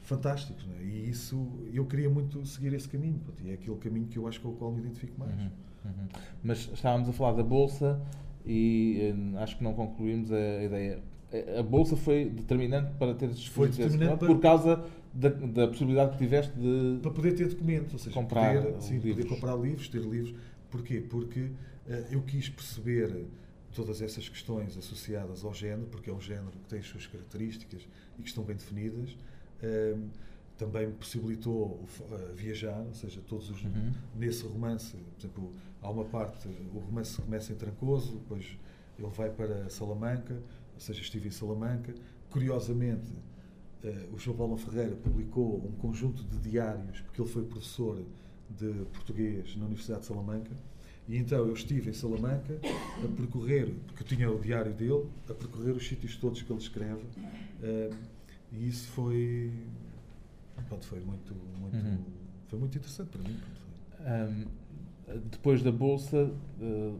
fantásticos, 0.01 0.66
é? 0.79 0.85
e 0.85 1.11
isso, 1.11 1.49
eu 1.72 1.85
queria 1.85 2.09
muito 2.09 2.45
seguir 2.47 2.72
esse 2.72 2.89
caminho, 2.89 3.20
e 3.43 3.51
é 3.51 3.55
aquele 3.55 3.77
caminho 3.77 4.07
que 4.07 4.18
eu 4.18 4.27
acho 4.27 4.41
com 4.41 4.49
o 4.49 4.53
qual 4.55 4.72
me 4.72 4.81
identifico 4.81 5.18
mais. 5.18 5.35
Uhum. 5.35 5.51
Uhum. 5.85 6.09
Mas 6.43 6.70
estávamos 6.72 7.09
a 7.09 7.12
falar 7.12 7.33
da 7.33 7.43
Bolsa 7.43 8.01
e 8.45 9.14
uh, 9.35 9.39
acho 9.39 9.57
que 9.57 9.64
não 9.64 9.74
concluímos 9.74 10.33
a, 10.33 10.37
a, 10.37 10.64
ideia. 10.64 11.03
A 11.59 11.62
Bolsa 11.62 11.97
foi 11.97 12.27
determinante 12.27 12.93
para 12.99 13.14
teres 13.14 13.47
foi 13.47 13.68
determinante 13.68 14.18
para... 14.18 14.29
por 14.29 14.41
causa 14.41 14.85
da, 15.12 15.29
da, 15.29 15.68
possibilidade 15.68 16.12
que 16.12 16.18
tiveste 16.18 16.53
de 16.57 16.99
para 17.03 17.11
poder 17.11 17.33
ter 17.33 17.49
documentos, 17.49 17.93
ou 17.93 17.99
seja, 17.99 18.14
comprar 18.14 18.62
poder, 18.62 18.81
sim, 18.81 18.99
livros. 18.99 19.24
poder 19.24 19.29
comprar 19.29 19.57
livros, 19.57 19.89
ter 19.89 20.03
livros. 20.03 20.35
Porquê? 20.70 21.01
Porque 21.01 21.51
eu 22.11 22.22
quis 22.22 22.49
perceber 22.49 23.26
todas 23.72 24.01
essas 24.01 24.28
questões 24.28 24.76
associadas 24.76 25.45
ao 25.45 25.53
género, 25.53 25.87
porque 25.89 26.09
é 26.09 26.12
um 26.12 26.20
género 26.20 26.51
que 26.51 26.68
tem 26.68 26.78
as 26.78 26.87
suas 26.87 27.07
características 27.07 27.87
e 28.18 28.22
que 28.22 28.28
estão 28.28 28.43
bem 28.43 28.57
definidas. 28.57 29.11
Uh, 29.62 30.09
também 30.57 30.91
possibilitou 30.93 31.84
uh, 32.01 32.34
viajar, 32.34 32.80
ou 32.80 32.95
seja, 32.95 33.20
todos 33.20 33.51
os, 33.51 33.62
uhum. 33.62 33.93
nesse 34.14 34.43
romance, 34.47 34.97
por 34.97 35.20
exemplo, 35.20 35.55
há 35.82 35.91
uma 35.91 36.05
parte, 36.07 36.49
o 36.74 36.78
romance 36.78 37.20
começa 37.20 37.53
em 37.53 37.57
Trancoso, 37.57 38.14
depois 38.14 38.59
ele 38.99 39.09
vai 39.09 39.28
para 39.28 39.68
Salamanca, 39.68 40.34
ou 40.74 40.80
seja, 40.80 41.03
estive 41.03 41.28
em 41.28 41.30
Salamanca. 41.30 41.95
Curiosamente, 42.30 43.12
uh, 43.84 44.14
o 44.14 44.18
João 44.18 44.37
Paulo 44.37 44.57
Ferreira 44.57 44.97
publicou 44.97 45.62
um 45.62 45.72
conjunto 45.72 46.24
de 46.24 46.39
diários, 46.39 47.03
porque 47.03 47.20
ele 47.20 47.28
foi 47.28 47.45
professor 47.45 48.03
de 48.49 48.72
português 48.93 49.55
na 49.57 49.66
Universidade 49.66 50.01
de 50.01 50.07
Salamanca, 50.07 50.57
e 51.09 51.17
então 51.17 51.39
eu 51.39 51.53
estive 51.53 51.91
em 51.91 51.93
Salamanca 51.93 52.59
a 53.05 53.09
percorrer, 53.17 53.73
porque 53.87 54.03
eu 54.03 54.07
tinha 54.07 54.31
o 54.31 54.41
diário 54.41 54.73
dele, 54.73 55.07
a 55.29 55.35
percorrer 55.35 55.73
os 55.73 55.87
sítios 55.87 56.17
todos 56.17 56.43
que 56.43 56.53
ele 56.53 56.61
escreve, 56.61 57.03
uh, 57.03 57.97
e 58.53 58.69
isso 58.69 58.89
foi 58.89 59.53
Pronto, 60.69 60.87
foi 60.87 61.01
muito, 61.01 61.35
muito, 61.61 61.77
uhum. 61.77 61.99
foi 62.49 62.59
muito 62.59 62.77
interessante 62.77 63.11
para 63.11 63.23
mim. 63.23 63.39
Um, 64.01 65.19
depois 65.31 65.63
da 65.63 65.71
Bolsa, 65.71 66.33
uh, 66.61 66.99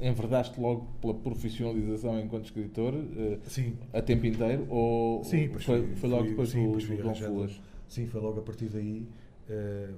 enverdaste 0.00 0.60
logo 0.60 0.86
pela 1.00 1.14
profissionalização 1.14 2.20
enquanto 2.20 2.44
escritor 2.46 2.94
uh, 2.94 3.38
sim. 3.44 3.76
a 3.92 4.02
tempo 4.02 4.26
inteiro? 4.26 4.66
Ou 4.68 5.24
sim, 5.24 5.48
foi, 5.48 5.60
foi, 5.60 5.94
foi 5.94 6.08
logo 6.10 6.28
depois 6.28 6.50
sim, 6.50 6.70
do, 6.70 6.78
do 6.78 7.02
Dom 7.02 7.14
Fulas? 7.14 7.60
Sim, 7.88 8.06
foi 8.06 8.20
logo 8.20 8.40
a 8.40 8.42
partir 8.42 8.66
daí. 8.66 9.06
Uh, 9.48 9.94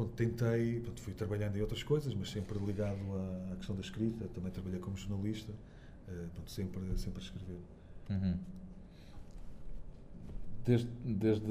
pronto, 0.00 0.12
tentei, 0.14 0.80
pronto, 0.80 1.00
fui 1.00 1.12
trabalhando 1.12 1.56
em 1.56 1.60
outras 1.60 1.82
coisas, 1.82 2.14
mas 2.14 2.30
sempre 2.30 2.58
ligado 2.58 2.98
à, 3.12 3.52
à 3.52 3.56
questão 3.56 3.74
da 3.74 3.82
escrita. 3.82 4.26
Também 4.28 4.50
trabalhei 4.50 4.78
como 4.80 4.96
jornalista, 4.96 5.52
uh, 5.52 6.28
pronto, 6.34 6.50
sempre, 6.50 6.80
sempre 6.96 7.20
a 7.20 7.24
escrever. 7.24 7.58
Uhum. 8.08 8.38
Desde, 10.64 10.88
desde 11.04 11.46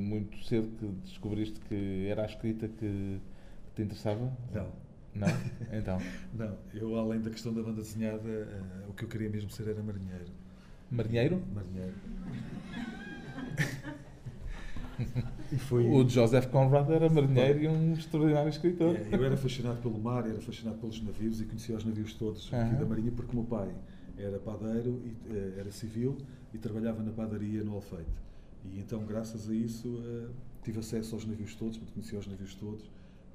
muito 0.00 0.42
cedo 0.44 0.68
que 0.78 0.86
descobriste 1.04 1.60
que 1.60 2.06
era 2.08 2.22
a 2.22 2.26
escrita 2.26 2.68
que, 2.68 3.20
te 3.74 3.82
interessava? 3.82 4.36
Não. 4.52 4.70
Não? 5.14 5.28
Então? 5.72 5.98
não. 6.34 6.58
Eu, 6.74 6.96
além 6.96 7.20
da 7.20 7.30
questão 7.30 7.52
da 7.52 7.62
banda 7.62 7.82
desenhada, 7.82 8.28
uh, 8.28 8.90
o 8.90 8.94
que 8.94 9.04
eu 9.04 9.08
queria 9.08 9.30
mesmo 9.30 9.50
ser 9.50 9.68
era 9.68 9.82
marinheiro. 9.82 10.32
Marinheiro? 10.90 11.42
Marinheiro. 11.54 11.94
e 15.52 15.56
foi... 15.56 15.86
O 15.86 16.08
Joseph 16.08 16.46
Conrad 16.46 16.90
era 16.90 17.08
marinheiro 17.08 17.62
e 17.62 17.68
um 17.68 17.92
extraordinário 17.94 18.48
escritor. 18.48 18.96
É, 18.96 19.08
eu 19.10 19.24
era 19.24 19.36
fascinado 19.36 19.80
pelo 19.80 19.98
mar, 19.98 20.26
era 20.26 20.40
fascinado 20.40 20.78
pelos 20.78 21.02
navios 21.02 21.40
e 21.40 21.44
conhecia 21.44 21.76
os 21.76 21.84
navios 21.84 22.14
todos 22.14 22.52
aqui 22.52 22.74
da 22.76 22.84
Marinha 22.84 23.12
porque 23.12 23.32
o 23.32 23.36
meu 23.36 23.44
pai 23.44 23.74
era 24.16 24.38
padeiro, 24.38 25.00
e, 25.04 25.32
uh, 25.32 25.58
era 25.58 25.70
civil 25.70 26.16
e 26.52 26.58
trabalhava 26.58 27.02
na 27.02 27.12
padaria 27.12 27.62
no 27.64 27.74
Alfeite. 27.74 28.10
E 28.64 28.78
então, 28.78 29.04
graças 29.04 29.48
a 29.48 29.54
isso, 29.54 29.88
uh, 29.88 30.30
tive 30.62 30.78
acesso 30.78 31.14
aos 31.14 31.24
navios 31.26 31.54
todos, 31.54 31.78
conhecia 31.92 32.18
os 32.18 32.26
navios 32.26 32.54
todos, 32.54 32.90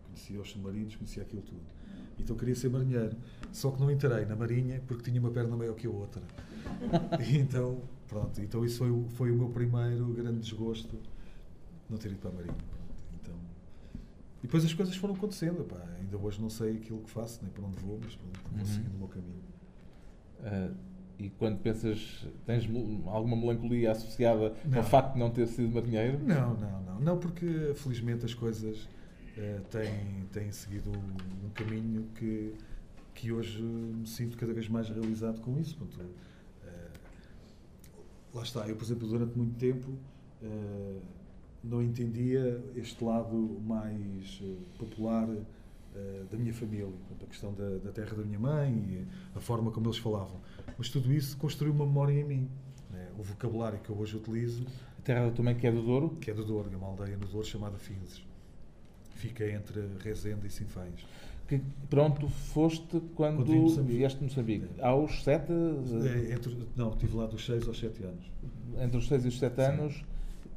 conhecia 0.06 0.40
os 0.40 0.50
submarinos, 0.50 0.96
conhecia 0.96 1.24
aquilo 1.24 1.42
tudo. 1.42 1.78
Então 2.20 2.36
queria 2.36 2.56
ser 2.56 2.70
marinheiro. 2.70 3.16
Só 3.52 3.72
que 3.72 3.80
não 3.80 3.92
entrei 3.92 4.26
na 4.26 4.36
marinha 4.36 4.82
porque 4.88 5.04
tinha 5.04 5.20
uma 5.20 5.30
perna 5.30 5.56
maior 5.56 5.76
que 5.76 5.88
a 5.88 5.90
outra. 5.90 6.22
E 7.26 7.38
então, 7.38 7.82
pronto, 8.08 8.42
então 8.42 8.66
isso 8.66 8.80
foi, 8.80 9.06
foi 9.16 9.32
o 9.32 9.36
meu 9.36 9.50
primeiro 9.50 10.06
grande 10.14 10.40
desgosto, 10.40 10.98
não 11.90 11.98
ter 11.98 12.12
ido 12.12 12.20
para 12.20 12.30
a 12.30 12.34
marinha. 12.34 12.56
Então, 13.22 13.36
e 14.40 14.42
depois 14.44 14.64
as 14.66 14.74
coisas 14.74 14.96
foram 14.96 15.14
acontecendo. 15.14 15.64
Pá. 15.64 15.82
Ainda 16.00 16.18
hoje 16.18 16.42
não 16.42 16.50
sei 16.50 16.78
aquilo 16.78 17.00
que 17.02 17.10
faço, 17.10 17.40
nem 17.42 17.52
para 17.52 17.64
onde 17.66 17.78
vou, 17.80 18.00
mas 18.04 18.16
pronto, 18.16 18.40
vou 18.50 18.60
uhum. 18.60 18.66
seguindo 18.66 18.96
o 18.96 18.98
meu 18.98 19.08
caminho. 19.08 19.44
Uh, 20.40 20.76
e 21.20 21.30
quando 21.32 21.60
pensas, 21.60 22.28
tens 22.46 22.70
alguma 23.08 23.36
melancolia 23.36 23.92
associada 23.92 24.54
não. 24.64 24.78
ao 24.78 24.84
facto 24.84 25.14
de 25.14 25.20
não 25.20 25.32
ter 25.32 25.48
sido 25.48 25.74
marinheiro? 25.74 26.20
Não, 26.20 26.54
não, 26.54 26.82
não. 26.84 27.00
Não, 27.00 27.18
porque 27.18 27.74
felizmente 27.76 28.24
as 28.26 28.34
coisas 28.34 28.84
uh, 28.84 29.62
têm, 29.72 30.26
têm 30.32 30.52
seguido 30.52 30.92
um 30.92 31.50
caminho 31.56 32.08
que, 32.16 32.54
que 33.16 33.32
hoje 33.32 33.62
me 33.62 34.06
sinto 34.06 34.38
cada 34.38 34.54
vez 34.54 34.70
mais 34.70 34.90
realizado 34.90 35.42
com 35.42 35.60
isso. 35.60 35.76
Portanto, 35.76 36.16
uh, 36.64 36.92
lá 38.36 38.44
está, 38.44 38.68
eu, 38.68 38.76
por 38.76 38.84
exemplo, 38.84 39.08
durante 39.08 39.36
muito 39.36 39.58
tempo 39.58 39.90
uh, 40.44 41.02
não 41.64 41.82
entendia 41.82 42.64
este 42.76 43.04
lado 43.04 43.60
mais 43.66 44.42
popular 44.78 45.28
da 46.30 46.38
minha 46.38 46.54
família, 46.54 46.88
a 47.22 47.26
questão 47.26 47.54
da, 47.54 47.78
da, 47.78 47.92
terra 47.92 48.16
da 48.16 48.24
minha 48.24 48.40
mãe 48.40 48.72
e 48.72 49.08
a 49.36 49.40
forma 49.40 49.72
como 49.72 49.88
eles 49.88 49.98
falavam. 49.98 50.40
Mas 50.78 50.90
tudo 50.90 51.12
isso 51.12 51.36
construiu 51.38 51.74
uma 51.74 51.86
memória 51.86 52.14
em 52.14 52.24
mim. 52.24 52.50
Né? 52.92 53.08
O 53.18 53.24
vocabulário 53.24 53.80
que 53.80 53.90
eu 53.90 53.98
hoje 53.98 54.16
utilizo. 54.16 54.66
A 55.00 55.02
terra 55.02 55.26
da 55.26 55.32
tua 55.32 55.46
mãe 55.46 55.56
que 55.56 55.66
é 55.66 55.72
do 55.72 55.82
Douro? 55.82 56.10
Que 56.22 56.32
é 56.32 56.34
do 56.34 56.44
Douro, 56.44 56.70
é 56.72 56.78
uma 56.78 56.88
aldeia 56.88 57.18
no 57.18 57.26
Douro 57.26 57.46
chamada 57.46 57.78
Finzes. 57.78 58.24
Fica 59.16 59.50
entre 59.50 59.82
Rezende 60.04 60.46
e 60.46 60.50
Sinfães. 60.50 61.06
Que, 61.48 61.62
pronto, 61.90 62.28
foste 62.28 63.02
quando, 63.16 63.38
quando 63.38 63.56
Moçambique. 63.56 63.98
vieste 63.98 64.20
de 64.20 64.26
Moçambique? 64.26 64.68
É. 64.78 64.86
Aos 64.86 65.24
sete? 65.24 65.52
É, 65.52 66.34
entre, 66.34 66.58
não, 66.76 66.90
estive 66.90 67.16
lá 67.16 67.26
dos 67.26 67.46
seis 67.46 67.68
aos 67.68 67.80
sete 67.80 68.04
anos. 68.04 68.30
Entre 68.78 68.98
os 68.98 69.08
seis 69.08 69.24
e 69.24 69.30
os 69.30 69.40
sete 69.40 69.56
Sim. 69.56 69.62
anos, 69.62 70.04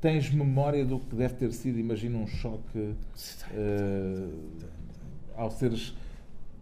tens 0.01 0.31
memória 0.31 0.85
do 0.85 0.99
que 0.99 1.15
deve 1.15 1.35
ter 1.35 1.53
sido, 1.53 1.79
imagina, 1.79 2.19
um 2.19 2.27
choque 2.27 2.79
uh, 2.79 4.33
ao 5.37 5.51
seres 5.51 5.95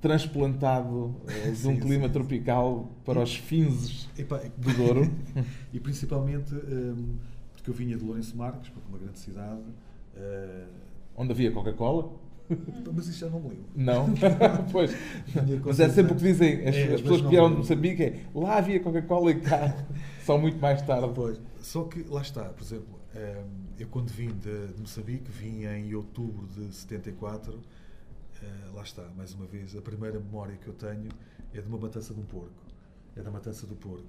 transplantado 0.01 1.14
uh, 1.24 1.53
de 1.53 1.66
um 1.68 1.74
sim, 1.74 1.80
clima 1.80 2.07
sim. 2.07 2.12
tropical 2.12 2.91
para 3.05 3.20
os 3.20 3.36
finzes 3.36 4.09
epa, 4.18 4.43
do 4.57 4.72
Douro. 4.74 5.11
e 5.72 5.78
principalmente 5.78 6.55
um, 6.55 6.59
ehm, 6.59 7.18
porque 7.55 7.70
eu 7.70 7.74
vinha 7.74 7.97
de 7.97 8.05
Lourenço 8.05 8.36
Marques, 8.36 8.70
uma 8.89 8.99
grande 8.99 9.18
cidade. 9.18 9.61
Uh, 10.16 10.66
Onde 11.16 11.32
havia 11.32 11.51
Coca-Cola? 11.51 12.11
Mas 12.95 13.09
isso 13.09 13.18
já 13.18 13.28
não 13.28 13.41
me 13.41 13.49
lembro. 13.49 13.64
Não? 13.76 14.07
pois. 14.72 14.95
Mas 15.64 15.80
é 15.80 15.89
sempre 15.89 16.12
o 16.12 16.16
que 16.16 16.22
dizem 16.22 16.66
as, 16.66 16.74
é, 16.74 16.95
as 16.95 17.01
pessoas 17.01 17.20
que 17.20 17.28
vieram 17.28 17.51
de 17.51 17.57
Moçambique 17.59 18.03
é 18.03 18.20
lá 18.34 18.57
havia 18.57 18.80
Coca-Cola 18.80 19.32
e 19.32 19.41
cá 19.41 19.76
só 20.24 20.39
muito 20.39 20.59
mais 20.59 20.80
tarde. 20.82 21.11
Pois. 21.14 21.39
Só 21.61 21.84
que 21.84 22.07
lá 22.09 22.22
está, 22.22 22.45
por 22.45 22.62
exemplo, 22.62 22.97
eu 23.78 23.88
quando 23.88 24.11
vim 24.11 24.28
de, 24.28 24.68
de 24.68 24.80
Moçambique, 24.80 25.30
vim 25.30 25.64
em 25.64 25.94
outubro 25.94 26.46
de 26.46 26.72
74 26.74 27.59
Uh, 28.42 28.76
lá 28.76 28.82
está, 28.82 29.02
mais 29.16 29.34
uma 29.34 29.46
vez, 29.46 29.74
a 29.74 29.82
primeira 29.82 30.20
memória 30.20 30.56
que 30.56 30.68
eu 30.68 30.74
tenho 30.74 31.09
é 31.52 31.61
de 31.61 31.66
uma 31.66 31.78
matança 31.78 32.14
de 32.14 32.20
um 32.20 32.24
porco. 32.24 32.62
É 33.16 33.22
da 33.22 33.30
matança 33.30 33.66
do 33.66 33.74
porco. 33.74 34.06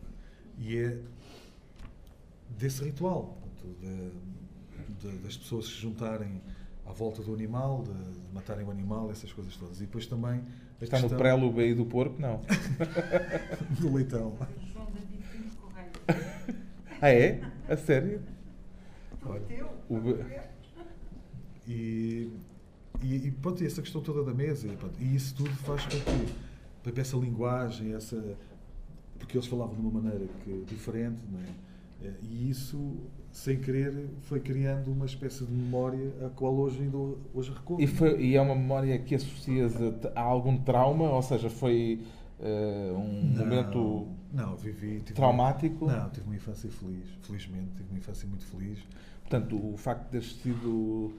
E 0.57 0.77
é 0.77 0.99
desse 2.49 2.83
ritual, 2.83 3.37
de, 3.81 4.11
de, 4.99 5.17
das 5.19 5.35
pessoas 5.35 5.65
se 5.65 5.71
juntarem 5.71 6.41
à 6.85 6.91
volta 6.91 7.23
do 7.23 7.33
animal, 7.33 7.83
de, 7.83 7.93
de, 7.93 8.33
matarem 8.33 8.65
o 8.65 8.69
animal, 8.69 9.09
essas 9.09 9.33
coisas 9.33 9.55
todas. 9.55 9.77
E 9.77 9.85
depois 9.85 10.05
também. 10.05 10.43
Está 10.79 10.97
questão... 10.97 11.09
no 11.09 11.17
prélubo 11.17 11.59
aí 11.59 11.73
do 11.73 11.85
porco? 11.85 12.21
Não. 12.21 12.41
do 13.81 13.93
leitão. 13.93 14.37
ah, 17.01 17.09
é? 17.09 17.41
A 17.67 17.75
sério? 17.75 18.21
O... 19.89 19.97
E 21.67 22.31
e, 23.01 23.27
e 23.27 23.31
pronto, 23.31 23.63
essa 23.63 23.81
questão 23.81 24.01
toda 24.01 24.23
da 24.23 24.33
mesa, 24.33 24.67
e, 24.67 24.75
pronto, 24.75 24.95
e 24.99 25.15
isso 25.15 25.35
tudo 25.35 25.49
faz 25.49 25.83
com 25.83 25.91
que, 25.91 26.33
para 26.83 27.01
essa 27.01 27.15
linguagem, 27.17 27.93
essa, 27.93 28.21
porque 29.17 29.37
eles 29.37 29.47
falavam 29.47 29.75
de 29.75 29.81
uma 29.81 30.01
maneira 30.01 30.25
que, 30.43 30.65
diferente, 30.67 31.19
não 31.31 31.39
é? 31.39 32.07
Eh, 32.07 32.13
e 32.21 32.49
isso, 32.49 32.97
sem 33.31 33.59
querer, 33.59 34.09
foi 34.21 34.39
criando 34.39 34.91
uma 34.91 35.05
espécie 35.05 35.45
de 35.45 35.51
memória 35.51 36.13
a 36.25 36.29
qual 36.29 36.53
hoje 36.55 36.81
ainda 36.81 36.97
hoje 37.33 37.51
recorro. 37.53 37.81
E, 37.81 37.87
foi, 37.87 38.21
e 38.21 38.35
é 38.35 38.41
uma 38.41 38.55
memória 38.55 38.97
que 38.99 39.15
associas 39.15 39.75
a, 39.81 40.19
a 40.19 40.21
algum 40.21 40.57
trauma? 40.57 41.09
Ou 41.09 41.21
seja, 41.21 41.49
foi 41.49 42.01
uh, 42.39 42.97
um 42.97 43.33
não, 43.33 43.45
momento 43.45 44.07
não, 44.31 44.55
vivi, 44.55 45.01
traumático? 45.01 45.85
Uma, 45.85 45.97
não, 45.97 46.09
tive 46.09 46.25
uma 46.27 46.35
infância 46.35 46.69
feliz, 46.69 47.09
felizmente, 47.21 47.71
tive 47.75 47.89
uma 47.89 47.97
infância 47.97 48.27
muito 48.27 48.45
feliz. 48.45 48.79
Portanto, 49.21 49.73
o 49.73 49.77
facto 49.77 50.05
de 50.05 50.09
teres 50.09 50.33
sido 50.35 51.13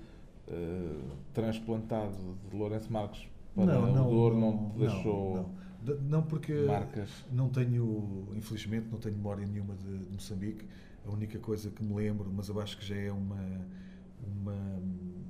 eh, 0.49 0.99
transplantado 1.33 2.37
de 2.51 2.57
Lourenço 2.57 2.93
Marques 2.93 3.29
para 3.55 3.67
não, 3.67 3.93
não, 3.93 4.07
o 4.07 4.11
Douro 4.11 4.39
não, 4.39 4.53
não 4.53 4.71
te 4.71 4.79
deixou 4.79 5.55
não, 5.85 5.95
não. 5.95 6.01
não, 6.03 6.23
porque 6.23 6.53
marcas? 6.53 7.11
não 7.33 7.49
tenho, 7.49 8.29
infelizmente, 8.35 8.89
não 8.91 8.99
tenho 8.99 9.17
memória 9.17 9.47
nenhuma 9.47 9.75
de, 9.75 9.99
de, 9.99 10.13
Moçambique. 10.13 10.67
A 11.07 11.11
única 11.11 11.39
coisa 11.39 11.71
que 11.71 11.83
me 11.83 11.95
lembro, 11.95 12.31
mas 12.33 12.49
eu 12.49 12.61
acho 12.61 12.77
que 12.79 12.85
já 12.85 12.97
é 12.97 13.11
uma, 13.11 13.67
uma 14.23 14.83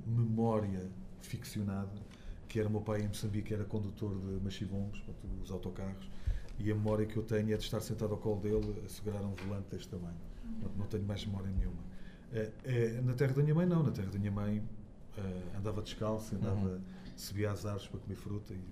memória 0.05 0.89
ficcionada, 1.21 1.89
que 2.47 2.59
era 2.59 2.67
o 2.67 2.71
meu 2.71 2.81
pai 2.81 3.01
em 3.01 3.07
Moçambique, 3.07 3.53
era 3.53 3.63
condutor 3.63 4.13
de 4.19 4.43
machibombos, 4.43 5.01
os 5.41 5.51
autocarros, 5.51 6.09
e 6.63 6.71
a 6.71 6.75
memória 6.75 7.05
que 7.05 7.17
eu 7.17 7.23
tenho 7.23 7.53
é 7.53 7.57
de 7.57 7.63
estar 7.63 7.79
sentado 7.81 8.13
ao 8.13 8.17
colo 8.17 8.39
dele 8.39 8.81
a 8.85 8.89
segurar 8.89 9.21
um 9.21 9.33
volante 9.33 9.69
deste 9.71 9.89
tamanho. 9.89 10.17
Não 10.77 10.85
tenho 10.85 11.03
mais 11.03 11.25
memória 11.25 11.49
nenhuma. 11.49 11.81
É, 12.33 12.51
é, 12.63 13.01
na 13.01 13.13
terra 13.13 13.33
da 13.33 13.41
minha 13.41 13.55
mãe, 13.55 13.65
não. 13.65 13.83
Na 13.83 13.91
terra 13.91 14.09
da 14.09 14.19
minha 14.19 14.31
mãe, 14.31 14.59
uh, 14.59 15.57
andava 15.57 15.81
descalço, 15.81 16.35
andava, 16.35 16.55
uhum. 16.55 16.81
subia 17.15 17.51
às 17.51 17.65
árvores 17.65 17.87
para 17.87 17.99
comer 17.99 18.15
fruta. 18.15 18.53
E... 18.53 18.63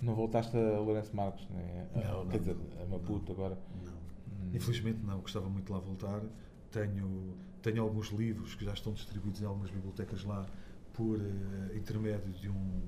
Não 0.00 0.14
voltaste 0.14 0.56
a 0.56 0.78
Lourenço 0.78 1.14
Marques, 1.14 1.46
né? 1.50 1.88
não, 1.94 2.26
quer 2.28 2.38
dizer, 2.38 2.56
a 2.80 2.86
Maputo 2.86 3.32
agora? 3.32 3.58
Não. 3.84 3.92
Hum. 3.92 4.50
Infelizmente 4.54 5.00
não, 5.04 5.20
gostava 5.20 5.48
muito 5.48 5.66
de 5.66 5.72
lá 5.72 5.80
voltar. 5.80 6.22
Tenho, 6.70 7.34
tenho 7.62 7.82
alguns 7.82 8.08
livros 8.08 8.54
que 8.54 8.64
já 8.64 8.72
estão 8.72 8.92
distribuídos 8.92 9.42
em 9.42 9.44
algumas 9.44 9.70
bibliotecas 9.70 10.24
lá 10.24 10.46
por 10.92 11.18
uh, 11.18 11.76
intermédio 11.76 12.32
de 12.32 12.48
um, 12.48 12.80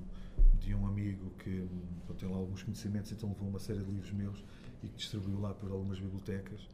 de 0.61 0.75
um 0.75 0.87
amigo 0.87 1.31
que 1.39 1.67
pronto, 2.07 2.19
tem 2.19 2.29
lá 2.29 2.37
alguns 2.37 2.63
conhecimentos, 2.63 3.11
então 3.13 3.29
levou 3.31 3.49
uma 3.49 3.59
série 3.59 3.81
de 3.81 3.91
livros 3.91 4.13
meus 4.13 4.45
e 4.83 4.89
que 4.89 4.97
distribuiu 4.97 5.41
lá 5.41 5.55
por 5.55 5.71
algumas 5.71 5.99
bibliotecas, 5.99 6.69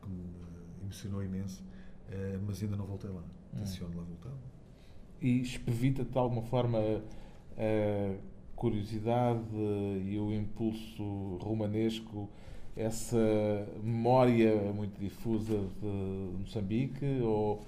que 0.00 0.10
me 0.10 0.24
emocionou 0.82 1.22
imenso, 1.22 1.62
uh, 1.62 2.40
mas 2.46 2.62
ainda 2.62 2.76
não 2.76 2.86
voltei 2.86 3.10
lá. 3.10 3.22
Hum. 3.54 3.58
Tenciono 3.58 3.96
lá 3.96 4.02
voltar. 4.04 4.32
E 5.20 5.40
espevita-te 5.40 6.10
de 6.10 6.18
alguma 6.18 6.42
forma 6.42 6.78
a 6.78 8.16
curiosidade 8.54 9.56
e 10.04 10.18
o 10.18 10.32
impulso 10.32 11.36
romanesco, 11.42 12.28
essa 12.76 13.18
memória 13.82 14.72
muito 14.72 14.98
difusa 15.00 15.58
de 15.80 16.38
Moçambique 16.38 17.20
ou 17.22 17.64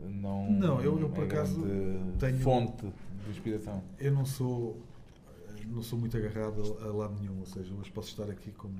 não, 0.00 0.50
não 0.50 0.80
eu, 0.80 0.98
eu 0.98 1.08
por 1.08 1.24
é 1.24 1.26
acaso 1.26 1.60
tenho 2.18 2.38
fonte 2.38 2.86
de 3.24 3.30
inspiração? 3.30 3.82
Eu 3.98 4.12
não 4.12 4.24
sou 4.24 4.80
não 5.66 5.82
sou 5.82 5.98
muito 5.98 6.16
agarrado 6.16 6.76
a 6.80 6.86
lado 6.86 7.14
nenhum, 7.20 7.38
ou 7.38 7.46
seja, 7.46 7.72
hoje 7.74 7.90
posso 7.90 8.08
estar 8.08 8.28
aqui 8.30 8.50
como 8.50 8.74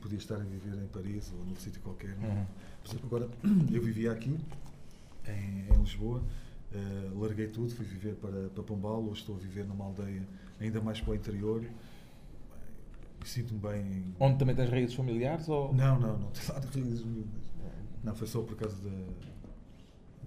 podia 0.00 0.18
estar 0.18 0.36
a 0.36 0.44
viver 0.44 0.74
em 0.82 0.86
Paris 0.88 1.32
ou 1.32 1.44
num 1.44 1.56
sítio 1.56 1.80
qualquer. 1.82 2.16
Uhum. 2.16 2.46
Por 2.82 2.90
exemplo, 2.90 3.06
agora 3.06 3.30
eu 3.72 3.82
vivia 3.82 4.12
aqui 4.12 4.38
em, 5.26 5.74
em 5.74 5.78
Lisboa 5.80 6.22
Uh, 6.74 7.20
larguei 7.20 7.46
tudo, 7.46 7.70
fui 7.72 7.84
viver 7.84 8.16
para, 8.16 8.48
para 8.48 8.62
Pombal, 8.64 9.04
hoje 9.04 9.20
estou 9.20 9.36
a 9.36 9.38
viver 9.38 9.64
numa 9.64 9.84
aldeia 9.84 10.26
ainda 10.60 10.80
mais 10.80 11.00
para 11.00 11.12
o 11.12 11.14
interior. 11.14 11.64
Sinto-me 13.24 13.60
bem. 13.60 14.14
Onde 14.18 14.38
também 14.38 14.56
tens 14.56 14.68
raízes 14.68 14.94
familiares? 14.94 15.48
Ou... 15.48 15.72
Não, 15.72 16.00
não, 16.00 16.18
não 16.18 16.30
tenho 16.30 16.48
nada 16.48 16.66
de 16.66 16.80
raízes 16.80 17.04
nenhumas. 17.04 17.54
Não, 18.02 18.14
foi 18.14 18.26
só 18.26 18.42
por 18.42 18.56
causa 18.56 18.76
da, 18.82 18.90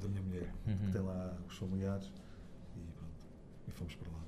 da 0.02 0.08
minha 0.08 0.22
mulher, 0.22 0.54
uhum. 0.66 0.78
que 0.78 0.92
tem 0.94 1.02
lá 1.02 1.38
os 1.48 1.58
familiares 1.58 2.10
fomos 3.78 3.96
para 3.96 4.12
lá. 4.12 4.24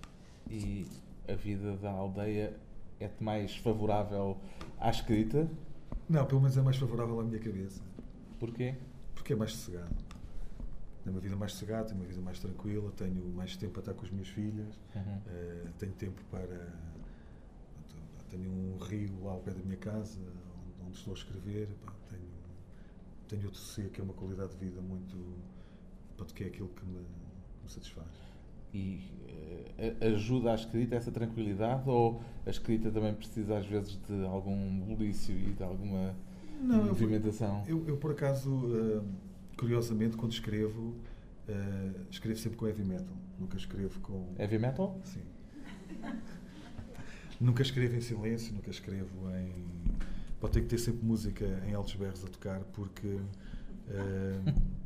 E 0.50 0.86
a 1.28 1.34
vida 1.34 1.76
da 1.78 1.91
aldeia 1.91 2.56
é-te 3.00 3.24
mais 3.24 3.56
favorável 3.58 4.38
à 4.80 4.89
escrita? 4.89 5.50
Não, 6.08 6.26
pelo 6.26 6.41
menos 6.41 6.58
é 6.58 6.62
mais 6.62 6.78
favorável 6.78 7.20
à 7.20 7.24
minha 7.24 7.39
cabeça. 7.39 7.82
Porquê? 8.39 8.76
Porque 9.14 9.34
é 9.34 9.36
mais 9.36 9.54
sossegado 9.54 9.95
tenho 11.10 11.16
uma 11.16 11.22
vida 11.22 11.36
mais 11.36 11.54
sossegada, 11.54 11.86
tenho 11.86 12.00
uma 12.00 12.08
vida 12.08 12.22
mais 12.22 12.39
tranquila, 12.39 12.91
tenho 12.91 13.26
mais 13.30 13.56
tempo 13.56 13.74
para 13.74 13.82
estar 13.82 13.93
com 13.93 14.06
as 14.06 14.12
minhas 14.12 14.28
filhas, 14.28 14.80
uhum. 14.95 15.18
uh, 15.18 15.72
tenho 15.78 15.93
tempo 15.93 16.22
para. 16.30 16.74
Tenho 18.30 18.52
um 18.52 18.78
rio 18.78 19.24
lá 19.24 19.32
ao 19.32 19.39
pé 19.39 19.52
da 19.52 19.64
minha 19.64 19.78
casa, 19.78 20.20
onde, 20.86 20.95
estou 20.95 21.14
a 21.14 21.18
escrever, 21.18 21.68
pá, 21.84 21.91
tenho, 22.12 22.30
tenho 23.28 23.45
outro 23.45 23.60
sossego, 23.60 23.89
que 23.89 24.02
é 24.02 24.04
uma 24.04 24.14
qualidade 24.14 24.52
de 24.52 24.58
vida 24.58 24.82
muito. 24.82 25.18
Pá, 26.16 26.26
que 26.26 26.43
é 26.43 26.47
aquilo 26.47 26.70
que 26.70 26.86
me, 26.86 27.00
me 27.00 27.70
satisfaz. 27.70 28.28
E 28.74 29.01
uh, 29.80 30.05
ajuda 30.13 30.51
a 30.51 30.55
escrita 30.55 30.95
essa 30.95 31.11
tranquilidade 31.11 31.89
ou 31.89 32.22
a 32.45 32.49
escrita 32.49 32.91
também 32.91 33.13
precisa 33.13 33.57
às 33.57 33.65
vezes 33.65 33.99
de 34.07 34.26
algum 34.26 34.80
bulício 34.80 35.36
e 35.36 35.53
de 35.53 35.63
alguma 35.63 36.15
Não, 36.61 36.86
movimentação? 36.86 37.63
Eu, 37.67 37.80
eu, 37.80 37.88
eu, 37.89 37.97
por 37.97 38.11
acaso. 38.11 38.51
Uh, 38.51 39.03
curiosamente, 39.57 40.15
quando 40.15 40.32
escrevo, 40.32 40.95
uh, 41.49 42.05
escrevo 42.09 42.39
sempre 42.39 42.57
com 42.57 42.65
heavy 42.65 42.86
metal. 42.86 43.15
Nunca 43.38 43.57
escrevo 43.57 43.99
com. 43.99 44.34
Heavy 44.38 44.57
metal? 44.57 44.97
Sim. 45.03 45.22
nunca 47.39 47.61
escrevo 47.61 47.95
em 47.95 48.01
silêncio, 48.01 48.53
nunca 48.53 48.70
escrevo 48.70 49.30
em. 49.36 49.53
Pode 50.39 50.53
ter 50.53 50.61
que 50.61 50.67
ter 50.67 50.78
sempre 50.78 51.05
música 51.05 51.45
em 51.67 51.74
altos 51.74 51.95
berros 51.95 52.24
a 52.24 52.28
tocar, 52.28 52.61
porque. 52.74 53.17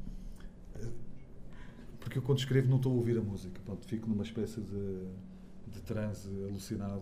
Porque 2.03 2.17
eu, 2.17 2.21
quando 2.21 2.39
escrevo, 2.39 2.69
não 2.69 2.75
estou 2.77 2.91
a 2.91 2.95
ouvir 2.95 3.17
a 3.17 3.21
música. 3.21 3.59
Pronto, 3.63 3.87
fico 3.87 4.09
numa 4.09 4.23
espécie 4.23 4.59
de, 4.59 5.07
de 5.71 5.81
transe 5.81 6.29
alucinado. 6.43 7.01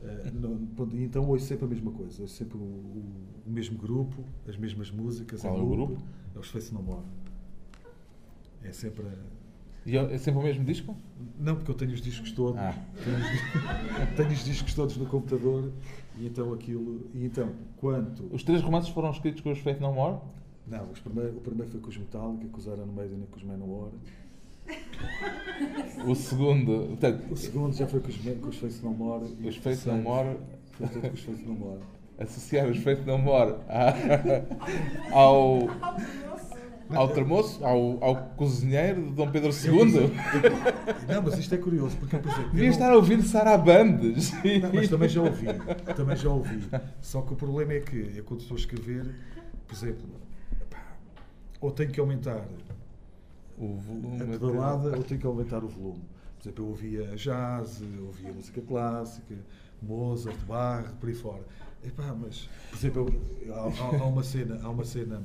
Uh, 0.00 0.30
não, 0.40 0.94
então 0.94 1.28
ouço 1.28 1.44
sempre 1.44 1.64
a 1.64 1.68
mesma 1.68 1.90
coisa, 1.90 2.22
ouço 2.22 2.34
sempre 2.34 2.56
o, 2.56 2.60
o, 2.60 3.04
o 3.44 3.50
mesmo 3.50 3.76
grupo, 3.76 4.24
as 4.46 4.56
mesmas 4.56 4.92
músicas. 4.92 5.42
Qual 5.42 5.58
é 5.58 5.60
o 5.60 5.66
grupo? 5.66 6.02
É 6.36 6.38
os 6.38 6.48
Face 6.48 6.72
No 6.72 6.80
More. 6.80 7.02
É 8.62 8.70
sempre. 8.70 9.06
E 9.84 9.96
é, 9.96 10.14
é 10.14 10.18
sempre 10.18 10.40
o 10.40 10.44
mesmo 10.44 10.64
disco? 10.64 10.96
Não, 11.38 11.56
porque 11.56 11.72
eu 11.72 11.74
tenho 11.74 11.92
os 11.92 12.00
discos 12.00 12.30
todos. 12.30 12.60
Ah. 12.60 12.74
Tenho, 13.04 13.16
os, 13.16 14.16
tenho, 14.16 14.30
os, 14.30 14.44
discos 14.44 14.74
todos 14.74 14.96
no 14.96 15.06
computador 15.06 15.72
e 16.16 16.26
então 16.26 16.52
aquilo. 16.52 17.10
E 17.12 17.24
então, 17.24 17.52
quanto. 17.78 18.28
Os 18.32 18.44
três 18.44 18.62
romances 18.62 18.90
foram 18.90 19.10
escritos 19.10 19.40
com 19.40 19.50
os 19.50 19.58
Faith 19.58 19.80
No 19.80 19.92
More? 19.92 20.18
Não, 20.66 20.84
o 20.84 21.40
primeiro 21.40 21.70
foi 21.70 21.80
com 21.80 21.88
os 21.88 21.96
Metallica, 21.96 22.46
com 22.48 22.58
os 22.58 22.66
Iron 22.66 22.86
Maiden 22.86 23.22
e 23.22 23.26
com 23.26 23.36
os 23.36 23.42
Manowar. 23.42 23.90
O 26.06 26.14
segundo. 26.14 26.86
Portanto, 26.88 27.32
o 27.32 27.36
segundo 27.36 27.76
já 27.76 27.86
foi 27.86 28.00
com 28.00 28.08
os, 28.08 28.16
com 28.16 28.48
os 28.48 28.56
Face 28.56 28.84
No 28.84 28.92
More. 28.92 29.24
Os 29.44 29.56
Face 29.56 29.88
No 29.88 29.96
More. 29.96 30.36
Foi 30.72 30.86
com 30.86 31.14
os 31.14 31.20
Face 31.20 31.42
No 31.44 31.54
More. 31.54 31.80
Associar 32.18 32.68
os 32.68 32.78
Face 32.78 33.02
No 33.02 33.18
More 33.18 33.54
ao 35.12 35.68
ao 36.90 37.08
termoço, 37.08 37.62
ao, 37.64 38.02
ao 38.02 38.16
cozinheiro 38.36 39.02
de 39.02 39.10
Dom 39.10 39.30
Pedro 39.30 39.50
II. 39.50 40.10
Não, 41.06 41.22
mas 41.22 41.38
isto 41.38 41.54
é 41.54 41.58
curioso, 41.58 41.96
porque 41.98 42.16
eu 42.16 42.20
pensei. 42.20 42.44
Devia 42.44 42.68
estar 42.68 42.90
a 42.90 42.96
ouvir 42.96 43.22
Sarabandes. 43.22 44.32
Não, 44.32 44.72
mas 44.72 44.88
também 44.88 45.08
já 45.08 45.22
ouvi. 45.22 45.46
Também 45.94 46.16
já 46.16 46.30
ouvi. 46.30 46.66
Só 47.00 47.20
que 47.22 47.32
o 47.34 47.36
problema 47.36 47.74
é 47.74 47.80
que 47.80 48.14
eu, 48.16 48.24
quando 48.24 48.40
estou 48.40 48.56
a 48.56 48.60
escrever, 48.60 49.06
por 49.66 49.74
exemplo, 49.74 50.08
ou 51.60 51.70
tenho 51.70 51.90
que 51.90 52.00
aumentar 52.00 52.46
o 53.58 53.76
volume, 53.76 54.22
a 54.22 54.26
pedalada, 54.26 54.96
ou 54.96 55.02
tenho 55.02 55.20
que 55.20 55.26
aumentar 55.26 55.64
o 55.64 55.68
volume. 55.68 56.02
Por 56.36 56.42
exemplo, 56.42 56.64
eu 56.64 56.68
ouvia 56.68 57.16
jazz, 57.16 57.82
ouvia 58.00 58.32
música 58.32 58.60
clássica, 58.62 59.34
Mozart, 59.82 60.38
Bach, 60.46 60.92
por 61.00 61.08
aí 61.08 61.14
fora. 61.14 61.44
Epá, 61.84 62.14
mas, 62.14 62.48
por 62.70 62.76
exemplo, 62.76 63.06
há, 63.50 64.02
há, 64.02 64.06
uma 64.06 64.22
cena, 64.22 64.60
há 64.62 64.68
uma 64.68 64.84
cena 64.84 65.22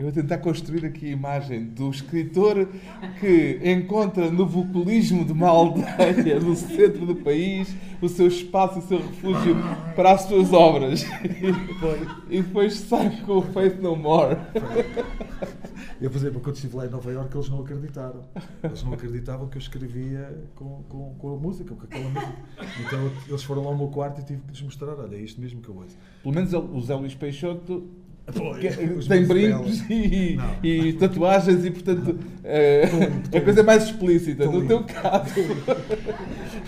eu 0.00 0.04
vou 0.04 0.12
tentar 0.14 0.38
construir 0.38 0.86
aqui 0.86 1.08
a 1.08 1.10
imagem 1.10 1.62
do 1.62 1.90
escritor 1.90 2.66
que 3.20 3.60
encontra 3.62 4.30
no 4.30 4.46
vocalismo 4.46 5.26
de 5.26 5.32
uma 5.32 5.48
aldeia 5.48 6.40
no 6.40 6.56
centro 6.56 7.04
do 7.04 7.16
país 7.16 7.76
o 8.00 8.08
seu 8.08 8.28
espaço, 8.28 8.78
o 8.78 8.82
seu 8.82 8.96
refúgio 8.96 9.54
para 9.94 10.12
as 10.12 10.22
suas 10.22 10.54
obras. 10.54 11.04
E 12.30 12.40
depois 12.40 12.76
sai 12.76 13.20
com 13.26 13.38
o 13.38 13.42
Faith 13.42 13.78
No 13.78 13.94
More. 13.94 14.38
Eu, 16.00 16.10
por 16.10 16.16
exemplo, 16.16 16.40
quando 16.40 16.56
estive 16.56 16.76
lá 16.76 16.86
em 16.86 16.88
Nova 16.88 17.12
Iorque, 17.12 17.36
eles 17.36 17.48
não 17.50 17.60
acreditaram. 17.60 18.24
Eles 18.62 18.82
não 18.82 18.92
acreditavam 18.94 19.48
que 19.48 19.58
eu 19.58 19.60
escrevia 19.60 20.42
com, 20.54 20.82
com, 20.88 21.14
com 21.14 21.34
a 21.34 21.36
música, 21.36 21.74
com 21.74 21.84
aquela 21.84 22.08
música. 22.08 22.36
Então 22.86 23.10
eles 23.28 23.42
foram 23.42 23.64
lá 23.64 23.68
ao 23.68 23.76
meu 23.76 23.88
quarto 23.88 24.20
e 24.20 24.24
tive 24.24 24.40
que 24.42 24.52
lhes 24.52 24.62
mostrar: 24.62 24.94
olha, 24.98 25.16
é 25.16 25.20
isto 25.20 25.40
mesmo 25.40 25.60
que 25.60 25.68
eu 25.68 25.76
ouço. 25.76 25.96
Pelo 26.22 26.34
menos 26.34 26.52
o 26.52 26.80
Zé 26.80 26.94
Luís 26.94 27.14
Peixoto 27.14 27.86
Pois, 28.32 29.06
tem 29.06 29.26
brincos 29.26 29.80
e, 29.90 30.38
e, 30.62 30.92
tatuagens 30.94 31.64
e, 31.64 31.70
portanto, 31.70 32.18
é, 32.44 32.84
a 33.36 33.40
coisa 33.40 33.60
é 33.60 33.62
mais 33.62 33.84
explícita. 33.84 34.46
no 34.46 34.66
teu 34.66 34.84
caso. 34.84 35.34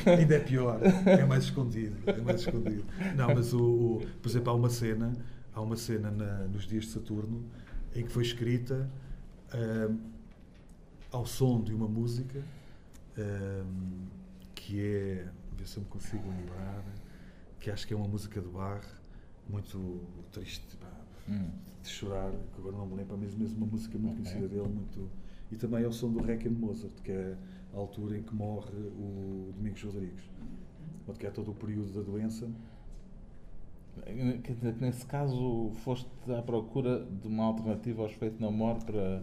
Ainda 0.06 0.34
é 0.34 0.38
pior. 0.40 0.80
É 1.06 1.24
mais 1.24 1.44
escondido. 1.44 1.96
É 2.06 2.20
mais 2.20 2.40
escondido. 2.40 2.84
Não, 3.16 3.28
mas, 3.34 3.52
o, 3.52 3.62
o 3.62 4.02
por 4.20 4.28
exemplo, 4.28 4.50
há 4.50 4.54
uma 4.54 4.70
cena, 4.70 5.12
há 5.54 5.60
uma 5.60 5.76
cena 5.76 6.10
na, 6.10 6.48
nos 6.48 6.66
dias 6.66 6.84
de 6.84 6.90
Saturno 6.90 7.44
em 7.94 8.02
que 8.02 8.10
foi 8.10 8.22
escrita 8.22 8.88
um, 9.54 9.98
ao 11.10 11.26
som 11.26 11.62
de 11.62 11.74
uma 11.74 11.88
música 11.88 12.42
um, 13.18 14.06
que 14.54 14.80
é, 14.80 15.28
ver 15.56 15.66
se 15.66 15.76
eu 15.76 15.82
me 15.82 15.88
consigo 15.88 16.28
lembrar, 16.28 16.84
que 17.60 17.70
acho 17.70 17.86
que 17.86 17.92
é 17.92 17.96
uma 17.96 18.08
música 18.08 18.40
de 18.40 18.48
bar 18.48 18.82
muito 19.48 20.00
triste, 20.30 20.78
hum. 21.28 21.50
de 21.82 21.88
chorar, 21.88 22.30
que 22.30 22.58
agora 22.58 22.76
não 22.76 22.86
me 22.86 22.96
lembro, 22.96 23.18
mas 23.18 23.34
mesmo 23.34 23.58
uma 23.58 23.66
música 23.66 23.98
muito 23.98 24.20
okay. 24.20 24.32
conhecida 24.32 24.48
dele, 24.48 24.68
muito. 24.68 25.10
E 25.50 25.56
também 25.56 25.84
é 25.84 25.86
o 25.86 25.92
som 25.92 26.10
do 26.10 26.22
Requiem 26.22 26.54
Mozart, 26.54 26.94
que 27.02 27.12
é 27.12 27.36
a 27.74 27.76
altura 27.76 28.16
em 28.16 28.22
que 28.22 28.34
morre 28.34 28.74
o 28.74 29.52
Domingos 29.56 29.82
Rodrigues. 29.82 30.24
que 31.18 31.26
é 31.26 31.30
todo 31.30 31.50
o 31.50 31.54
período 31.54 31.92
da 31.92 32.00
doença. 32.00 32.48
Nesse 34.80 35.04
caso, 35.06 35.70
foste 35.84 36.08
à 36.36 36.42
procura 36.42 37.04
de 37.04 37.28
uma 37.28 37.44
alternativa 37.44 38.02
aos 38.02 38.12
Faith 38.12 38.40
No 38.40 38.50
More 38.50 38.82
para 38.84 39.22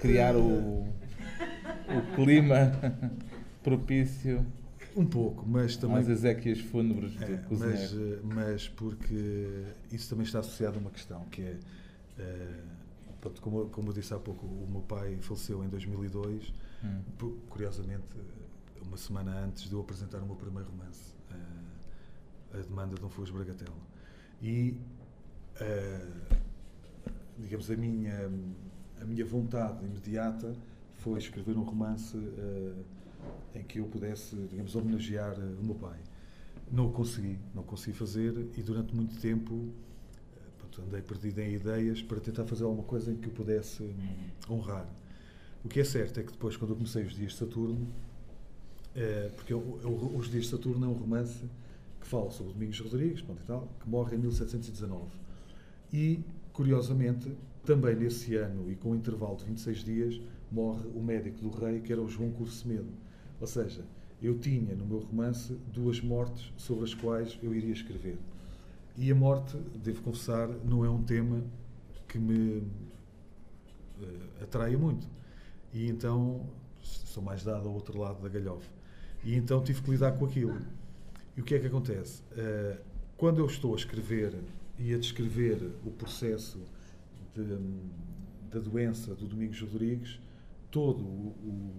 criar 0.00 0.36
o, 0.36 0.82
o 0.82 2.14
clima 2.14 2.72
propício. 3.62 4.46
Um 4.96 5.04
pouco, 5.04 5.44
mas 5.46 5.76
também. 5.76 5.98
As 5.98 6.08
Ezequias 6.08 6.58
fúnebres 6.58 7.20
é, 7.20 7.44
mas, 7.50 7.92
eh, 7.92 8.20
mas 8.22 8.68
porque 8.68 9.64
isso 9.92 10.08
também 10.08 10.24
está 10.24 10.38
associado 10.38 10.78
a 10.78 10.80
uma 10.80 10.90
questão, 10.90 11.24
que 11.26 11.42
é. 11.42 11.58
Uh, 12.18 12.76
pronto, 13.20 13.42
como, 13.42 13.68
como 13.68 13.88
eu 13.90 13.92
disse 13.92 14.14
há 14.14 14.18
pouco, 14.18 14.46
o 14.46 14.66
meu 14.70 14.80
pai 14.80 15.18
faleceu 15.20 15.62
em 15.62 15.68
2002. 15.68 16.50
Hum. 16.82 17.34
Curiosamente, 17.50 18.06
uma 18.86 18.96
semana 18.96 19.44
antes 19.44 19.68
de 19.68 19.74
eu 19.74 19.80
apresentar 19.80 20.18
o 20.22 20.26
meu 20.26 20.36
primeiro 20.36 20.70
romance, 20.70 21.12
uh, 21.30 22.56
A 22.56 22.62
Demanda 22.62 22.94
de 22.94 23.04
um 23.04 23.10
Fuas 23.10 23.28
Bragatela. 23.28 23.95
E. 24.42 24.76
Uh, 25.60 26.36
digamos, 27.38 27.70
a 27.70 27.76
minha, 27.76 28.30
a 29.00 29.04
minha 29.04 29.24
vontade 29.24 29.84
imediata 29.84 30.54
foi 30.94 31.18
escrever 31.18 31.56
um 31.56 31.62
romance 31.62 32.16
em 33.54 33.62
que 33.62 33.78
eu 33.78 33.84
pudesse, 33.86 34.34
digamos, 34.50 34.74
homenagear 34.74 35.38
o 35.38 35.64
meu 35.64 35.74
pai. 35.74 35.98
Não 36.70 36.88
o 36.88 36.92
consegui, 36.92 37.38
não 37.54 37.62
consegui 37.62 37.96
fazer 37.96 38.48
e 38.56 38.62
durante 38.62 38.94
muito 38.94 39.20
tempo 39.20 39.68
pronto, 40.58 40.82
andei 40.82 41.02
perdido 41.02 41.38
em 41.40 41.54
ideias 41.54 42.02
para 42.02 42.18
tentar 42.20 42.44
fazer 42.44 42.64
alguma 42.64 42.82
coisa 42.82 43.12
em 43.12 43.16
que 43.16 43.28
eu 43.28 43.32
pudesse 43.32 43.82
hum, 43.84 44.54
honrar. 44.54 44.88
O 45.64 45.68
que 45.68 45.80
é 45.80 45.84
certo 45.84 46.20
é 46.20 46.22
que 46.22 46.32
depois, 46.32 46.56
quando 46.56 46.70
eu 46.70 46.76
comecei 46.76 47.04
os 47.04 47.14
Dias 47.14 47.32
de 47.32 47.38
Saturno, 47.38 47.86
porque 49.36 49.52
eu, 49.52 49.78
eu, 49.82 50.16
Os 50.16 50.30
Dias 50.30 50.44
de 50.44 50.50
Saturno 50.50 50.86
é 50.86 50.88
um 50.88 50.94
romance 50.94 51.44
que 52.06 52.10
fala 52.10 52.30
sobre 52.30 52.52
Domingos 52.52 52.78
Rodrigues, 52.78 53.20
pronto, 53.20 53.42
e 53.42 53.46
tal, 53.46 53.68
que 53.80 53.88
morre 53.88 54.14
em 54.14 54.20
1719. 54.20 55.06
E, 55.92 56.20
curiosamente, 56.52 57.36
também 57.64 57.96
nesse 57.96 58.36
ano 58.36 58.70
e 58.70 58.76
com 58.76 58.92
um 58.92 58.94
intervalo 58.94 59.36
de 59.36 59.44
26 59.44 59.78
dias, 59.84 60.20
morre 60.50 60.86
o 60.94 61.02
médico 61.02 61.40
do 61.40 61.50
rei, 61.50 61.80
que 61.80 61.92
era 61.92 62.00
o 62.00 62.08
João 62.08 62.30
Cursemedo. 62.30 62.92
Ou 63.40 63.46
seja, 63.46 63.84
eu 64.22 64.38
tinha 64.38 64.74
no 64.76 64.86
meu 64.86 65.00
romance 65.00 65.52
duas 65.72 66.00
mortes 66.00 66.52
sobre 66.56 66.84
as 66.84 66.94
quais 66.94 67.36
eu 67.42 67.52
iria 67.52 67.72
escrever. 67.72 68.18
E 68.96 69.10
a 69.10 69.14
morte, 69.14 69.56
devo 69.82 70.00
confessar, 70.02 70.48
não 70.64 70.84
é 70.84 70.88
um 70.88 71.02
tema 71.02 71.42
que 72.08 72.18
me 72.18 72.58
uh, 74.00 74.42
atraia 74.42 74.78
muito. 74.78 75.06
E 75.74 75.88
então 75.88 76.46
sou 76.80 77.22
mais 77.22 77.42
dado 77.42 77.68
ao 77.68 77.74
outro 77.74 77.98
lado 77.98 78.22
da 78.22 78.28
galhofa. 78.28 78.70
E 79.24 79.34
então 79.34 79.62
tive 79.62 79.82
que 79.82 79.90
lidar 79.90 80.12
com 80.12 80.24
aquilo. 80.24 80.56
E 81.36 81.40
o 81.40 81.44
que 81.44 81.54
é 81.54 81.58
que 81.58 81.66
acontece? 81.66 82.22
Uh, 82.32 82.80
quando 83.16 83.38
eu 83.38 83.46
estou 83.46 83.74
a 83.74 83.76
escrever 83.76 84.34
e 84.78 84.94
a 84.94 84.98
descrever 84.98 85.58
o 85.84 85.90
processo 85.90 86.60
de, 87.34 87.58
da 88.50 88.58
doença 88.58 89.14
do 89.14 89.26
Domingos 89.26 89.60
Rodrigues, 89.60 90.20
todo 90.70 91.02
o, 91.02 91.74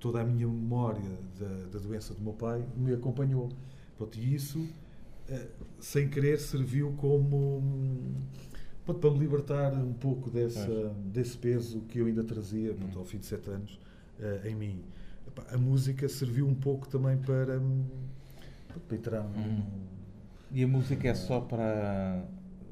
toda 0.00 0.20
a 0.20 0.24
minha 0.24 0.46
memória 0.46 1.18
da, 1.38 1.66
da, 1.72 1.78
doença 1.78 2.14
do 2.14 2.22
meu 2.22 2.32
pai 2.32 2.64
me 2.76 2.92
acompanhou. 2.92 3.50
Pronto, 3.96 4.18
e 4.18 4.34
isso, 4.34 4.58
uh, 4.58 5.48
sem 5.78 6.08
querer, 6.08 6.38
serviu 6.38 6.92
como. 6.96 7.62
Pronto, 8.84 9.00
para 9.00 9.10
me 9.10 9.18
libertar 9.18 9.72
um 9.72 9.94
pouco 9.94 10.28
dessa, 10.30 10.70
é. 10.70 10.94
desse 11.06 11.38
peso 11.38 11.80
que 11.82 11.98
eu 11.98 12.06
ainda 12.06 12.22
trazia 12.22 12.74
pronto, 12.74 12.98
ao 12.98 13.04
fim 13.04 13.16
de 13.16 13.24
sete 13.24 13.48
anos 13.48 13.80
uh, 14.18 14.46
em 14.46 14.54
mim 14.54 14.84
a 15.50 15.58
música 15.58 16.08
serviu 16.08 16.46
um 16.46 16.54
pouco 16.54 16.88
também 16.88 17.16
para, 17.18 17.60
hum, 18.78 19.62
hum. 19.62 19.62
E 20.50 20.62
a 20.62 20.68
música 20.68 21.08
é 21.08 21.14
só 21.14 21.40
para 21.40 22.24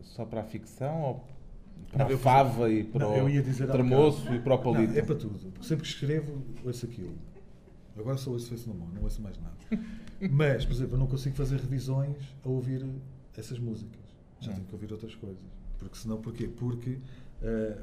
só 0.02 0.24
para 0.24 0.40
a 0.40 0.44
ficção 0.44 1.02
ou 1.02 1.24
para 1.90 2.08
não, 2.08 2.14
a 2.14 2.18
fava 2.18 2.70
e 2.70 2.84
para 2.84 3.06
não, 3.06 3.26
o 3.26 3.66
tremoço 3.70 4.34
e 4.34 4.38
para 4.38 4.54
o 4.54 4.58
palito? 4.58 4.92
Não, 4.92 4.98
é 4.98 5.02
para 5.02 5.14
tudo. 5.14 5.38
Porque 5.38 5.66
sempre 5.66 5.82
que 5.84 5.88
escrevo, 5.88 6.42
ouço 6.64 6.86
aquilo. 6.86 7.14
Agora 7.98 8.16
só 8.16 8.30
ouço 8.30 8.48
Face 8.48 8.66
No 8.66 8.74
More, 8.74 8.92
não 8.94 9.02
ouço 9.02 9.20
mais 9.20 9.38
nada. 9.38 9.56
Mas, 10.30 10.64
por 10.64 10.72
exemplo, 10.72 10.94
eu 10.94 10.98
não 10.98 11.06
consigo 11.06 11.36
fazer 11.36 11.60
revisões 11.60 12.16
a 12.44 12.48
ouvir 12.48 12.86
essas 13.36 13.58
músicas. 13.58 14.00
Já 14.40 14.50
hum. 14.50 14.54
tenho 14.54 14.66
que 14.66 14.74
ouvir 14.74 14.92
outras 14.92 15.14
coisas. 15.14 15.42
Porque 15.78 15.96
senão, 15.96 16.20
porquê? 16.20 16.48
Porque 16.48 16.98
uh, 17.42 17.78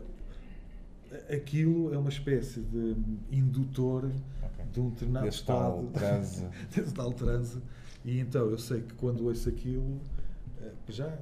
aquilo 1.34 1.94
é 1.94 1.98
uma 1.98 2.10
espécie 2.10 2.62
de 2.62 2.96
indutor 3.32 4.06
okay. 4.06 4.66
de 4.72 4.80
um 4.80 4.90
determinado 4.90 5.28
estado. 5.28 5.90
Desse 6.74 6.94
tal 6.94 7.14
transe. 7.14 7.62
E 8.06 8.20
então 8.20 8.50
eu 8.50 8.58
sei 8.58 8.82
que 8.82 8.94
quando 8.94 9.26
ouço 9.26 9.50
aquilo, 9.50 10.00
eh, 10.62 10.72
já 10.88 11.18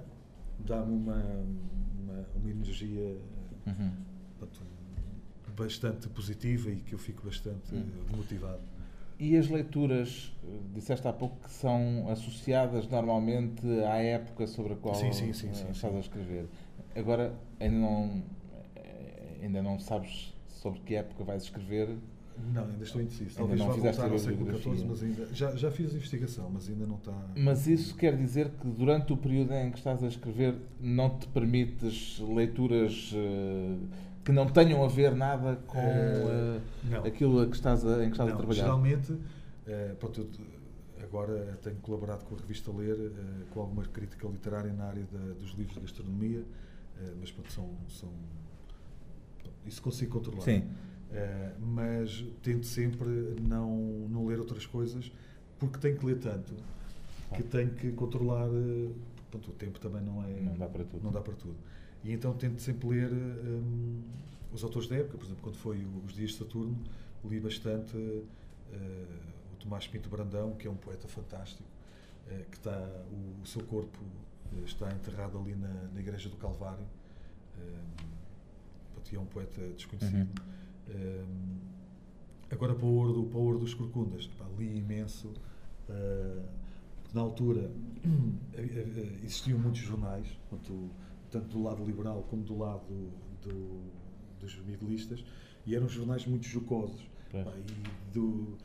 dá-me 0.60 0.94
uma, 0.94 1.16
uma, 1.16 2.26
uma, 2.36 2.50
energia 2.50 3.18
uhum. 3.66 3.92
bastante 5.56 6.08
positiva 6.10 6.70
e 6.70 6.78
que 6.78 6.94
eu 6.94 7.00
fico 7.00 7.26
bastante 7.26 7.74
uhum. 7.74 7.86
motivado. 8.16 8.62
E 9.20 9.36
as 9.36 9.50
leituras, 9.50 10.32
disseste 10.76 11.08
há 11.08 11.14
pouco 11.14 11.38
que 11.44 11.50
são 11.50 12.08
associadas 12.10 12.88
normalmente 12.88 13.66
à 13.86 13.96
época 13.96 14.46
sobre 14.46 14.74
a 14.74 14.76
qual 14.76 14.94
sim, 14.94 15.12
sim, 15.12 15.34
sim, 15.34 15.52
sim, 15.54 15.72
estás 15.72 15.96
a 15.96 16.00
escrever. 16.00 16.48
Agora 16.96 17.34
ainda 17.60 17.78
não 17.78 18.24
ainda 19.42 19.62
não 19.62 19.80
sabes 19.80 20.34
sobre 20.48 20.80
que 20.82 20.96
época 20.96 21.24
vais 21.24 21.44
escrever? 21.44 21.98
Não, 22.54 22.66
ainda 22.66 22.84
estou 22.84 23.02
indeciso. 23.02 23.36
Talvez 23.36 23.60
ainda 23.60 23.74
não 23.74 23.82
vá 23.82 23.92
voltar 23.92 24.12
ao 24.12 24.20
século 24.20 24.58
XIV, 24.58 24.86
mas 24.88 25.04
ainda... 25.04 25.28
Já, 25.34 25.56
já 25.56 25.72
fiz 25.72 25.94
a 25.94 25.96
investigação, 25.96 26.50
mas 26.50 26.70
ainda 26.70 26.86
não 26.86 26.98
está... 26.98 27.14
Mas 27.36 27.68
isso 27.68 27.96
quer 27.96 28.16
dizer 28.16 28.50
que 28.52 28.68
durante 28.68 29.14
o 29.14 29.18
período 29.18 29.54
em 29.54 29.72
que 29.72 29.78
estás 29.78 30.04
a 30.04 30.08
escrever 30.08 30.56
não 30.80 31.18
te 31.18 31.28
permites 31.28 32.20
leituras 32.20 33.12
uh, 33.14 33.80
que 34.24 34.32
não 34.32 34.48
tenham 34.48 34.84
a 34.84 34.88
ver 34.88 35.16
nada 35.16 35.58
com 35.68 35.80
uh, 35.80 37.06
aquilo 37.06 37.48
que 37.50 37.56
estás 37.56 37.86
a, 37.86 38.04
em 38.04 38.08
que 38.08 38.14
estás 38.14 38.30
não, 38.30 38.36
a 38.36 38.38
trabalhar? 38.38 38.64
geralmente, 38.64 39.18
pronto, 40.00 40.28
agora 41.04 41.58
tenho 41.62 41.78
colaborado 41.78 42.26
com 42.26 42.36
a 42.36 42.38
revista 42.40 42.72
Ler, 42.72 43.12
com 43.52 43.62
alguma 43.62 43.84
crítica 43.84 44.28
literária 44.28 44.74
na 44.74 44.86
área 44.86 45.06
da, 45.12 45.34
dos 45.34 45.52
livros 45.52 45.76
de 45.76 45.82
gastronomia, 45.82 46.44
mas 47.20 47.32
pronto, 47.32 47.52
são, 47.54 47.70
são 47.88 48.10
isso 49.66 49.82
consigo 49.82 50.14
controlar. 50.14 50.42
Sim. 50.42 50.64
Uh, 51.10 51.66
mas 51.66 52.26
tento 52.44 52.66
sempre 52.66 53.08
não, 53.42 53.70
não 54.10 54.28
ler 54.28 54.40
outras 54.40 54.66
coisas 54.66 55.10
porque 55.58 55.78
tenho 55.80 55.98
que 55.98 56.06
ler 56.06 56.20
tanto 56.20 56.54
que 57.34 57.44
tenho 57.44 57.70
que 57.72 57.92
controlar. 57.94 58.50
Uh, 58.50 58.94
pronto, 59.32 59.52
o 59.52 59.54
tempo 59.54 59.80
também 59.80 60.02
não 60.02 60.24
é. 60.24 60.40
Não 60.42 60.58
dá 60.58 60.68
para 60.68 60.84
tudo. 60.84 61.04
Não 61.04 61.12
dá 61.12 61.22
para 61.22 61.34
tudo. 61.34 61.56
E 62.04 62.12
então 62.12 62.34
tento 62.34 62.62
sempre 62.62 62.90
ler 62.90 63.12
um, 63.12 64.02
os 64.54 64.64
autores 64.64 64.88
da 64.88 64.98
época. 64.98 65.18
Por 65.18 65.26
exemplo, 65.26 65.44
quando 65.44 65.58
foi 65.58 65.86
Os 66.06 66.14
Dias 66.14 66.32
de 66.32 66.38
Saturno, 66.38 66.78
li 67.26 67.40
bastante 67.40 67.98
uh, 67.98 68.24
o 69.54 69.56
Tomás 69.60 69.88
Pinto 69.88 70.10
Brandão, 70.10 70.54
que 70.54 70.68
é 70.68 70.72
um 70.72 70.76
poeta 70.76 71.08
fantástico, 71.08 71.68
que 72.52 72.58
está. 72.58 72.78
O, 73.12 73.42
o, 73.44 73.46
seu 73.46 73.64
corpo 73.64 73.98
está 74.66 74.92
enterrado 74.92 75.38
ali 75.38 75.56
na, 75.56 75.90
na 75.94 76.00
Igreja 76.00 76.30
do 76.30 76.36
Calvário 76.36 76.86
que 79.08 79.16
é 79.16 79.20
um 79.20 79.26
poeta 79.26 79.62
desconhecido. 79.76 80.18
Uhum. 80.18 80.58
Um, 80.90 81.58
agora 82.50 82.74
para 82.76 82.86
o 82.86 82.94
Ouro, 82.94 83.26
para 83.26 83.38
o 83.38 83.42
Ouro 83.42 83.60
dos 83.60 83.74
Corcundas, 83.74 84.28
pá, 84.28 84.46
li 84.58 84.78
imenso. 84.78 85.32
Uh, 85.90 86.44
na 87.14 87.22
altura 87.22 87.72
existiam 89.24 89.58
muitos 89.58 89.82
jornais, 89.82 90.28
tanto, 90.50 90.90
tanto, 91.32 91.48
do 91.48 91.64
lado 91.64 91.84
liberal 91.86 92.26
como 92.30 92.44
do 92.44 92.58
lado 92.58 93.12
do, 93.42 93.82
dos 94.40 94.60
miguelistas, 94.66 95.24
e 95.66 95.76
eram 95.76 95.88
jornais 95.88 96.26
muito 96.26 96.46
jocosos. 96.48 97.10
É. 97.34 97.44
Pá, 97.44 97.52
e 97.58 98.14
do, 98.14 98.58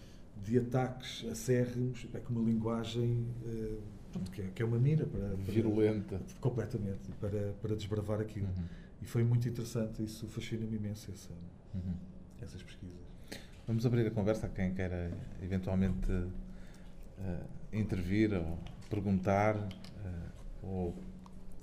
de 0.44 0.58
ataques 0.58 1.24
acérrimos, 1.30 2.04
pá, 2.06 2.20
com 2.20 2.32
uma 2.32 2.42
linguagem 2.42 3.26
uh, 3.44 3.80
que, 4.32 4.42
é, 4.42 4.46
que, 4.54 4.62
é, 4.62 4.64
uma 4.64 4.78
mira 4.78 5.06
para, 5.06 5.28
para 5.28 5.52
virulenta 5.52 6.20
completamente 6.40 7.10
para, 7.20 7.52
para 7.60 7.74
desbravar 7.74 8.20
aquilo. 8.20 8.46
Uhum. 8.46 8.64
E 9.00 9.04
foi 9.04 9.24
muito 9.24 9.48
interessante, 9.48 10.02
isso 10.02 10.26
fascina-me 10.28 10.76
imenso 10.76 11.10
essa, 11.10 11.32
uhum. 11.74 11.94
Essas 12.42 12.62
pesquisas. 12.62 13.00
Vamos 13.66 13.86
abrir 13.86 14.06
a 14.06 14.10
conversa 14.10 14.46
a 14.46 14.50
quem 14.50 14.74
queira 14.74 15.10
eventualmente 15.42 16.10
uh, 16.10 17.46
intervir 17.72 18.32
ou 18.34 18.58
perguntar 18.90 19.56
uh, 19.56 19.68
ou 20.62 20.94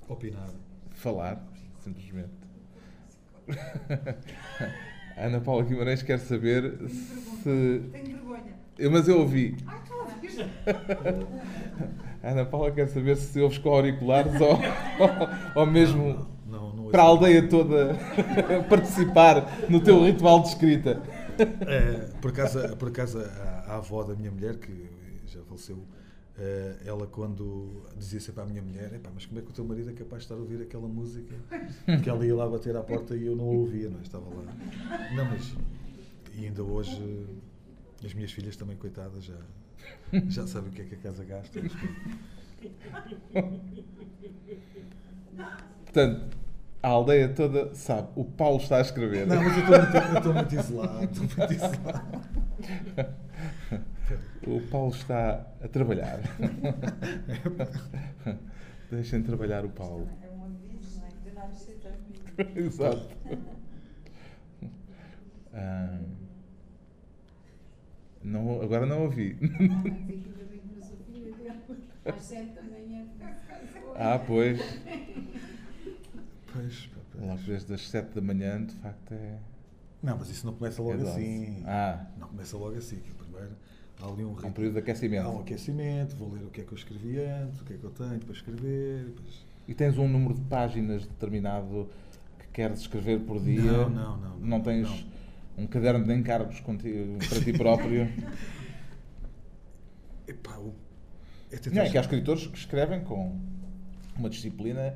opinar. 0.08 0.50
Falar, 0.92 1.46
simplesmente. 1.80 2.32
Ana 5.18 5.42
Paula 5.42 5.64
Guimarães 5.64 6.02
quer 6.02 6.20
saber 6.20 6.78
Tenho 6.78 6.90
se. 6.90 7.84
Tenho 7.92 8.06
vergonha. 8.06 8.54
Eu, 8.78 8.92
mas 8.92 9.08
eu 9.08 9.20
ouvi. 9.20 9.58
Ai, 9.68 9.80
tu 9.86 9.94
ouviste? 9.94 10.46
Ana 12.24 12.46
Paula 12.46 12.72
quer 12.72 12.88
saber 12.88 13.18
se 13.18 13.40
ouves 13.42 13.58
com 13.58 13.70
auriculares 13.70 14.40
ou, 14.40 14.54
ou, 14.56 15.62
ou 15.62 15.66
mesmo. 15.66 16.39
Para 16.92 17.04
a 17.04 17.06
aldeia 17.06 17.48
toda 17.48 17.96
participar 18.70 19.68
no 19.70 19.82
teu 19.82 20.04
ritual 20.04 20.42
de 20.42 20.50
escrita. 20.50 21.02
É, 21.68 22.10
por 22.22 22.32
acaso, 22.32 22.76
por 22.78 22.90
acaso 22.90 23.20
a, 23.20 23.74
a, 23.74 23.76
avó 23.78 24.04
da 24.04 24.14
minha 24.14 24.32
mulher, 24.32 24.58
que 24.58 24.90
já 25.28 25.42
faleceu, 25.44 25.78
é, 26.38 26.78
ela 26.86 27.08
quando 27.08 27.84
dizia 27.98 28.20
sempre 28.20 28.44
à 28.44 28.46
minha 28.46 28.62
mulher, 28.62 29.00
mas 29.14 29.26
como 29.26 29.40
é 29.40 29.44
que 29.44 29.50
o 29.50 29.54
teu 29.54 29.64
marido 29.64 29.90
é 29.90 29.94
capaz 29.94 30.22
de 30.22 30.26
estar 30.26 30.36
a 30.36 30.38
ouvir 30.38 30.62
aquela 30.62 30.88
música? 30.88 31.36
Que 32.04 32.10
ela 32.10 32.26
ia 32.26 32.36
lá 32.36 32.48
bater 32.48 32.76
à 32.76 32.82
porta 32.82 33.16
e 33.16 33.26
eu 33.26 33.36
não 33.36 33.46
a 33.46 33.54
ouvia, 33.54 33.90
não 33.90 34.00
é? 34.00 34.02
estava 34.02 34.26
lá. 34.26 34.54
Não, 35.16 35.26
mas 35.26 35.56
e 36.36 36.46
ainda 36.46 36.64
hoje 36.64 37.28
as 38.04 38.14
minhas 38.14 38.32
filhas 38.32 38.56
também, 38.56 38.78
coitadas, 38.78 39.26
já, 39.26 39.40
já 40.30 40.48
sabem 40.48 40.70
o 40.70 40.74
que 40.74 40.82
é 40.82 40.86
que 40.86 40.96
a 40.96 40.98
casa 40.98 41.24
gasta. 41.26 41.62
Portanto, 45.84 46.38
a 46.82 46.88
aldeia 46.88 47.30
toda 47.30 47.74
sabe, 47.76 48.10
o 48.16 48.24
Paulo 48.24 48.58
está 48.58 48.78
a 48.78 48.82
escrever. 48.82 49.28
Não, 49.28 49.42
mas 49.44 49.58
eu 49.58 49.64
estou 49.64 49.78
muito, 49.78 50.18
estou 50.18 50.34
muito 50.34 50.56
isolado. 50.56 51.04
Estou 51.04 51.24
muito 51.38 51.54
isolado. 51.54 52.30
O 54.48 54.62
Paulo 54.70 54.92
está 54.92 55.46
a 55.64 55.68
trabalhar. 55.68 56.20
Deixem 58.90 59.22
trabalhar 59.22 59.66
o 59.66 59.70
Paulo. 59.70 60.08
É 60.24 60.30
um 60.30 60.46
aviso, 60.46 61.00
não 61.00 61.06
é? 61.06 61.10
De 61.30 61.36
não 61.36 61.54
ser 61.54 61.78
Exato. 62.56 63.10
Ah, 65.54 66.00
não, 68.24 68.62
agora 68.62 68.86
não 68.86 69.04
ouvi. 69.04 69.38
Às 72.06 72.24
sete 72.24 72.54
da 72.54 72.64
manhã. 72.64 73.06
Ah, 73.96 74.20
pois. 74.26 74.60
Pois, 76.54 76.90
pois. 77.12 77.26
Logo 77.26 77.42
desde 77.44 77.74
as 77.74 77.88
7 77.90 78.16
da 78.16 78.22
manhã, 78.22 78.64
de 78.64 78.74
facto, 78.76 79.14
é. 79.14 79.38
Não, 80.02 80.18
mas 80.18 80.30
isso 80.30 80.46
não 80.46 80.54
começa 80.54 80.82
logo 80.82 81.06
é 81.06 81.10
assim. 81.10 81.64
Ah, 81.66 82.06
Não 82.18 82.28
começa 82.30 82.58
logo 82.58 82.76
assim. 82.78 82.98
que 82.98 83.12
Primeiro 83.14 83.52
há 84.02 84.06
ali 84.08 84.24
um 84.24 84.32
um 84.32 84.52
período 84.52 84.74
de 84.74 84.80
aquecimento. 84.80 85.26
Há 85.28 85.32
um 85.32 85.40
aquecimento, 85.42 86.16
vou 86.16 86.32
ler 86.34 86.44
o 86.46 86.50
que 86.50 86.62
é 86.62 86.64
que 86.64 86.72
eu 86.72 86.78
escrevi 86.78 87.20
antes, 87.20 87.60
o 87.62 87.66
que 87.66 87.74
é 87.74 87.78
que 87.78 87.84
eu 87.84 87.92
tenho 87.92 88.20
para 88.20 88.34
escrever. 88.34 89.06
depois- 89.06 89.46
E 89.68 89.74
tens 89.74 89.98
um 89.98 90.08
número 90.08 90.34
de 90.34 90.42
páginas 90.42 91.06
determinado 91.06 91.90
que 92.40 92.48
queres 92.48 92.80
escrever 92.80 93.20
por 93.20 93.40
dia? 93.42 93.62
Não, 93.62 93.90
não, 93.90 94.18
não, 94.18 94.30
Não 94.40 94.48
não, 94.48 94.62
tens 94.62 95.06
um 95.58 95.68
caderno 95.68 96.06
de 96.06 96.14
encargos 96.14 96.60
contigo, 96.62 97.18
para 97.28 97.42
ti 97.42 97.52
próprio? 97.54 98.08
Epá, 100.28 100.58
o- 100.58 100.74
é 101.52 101.58
tentar- 101.58 101.76
Não, 101.76 101.84
é 101.84 101.90
que 101.90 101.98
há 101.98 102.02
escritores 102.02 102.48
que 102.48 102.58
escrevem 102.58 103.04
com 103.04 103.38
uma 104.16 104.30
disciplina 104.30 104.96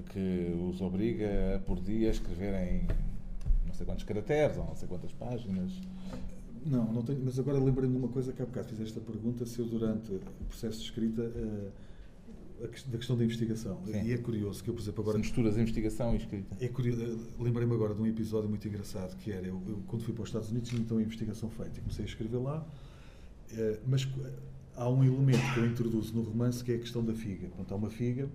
que 0.00 0.54
os 0.70 0.80
obriga 0.80 1.56
a, 1.56 1.58
por 1.60 1.80
dia 1.80 2.08
a 2.08 2.10
escreverem 2.10 2.86
não 3.66 3.72
sei 3.74 3.84
quantos 3.86 4.04
caracteres 4.04 4.56
ou 4.56 4.64
não 4.64 4.74
sei 4.76 4.88
quantas 4.88 5.12
páginas. 5.12 5.72
Não, 6.64 6.92
não 6.92 7.02
tenho, 7.02 7.20
mas 7.24 7.38
agora 7.38 7.58
lembrei-me 7.58 7.94
de 7.94 7.98
uma 8.04 8.08
coisa 8.08 8.32
que 8.32 8.42
há 8.42 8.46
bocado 8.46 8.68
fizeste 8.68 8.98
a 8.98 9.02
pergunta 9.02 9.46
se 9.46 9.58
eu 9.60 9.66
durante 9.66 10.12
o 10.12 10.44
processo 10.48 10.78
de 10.78 10.84
escrita 10.84 11.22
ques- 12.70 12.84
da 12.84 12.98
questão 12.98 13.16
da 13.16 13.24
investigação. 13.24 13.80
Sim. 13.86 14.02
E 14.02 14.12
é 14.12 14.18
curioso 14.18 14.62
que 14.64 14.70
eu, 14.70 14.74
por 14.74 14.80
exemplo, 14.80 15.02
Se 15.04 15.08
agora 15.10 15.18
misturas 15.18 15.56
investigação 15.58 16.14
e 16.14 16.16
escrita. 16.16 16.56
É 16.64 16.68
curioso, 16.68 17.02
eh, 17.04 17.42
lembrei-me 17.42 17.72
agora 17.74 17.94
de 17.94 18.00
um 18.02 18.06
episódio 18.06 18.48
muito 18.48 18.66
engraçado 18.66 19.16
que 19.18 19.30
era 19.30 19.46
eu, 19.46 19.62
eu, 19.68 19.78
quando 19.86 20.02
fui 20.02 20.12
para 20.14 20.22
os 20.22 20.28
Estados 20.28 20.50
Unidos 20.50 20.68
tinha 20.70 20.80
então 20.80 20.98
a 20.98 21.02
investigação 21.02 21.48
feita 21.50 21.78
e 21.78 21.80
comecei 21.82 22.04
a 22.04 22.08
escrever 22.08 22.38
lá, 22.38 22.66
eh, 23.52 23.78
mas 23.86 24.08
há 24.74 24.88
um 24.88 25.04
elemento 25.04 25.54
que 25.54 25.60
eu 25.60 25.66
introduzo 25.66 26.14
no 26.14 26.22
romance 26.22 26.64
que 26.64 26.72
é 26.72 26.76
a 26.76 26.78
questão 26.78 27.04
da 27.04 27.14
figa. 27.14 27.46
Portanto, 27.48 27.72
há 27.72 27.76
uma 27.76 27.90
figa 27.90 28.28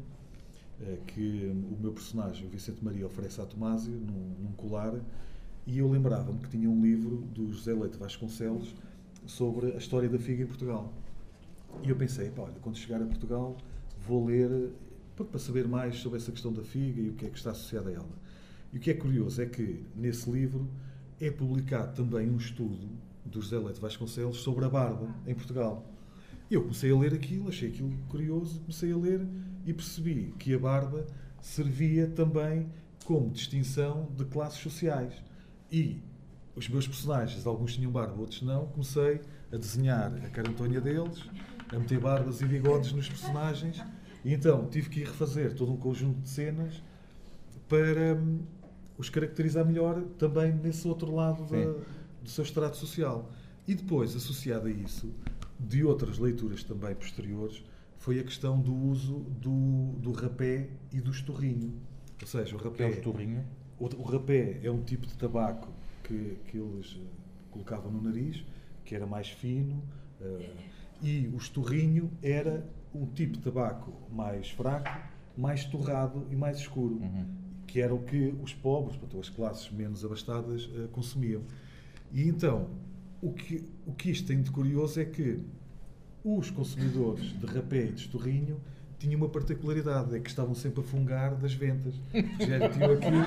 que 1.08 1.52
o 1.72 1.82
meu 1.82 1.92
personagem, 1.92 2.48
o 2.48 2.50
Vicente 2.50 2.84
Maria, 2.84 3.06
oferece 3.06 3.40
à 3.42 3.46
Tomásio 3.46 3.94
num, 3.94 4.36
num 4.44 4.52
colar 4.54 4.94
e 5.66 5.78
eu 5.78 5.90
lembrava-me 5.90 6.40
que 6.40 6.50
tinha 6.50 6.70
um 6.70 6.82
livro 6.82 7.18
do 7.34 7.52
José 7.52 7.74
Leite 7.74 7.98
Vasconcelos 7.98 8.74
sobre 9.26 9.74
a 9.74 9.78
história 9.78 10.10
da 10.10 10.18
figa 10.18 10.44
em 10.44 10.48
Portugal. 10.48 10.92
E 11.84 11.90
eu 11.90 11.96
pensei, 11.96 12.30
pá, 12.30 12.44
olha, 12.44 12.56
quando 12.62 12.78
chegar 12.78 13.02
a 13.02 13.06
Portugal 13.06 13.56
vou 14.08 14.26
ler 14.26 14.72
para 15.16 15.40
saber 15.40 15.68
mais 15.68 15.98
sobre 15.98 16.18
essa 16.18 16.32
questão 16.32 16.52
da 16.52 16.64
figa 16.64 17.00
e 17.00 17.10
o 17.10 17.14
que 17.14 17.26
é 17.26 17.30
que 17.30 17.38
está 17.38 17.52
associado 17.52 17.90
a 17.90 17.92
ela. 17.92 18.10
E 18.74 18.78
o 18.78 18.80
que 18.80 18.90
é 18.90 18.94
curioso 18.94 19.42
é 19.42 19.46
que 19.46 19.86
nesse 19.96 20.30
livro 20.30 20.68
é 21.20 21.30
publicado 21.30 21.96
também 21.96 22.30
um 22.30 22.38
estudo 22.38 22.90
do 23.24 23.42
José 23.42 23.60
Leite 23.60 23.80
Vasconcelos 23.80 24.38
sobre 24.38 24.66
a 24.66 24.70
barba 24.70 25.14
em 25.28 25.36
Portugal. 25.36 25.86
E 26.50 26.56
eu 26.56 26.62
comecei 26.62 26.92
a 26.92 26.98
ler 26.98 27.14
aquilo, 27.14 27.50
achei 27.50 27.70
aquilo 27.70 27.92
curioso, 28.10 28.60
comecei 28.62 28.92
a 28.92 28.98
ler 28.98 29.26
e 29.66 29.74
percebi 29.74 30.34
que 30.40 30.54
a 30.54 30.60
barba 30.60 31.06
servia 31.42 32.08
também 32.08 32.70
como 33.06 33.30
distinção 33.30 34.08
de 34.16 34.26
classes 34.26 34.60
sociais. 34.60 35.14
E 35.72 36.02
os 36.56 36.68
meus 36.70 36.88
personagens, 36.88 37.46
alguns 37.46 37.74
tinham 37.76 37.92
barba, 37.92 38.20
outros 38.20 38.42
não, 38.42 38.68
comecei 38.68 39.22
a 39.52 39.58
desenhar 39.58 40.14
a 40.24 40.30
carantonha 40.30 40.80
deles, 40.82 41.24
a 41.74 41.80
meter 41.80 42.00
barbas 42.00 42.42
e 42.42 42.46
bigodes 42.46 42.92
nos 42.92 43.08
personagens, 43.08 43.82
e 44.24 44.34
então 44.34 44.68
tive 44.70 44.90
que 44.90 45.00
ir 45.02 45.06
refazer 45.08 45.56
todo 45.56 45.72
um 45.72 45.78
conjunto 45.78 46.20
de 46.22 46.30
cenas 46.30 46.82
para 47.68 48.16
hum, 48.16 48.40
os 48.98 49.10
caracterizar 49.10 49.66
melhor 49.66 50.02
também 50.18 50.54
nesse 50.54 50.88
outro 50.88 51.14
lado 51.14 51.46
da- 51.46 51.58
do 52.22 52.30
seu 52.30 52.44
extrato 52.44 52.78
social. 52.78 53.32
E 53.68 53.74
depois, 53.74 54.16
associado 54.16 54.68
a 54.68 54.72
isso, 54.72 55.10
de 55.60 55.84
outras 55.84 56.18
leituras 56.20 56.64
também 56.64 56.94
posteriores, 56.96 57.64
foi 58.02 58.20
a 58.20 58.24
questão 58.24 58.60
do 58.60 58.74
uso 58.74 59.20
do, 59.40 59.94
do 60.00 60.12
rapé 60.12 60.70
e 60.92 61.00
do 61.00 61.12
estorrinho. 61.12 61.72
Ou 62.20 62.28
seja, 62.28 62.56
o 62.56 62.60
Que 62.60 62.66
é 62.68 62.70
rapé, 62.72 62.86
o 62.88 62.90
esturrinho. 62.90 63.46
o, 63.80 63.86
o 63.86 64.02
rapé 64.04 64.60
é 64.64 64.72
um 64.72 64.82
tipo 64.84 65.06
de 65.06 65.14
tabaco 65.16 65.70
que, 66.04 66.38
que 66.48 66.58
eles 66.58 66.98
eh, 67.00 67.06
colocavam 67.52 67.92
no 67.92 68.02
nariz, 68.02 68.44
que 68.84 68.96
era 68.96 69.06
mais 69.06 69.30
fino, 69.30 69.82
eh, 70.20 70.50
e 71.02 71.28
o 71.28 71.38
estorrinho 71.38 72.12
era 72.24 72.68
um 72.94 73.06
tipo 73.06 73.34
de 73.34 73.40
tabaco 73.40 73.94
mais 74.12 74.50
fraco, 74.50 74.90
mais 75.38 75.64
torrado 75.66 76.26
e 76.32 76.36
mais 76.36 76.58
escuro, 76.58 76.96
Uhum. 76.96 77.26
que 77.68 77.80
era 77.80 77.94
o 77.94 78.00
que 78.04 78.34
os 78.42 78.54
pobres, 78.54 78.98
portanto, 78.98 79.20
as 79.22 79.30
classes 79.30 79.72
menos 79.72 80.04
abastadas, 80.04 80.68
eh, 80.76 80.88
consumiam. 80.92 81.44
E 82.12 82.28
então, 82.28 82.68
o 83.22 83.32
que, 83.32 83.64
o 83.86 83.94
que 83.94 84.10
isto 84.10 84.28
tem 84.28 84.42
de 84.42 84.50
curioso 84.52 85.00
é 85.00 85.06
que 85.06 85.40
os 86.24 86.50
consumidores 86.50 87.34
de 87.40 87.46
rapé 87.46 87.86
e 87.86 87.92
de 87.92 88.02
estorrinho 88.02 88.60
tinham 89.00 89.18
uma 89.18 89.30
particularidade, 89.30 90.16
é 90.16 90.20
que 90.20 90.30
estavam 90.30 90.54
sempre 90.54 90.82
a 90.82 90.84
fungar 90.84 91.34
das 91.36 91.54
ventas. 91.54 91.96
Já 92.40 92.70
tinham 92.70 92.92
aquilo 92.92 93.18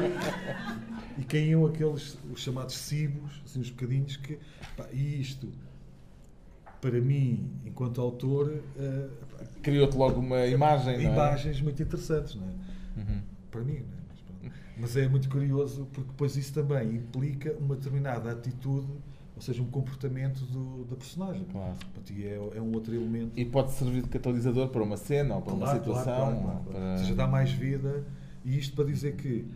e 1.18 1.24
caíam 1.24 1.66
aqueles, 1.66 2.16
os 2.32 2.40
chamados 2.40 2.76
cibos, 2.76 3.42
assim, 3.44 3.60
os 3.60 3.70
bocadinhos 3.70 4.16
que... 4.16 4.38
pá, 4.76 4.86
e 4.92 5.20
isto, 5.20 5.48
para 6.80 7.00
mim, 7.00 7.50
enquanto 7.66 8.00
autor, 8.00 8.62
pá, 9.36 9.44
Criou-te 9.62 9.96
logo 9.96 10.20
uma 10.20 10.46
imagem, 10.46 10.98
não 11.02 11.10
é? 11.10 11.12
imagens 11.12 11.60
muito 11.60 11.82
interessantes, 11.82 12.36
não 12.36 12.46
é? 12.46 13.00
Uhum. 13.00 13.20
Para 13.50 13.60
mim, 13.62 13.80
não 13.80 13.98
é? 13.98 14.04
Mas. 14.08 14.52
Mas 14.76 14.96
é 14.96 15.08
muito 15.08 15.28
curioso 15.28 15.88
porque 15.92 16.10
depois 16.10 16.36
isso 16.36 16.52
também 16.52 16.96
implica 16.96 17.52
uma 17.54 17.74
determinada 17.74 18.30
atitude, 18.30 18.86
ou 19.36 19.42
seja, 19.42 19.60
um 19.62 19.66
comportamento 19.70 20.44
do, 20.46 20.84
da 20.84 20.96
personagem. 20.96 21.44
Claro. 21.44 21.74
Portanto, 21.76 22.12
e 22.12 22.24
é, 22.24 22.34
é 22.36 22.60
um 22.60 22.72
outro 22.72 22.94
elemento. 22.94 23.32
E 23.38 23.44
pode 23.44 23.72
servir 23.72 24.02
de 24.02 24.08
catalisador 24.08 24.68
para 24.68 24.82
uma 24.82 24.96
cena 24.96 25.36
ou 25.36 25.42
para 25.42 25.52
uma 25.54 25.64
Claro, 25.66 25.78
situação. 25.78 26.04
claro, 26.14 26.36
claro, 26.36 26.36
ou 26.36 26.64
claro, 26.64 26.64
para- 26.72 26.92
Ou 26.92 26.98
seja, 26.98 27.14
dá 27.14 27.26
mais 27.26 27.50
vida. 27.50 28.04
E 28.44 28.58
isto 28.58 28.76
para 28.76 28.84
dizer 28.84 29.16
que, 29.16 29.46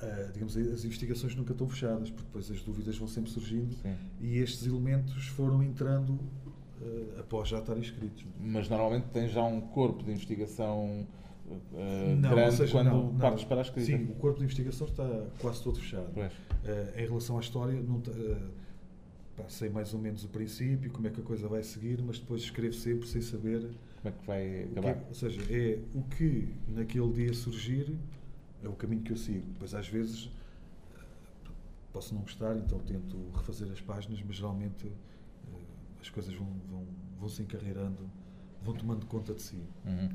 ah, 0.00 0.30
digamos, 0.32 0.56
as 0.56 0.84
investigações 0.84 1.34
nunca 1.34 1.52
estão 1.52 1.68
fechadas, 1.68 2.10
porque 2.10 2.24
depois 2.26 2.50
as 2.50 2.62
dúvidas 2.62 2.96
vão 2.96 3.08
sempre 3.08 3.30
surgindo 3.30 3.74
Sim. 3.76 3.94
e 4.20 4.38
estes 4.38 4.66
elementos 4.66 5.26
foram 5.28 5.62
entrando 5.62 6.18
ah, 6.80 7.20
após 7.20 7.48
já 7.48 7.58
estarem 7.58 7.82
escritos. 7.82 8.24
Mas 8.40 8.68
normalmente 8.68 9.06
tens 9.12 9.32
já 9.32 9.42
um 9.44 9.60
corpo 9.60 10.02
de 10.02 10.10
investigação 10.12 11.06
eh, 11.74 12.14
Não, 12.18 12.30
grande 12.30 12.50
ou 12.50 12.56
seja, 12.56 12.72
quando 12.72 12.86
não, 12.88 13.12
não. 13.12 13.18
partes 13.18 13.44
para 13.44 13.58
a 13.58 13.62
escrita. 13.62 13.86
Sim, 13.86 14.04
o 14.04 14.14
corpo 14.14 14.38
de 14.38 14.44
investigação 14.44 14.86
está 14.86 15.26
quase 15.40 15.62
todo 15.62 15.78
fechado. 15.78 16.08
Eh, 16.64 16.94
em 17.02 17.06
relação 17.06 17.36
à 17.36 17.40
história, 17.40 17.80
não, 17.80 18.02
eh, 18.08 18.36
pá, 19.36 19.44
sei 19.48 19.68
mais 19.70 19.92
ou 19.94 20.00
menos 20.00 20.24
o 20.24 20.28
princípio, 20.28 20.90
como 20.90 21.06
é 21.06 21.10
que 21.10 21.20
a 21.20 21.24
coisa 21.24 21.48
vai 21.48 21.62
seguir, 21.62 22.02
mas 22.02 22.18
depois 22.18 22.42
escrevo 22.42 22.74
sempre 22.74 23.06
sem 23.08 23.20
saber. 23.20 23.60
Como 24.02 24.14
é 24.14 24.18
que 24.18 24.26
vai 24.26 24.68
que 24.72 24.78
acabar? 24.78 24.88
é- 25.00 25.04
ou 25.08 25.14
seja, 25.14 25.40
é 25.50 25.78
o 25.94 26.02
que 26.02 26.48
naquele 26.68 27.12
dia 27.12 27.32
surgir, 27.34 27.96
é 28.62 28.68
o 28.68 28.72
caminho 28.72 29.02
que 29.02 29.12
eu 29.12 29.16
sigo. 29.16 29.46
Depois, 29.52 29.74
às 29.74 29.88
vezes, 29.88 30.30
posso 31.92 32.14
não 32.14 32.22
gostar, 32.22 32.56
então 32.56 32.78
tento 32.80 33.16
refazer 33.34 33.70
as 33.70 33.80
páginas, 33.80 34.22
mas 34.26 34.36
geralmente 34.36 34.90
as 36.00 36.08
coisas 36.10 36.32
vão, 36.34 36.48
vão, 36.70 36.84
vão 37.20 37.28
se 37.28 37.42
encarreirando, 37.42 38.10
vão 38.64 38.74
tomando 38.74 39.06
conta 39.06 39.34
de 39.34 39.42
si. 39.42 39.62
Uhum. 39.84 40.08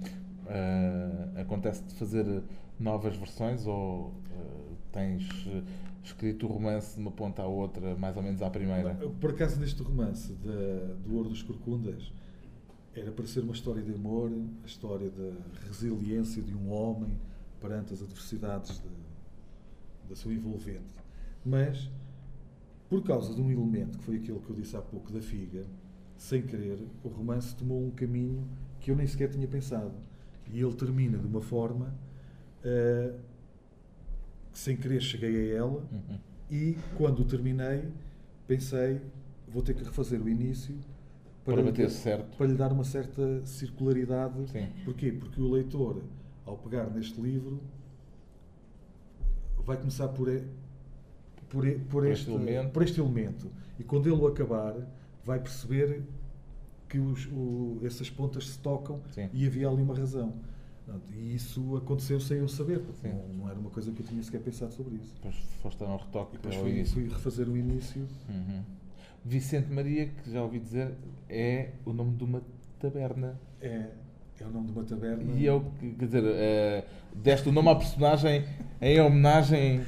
Eh, 0.50 1.42
acontece 1.42 1.84
de 1.84 1.94
fazer 1.96 2.44
novas 2.80 3.16
versões 3.16 3.66
ou 3.68 4.14
eh, 4.32 4.74
tens 4.92 5.28
eh, 5.48 5.64
escrito 6.04 6.46
o 6.46 6.50
romance 6.50 6.96
de 6.96 7.02
uma 7.02 7.12
ponta 7.12 7.42
à 7.42 7.46
outra, 7.48 7.96
mais 7.96 8.16
ou 8.16 8.24
menos 8.24 8.42
à 8.42 8.50
primeira? 8.50 8.96
Por 8.96 9.32
acaso, 9.32 9.60
neste 9.60 9.82
romance 9.84 10.32
da- 10.34 10.94
do 11.06 11.16
Ouro 11.16 11.30
dos 11.30 11.42
Corcundas, 11.44 12.14
era 12.96 13.12
para 13.12 13.28
ser 13.28 13.42
uma 13.42 13.54
história 13.54 13.82
de 13.84 13.94
amor, 13.94 14.32
a 14.64 14.66
história 14.66 15.10
da 15.10 15.32
resiliência 15.68 16.42
de 16.42 16.56
um 16.56 16.72
homem 16.72 17.18
perante 17.60 17.94
as 17.94 18.02
adversidades 18.02 18.80
da- 18.80 18.90
da 20.10 20.16
sua 20.16 20.34
envolvente. 20.34 20.82
Mas, 21.46 21.90
por 22.90 23.04
causa 23.04 23.34
de 23.36 23.42
um 23.42 23.52
elemento, 23.52 23.98
que 23.98 24.04
foi 24.06 24.16
aquele 24.16 24.40
que 24.40 24.50
eu 24.50 24.56
disse 24.56 24.78
há 24.78 24.82
pouco, 24.82 25.12
da 25.12 25.22
figa, 25.22 25.66
sem 26.18 26.42
querer, 26.42 26.80
o 27.04 27.10
romance 27.10 27.54
tomou 27.56 27.86
um 27.86 27.92
caminho 27.92 28.48
que 28.80 28.90
eu 28.92 28.96
nem 28.96 29.06
sequer 29.06 29.30
tinha 29.30 29.48
pensado. 29.48 29.92
E 30.52 30.62
ele 30.62 30.74
termina 30.74 31.18
de 31.18 31.26
uma 31.28 31.42
forma 31.42 31.94
eh, 32.64 33.14
que, 34.52 34.60
sem 34.60 34.76
querer, 34.78 35.02
cheguei 35.02 35.52
a 35.54 35.58
ela. 35.58 35.84
Uhum. 35.92 36.18
E 36.50 36.78
quando 36.96 37.24
terminei, 37.26 37.84
pensei, 38.48 39.02
vou 39.48 39.62
ter 39.62 39.74
que 39.76 39.84
refazer 39.84 40.22
o 40.22 40.30
início 40.30 40.76
Para 41.44 41.58
lhe- 41.58 41.64
bater 41.64 41.90
certo. 41.90 42.38
para 42.38 42.48
lhe 42.48 42.56
dar 42.56 42.72
uma 42.72 42.84
certa 42.86 43.46
circularidade. 43.46 44.50
Sim. 44.50 44.68
Porquê? 44.86 45.12
Porque 45.12 45.42
o 45.42 45.52
leitor, 45.52 46.02
ao 46.46 46.58
pegar 46.58 46.90
neste 46.90 47.20
livro, 47.20 47.60
vai 49.66 49.76
começar 49.78 50.08
por, 50.10 50.28
por, 51.50 51.66
por 51.66 51.80
Por 51.90 52.08
este, 52.08 52.30
este 52.30 52.32
elemento. 52.32 52.72
por 52.72 52.84
este 52.84 53.00
elemento. 53.02 53.52
E 53.78 53.84
quando 53.84 54.08
ele 54.08 54.22
o 54.22 54.28
acabar, 54.28 54.76
vai 55.26 55.40
perceber 55.40 56.04
que 56.90 57.00
os- 57.00 57.28
o- 57.32 57.80
essas 57.84 58.10
pontas 58.10 58.48
se 58.50 58.60
tocam 58.60 59.02
Sim. 59.12 59.30
e 59.34 59.46
havia 59.46 59.68
ali 59.68 59.82
uma 59.82 59.96
razão. 59.96 60.34
E 61.14 61.36
isso 61.36 61.76
aconteceu 61.76 62.18
sem 62.20 62.38
eu 62.38 62.48
saber, 62.48 62.80
porque 62.80 63.10
não, 63.10 63.28
não 63.40 63.50
era 63.50 63.60
uma 63.60 63.70
coisa 63.70 63.92
que 63.92 64.02
eu 64.02 64.06
tinha 64.06 64.24
sequer 64.24 64.40
pensado 64.40 64.74
sobre 64.74 64.96
isso. 64.96 65.14
Depois 65.16 65.36
foste 65.62 65.84
a 65.84 65.88
um 65.88 65.98
retoque 65.98 66.36
E 66.36 66.38
depois 66.38 66.56
fui, 66.56 66.86
fui 66.86 67.04
refazer 67.10 67.48
o 67.50 67.58
início. 67.58 68.08
Uhum. 68.30 68.62
Vicente 69.26 69.70
Maria, 69.70 70.06
que 70.08 70.32
já 70.32 70.42
ouvi 70.42 70.60
dizer, 70.60 70.94
é 71.30 71.72
o 71.86 71.92
nome 71.92 72.16
de 72.16 72.24
uma 72.24 72.42
taberna. 72.80 73.38
É, 73.60 73.90
é 74.40 74.46
o 74.46 74.50
nome 74.50 74.68
de 74.68 74.72
uma 74.72 74.84
taberna. 74.86 75.24
E 75.34 75.46
eu, 75.46 75.66
que- 75.78 75.92
quer 75.92 76.06
dizer, 76.06 76.24
eh, 76.26 76.86
deste 77.14 77.50
o 77.50 77.52
nome 77.52 77.68
à 77.68 77.76
personagem 77.76 78.46
em 78.80 79.02
homenagem 79.02 79.82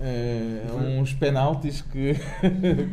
a 0.00 1.00
uns 1.00 1.12
penaltis 1.14 1.80
que 1.82 2.14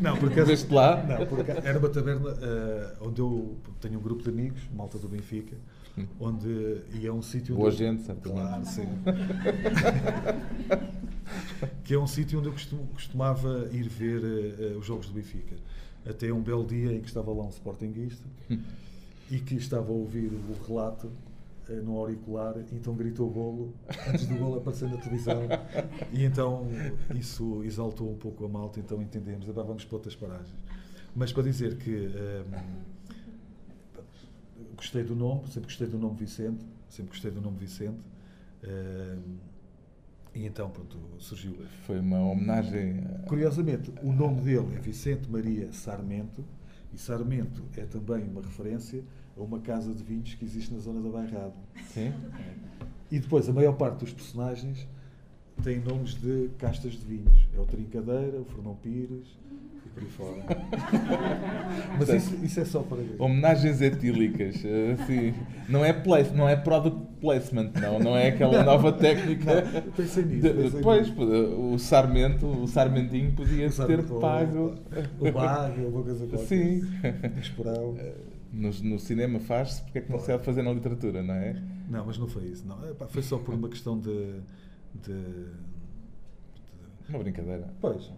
Não, 0.02 0.16
por 0.18 0.32
acaso- 0.32 0.48
deste 0.48 0.74
lá. 0.74 1.04
Não, 1.04 1.26
porque 1.26 1.52
era 1.52 1.78
uma 1.80 1.90
taberna 1.90 2.30
eh, 2.42 2.94
onde 3.02 3.22
eu 3.22 3.56
tenho 3.82 4.00
um 4.00 4.02
grupo 4.02 4.24
de 4.24 4.30
amigos, 4.30 4.62
malta 4.74 4.98
do 4.98 5.08
Benfica, 5.08 5.56
onde 6.20 6.78
e 6.94 7.06
é 7.06 7.12
um 7.12 7.22
sítio 7.22 7.54
onde 7.56 7.62
Boa 7.62 7.72
eu- 7.72 7.76
gente, 7.78 8.02
certamente. 8.04 8.42
Claro, 8.42 8.66
sim. 8.66 8.88
que 11.84 11.94
é 11.94 12.00
um 12.00 12.08
sítio 12.08 12.40
onde 12.40 12.48
eu 12.50 12.54
costumava 12.94 13.68
ir 13.72 13.88
ver 13.90 14.22
eh, 14.24 14.76
os 14.78 14.86
jogos 14.86 15.08
do 15.08 15.14
Benfica. 15.14 15.56
Até 16.06 16.32
um 16.34 16.42
belo 16.42 16.66
dia 16.66 16.92
em 16.92 17.00
que 17.00 17.08
estava 17.08 17.32
lá 17.32 17.44
um 17.44 17.50
sportinguista 17.50 18.26
e 19.32 19.40
que 19.40 19.56
estava 19.56 19.88
a 19.90 19.94
ouvir 19.94 20.28
o 20.32 20.66
relato 20.68 21.10
no 21.82 21.98
auricular, 21.98 22.56
então 22.72 22.96
gritou 22.96 23.30
golo 23.30 23.74
antes 24.10 24.26
do 24.28 24.36
golo 24.38 24.58
aparecer 24.58 24.90
na 24.90 24.98
televisão. 24.98 25.42
E 26.12 26.24
então 26.24 26.68
isso 27.16 27.64
exaltou 27.64 28.12
um 28.12 28.16
pouco 28.18 28.46
a 28.46 28.50
malta, 28.50 28.80
então 28.80 29.02
entendemos, 29.02 29.48
agora 29.50 29.68
vamos 29.68 29.86
para 29.86 29.96
outras 29.96 30.16
paragens. 30.16 30.54
Mas 31.16 31.32
para 31.32 31.44
dizer 31.44 31.78
que 31.78 31.92
ehm, 31.92 32.84
gostei 34.76 35.04
do 35.04 35.16
nome, 35.16 35.48
sempre 35.48 35.64
gostei 35.70 35.88
do 35.88 35.98
nome 35.98 36.16
Vicente, 36.18 36.66
sempre 36.90 37.12
gostei 37.12 37.32
do 37.32 37.42
nome 37.42 37.58
Vicente. 37.58 37.98
ehm, 38.64 39.38
e 40.36 40.48
então, 40.48 40.68
pronto, 40.72 40.98
surgiu. 41.20 41.56
Foi 41.86 42.00
uma 42.00 42.20
homenagem. 42.20 43.02
a- 43.06 43.28
Curiosamente, 43.28 43.94
o 44.02 44.12
nome 44.12 44.42
dele 44.42 44.76
é 44.76 44.80
Vicente 44.80 45.30
Maria 45.30 45.72
Sarmento, 45.72 46.44
e 46.92 46.98
Sarmento 46.98 47.64
é 47.78 47.86
também 47.86 48.24
uma 48.24 48.42
referência 48.42 49.04
a 49.38 49.42
uma 49.42 49.60
casa 49.60 49.94
de 49.94 50.04
vinhos 50.04 50.34
que 50.36 50.46
existe 50.46 50.74
na 50.74 50.80
zona 50.80 51.02
da 51.02 51.10
Bairrada. 51.10 51.54
Sim? 51.94 52.14
E 53.12 53.20
depois, 53.20 53.48
a 53.50 53.54
maior 53.54 53.74
parte 53.74 54.00
dos 54.00 54.14
personagens 54.14 54.88
têm 55.64 55.80
nomes 55.80 56.16
de 56.16 56.50
castas 56.58 56.94
de 56.94 57.06
vinhos. 57.06 57.38
É 57.56 57.60
o 57.60 57.66
Trincadeira, 57.66 58.40
o 58.40 58.46
Fernão 58.46 58.76
Pires 58.82 59.28
e 59.86 59.90
por 59.90 60.04
aí 60.04 60.10
fora. 60.10 60.44
Mas 62.00 62.10
isso, 62.10 62.36
isso 62.44 62.60
é 62.60 62.66
só 62.66 62.82
para 62.82 62.98
ver. 62.98 63.16
Homenagens 63.20 63.82
etílicas. 63.82 64.64
eh, 64.66 64.96
Assim, 65.00 65.34
não, 65.70 65.84
é 65.86 65.94
place, 65.94 66.34
não 66.34 66.48
é 66.50 66.56
product 66.56 67.00
placement, 67.22 67.72
não. 67.80 68.00
Não 68.00 68.18
é 68.18 68.30
aquela 68.30 68.64
nova 68.64 68.92
técnica. 68.94 69.62
Não, 69.62 69.72
eu 69.72 69.82
pensei 69.92 70.26
nisso, 70.26 70.42
De- 70.42 70.54
pensei 70.54 70.70
Depois, 70.72 71.10
nisso. 71.10 71.22
o 71.22 71.78
Sarmento, 71.80 72.48
o 72.48 72.68
Sarmentinho 72.68 73.32
podia 73.34 73.70
Sabe, 73.70 73.98
ter 73.98 74.12
o- 74.12 74.20
pago. 74.20 74.76
O 75.20 75.32
Bago, 75.32 75.86
alguma 75.86 76.04
coisa 76.04 76.26
qualquer. 76.28 76.48
Sim. 76.48 76.82
O 77.36 77.40
Esporão. 77.40 77.98
No, 78.54 78.70
no 78.70 79.00
cinema 79.00 79.40
faz-se, 79.40 79.82
porque 79.82 79.98
é 79.98 80.02
que 80.02 80.12
não 80.12 80.20
se 80.20 80.28
deve 80.28 80.44
fazer 80.44 80.62
na 80.62 80.72
literatura, 80.72 81.24
não 81.24 81.34
é? 81.34 81.54
Não, 81.90 82.06
mas 82.06 82.18
não 82.20 82.28
foi 82.28 82.46
isso. 82.46 82.66
Não. 82.68 82.88
Epá, 82.88 83.08
Foi 83.08 83.24
só 83.24 83.40
por 83.40 83.56
uma 83.56 83.68
questão 83.68 84.00
de. 84.00 84.42
de, 84.94 85.12
de 85.12 87.10
Uma 87.10 87.18
brincadeira. 87.20 87.74
pois, 87.82 88.12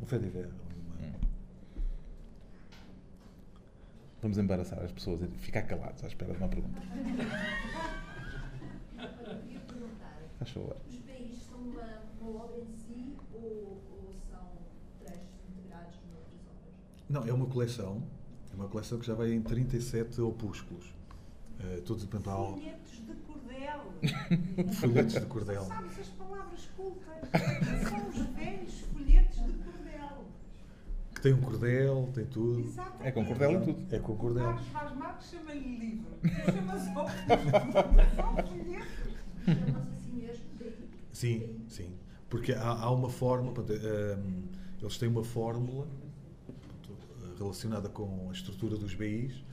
um 0.00 0.06
fé 0.06 0.18
de 0.18 0.28
ver. 0.28 0.48
Vamos 4.22 4.38
embaraçar 4.38 4.78
as 4.82 4.90
pessoas 4.90 5.20
e 5.20 5.26
ficar 5.36 5.62
calados 5.64 6.02
à 6.02 6.06
espera 6.06 6.32
de 6.32 6.38
uma 6.38 6.48
pergunta. 6.48 6.80
Eu 8.96 9.38
queria 9.40 9.60
perguntar, 9.60 10.18
Faz 10.38 10.50
favor. 10.50 10.76
os 10.88 10.96
BIs 10.96 11.42
são 11.42 11.58
uma, 11.58 11.82
uma 12.22 12.44
obra 12.44 12.56
em 12.58 12.72
si 12.74 13.16
ou, 13.34 13.42
ou 13.42 14.14
são 14.30 14.46
trechos 15.00 15.28
integrados 15.50 15.96
noutras 16.10 16.40
obras? 16.48 16.74
Não, 17.10 17.26
é 17.28 17.32
uma 17.34 17.44
coleção. 17.46 18.02
É 18.54 18.56
uma 18.56 18.68
coleção 18.68 18.98
que 19.00 19.06
já 19.06 19.14
vai 19.14 19.32
em 19.32 19.42
37 19.42 20.20
opúsculos. 20.20 20.94
Eh, 21.60 21.82
todos 21.84 22.04
portanto, 22.04 22.30
há 22.30 22.34
al- 22.34 22.52
Folhetos 22.54 22.92
de 23.04 23.14
cordel. 23.26 24.72
folhetos 24.74 25.14
de 25.14 25.26
cordel. 25.26 25.64
Sabes 25.64 25.98
as 25.98 26.08
palavras 26.10 26.68
cultas? 26.76 27.30
São 27.88 28.08
os 28.08 28.16
velhos 28.36 28.80
folhetos 28.92 29.36
de 29.44 29.52
cordel. 29.54 30.24
Que 31.14 31.20
tem 31.20 31.32
um 31.32 31.40
cordel, 31.40 32.10
tem 32.14 32.26
tudo. 32.26 32.60
Exatamente. 32.60 33.06
É 33.08 33.10
com 33.12 33.24
cordel 33.24 33.52
e 33.52 33.64
tudo. 33.64 33.86
É 33.94 33.98
com 33.98 34.12
O 34.12 34.16
cordel. 34.16 34.44
Carlos 34.44 34.68
Vaz 34.72 34.96
Marques 34.96 35.30
chama-lhe 35.30 35.76
livro. 35.78 36.06
Tu 36.22 36.52
chamas 36.52 36.82
só 36.82 37.06
folhetos. 37.08 38.14
São 38.14 38.36
folhetos. 38.46 38.88
Chamam-se 39.44 39.94
assim 39.94 40.12
mesmo? 40.12 40.44
Sim, 41.12 41.64
sim. 41.68 41.92
Porque 42.30 42.52
há, 42.52 42.68
há 42.68 42.90
uma 42.90 43.10
forma, 43.10 43.50
portanto, 43.52 43.80
ehm, 43.84 44.44
eles 44.80 44.96
têm 44.98 45.08
uma 45.08 45.24
fórmula 45.24 45.86
relacionada 47.38 47.88
com 47.88 48.28
a 48.30 48.32
estrutura 48.32 48.76
dos 48.76 48.94
BIs, 48.94 49.44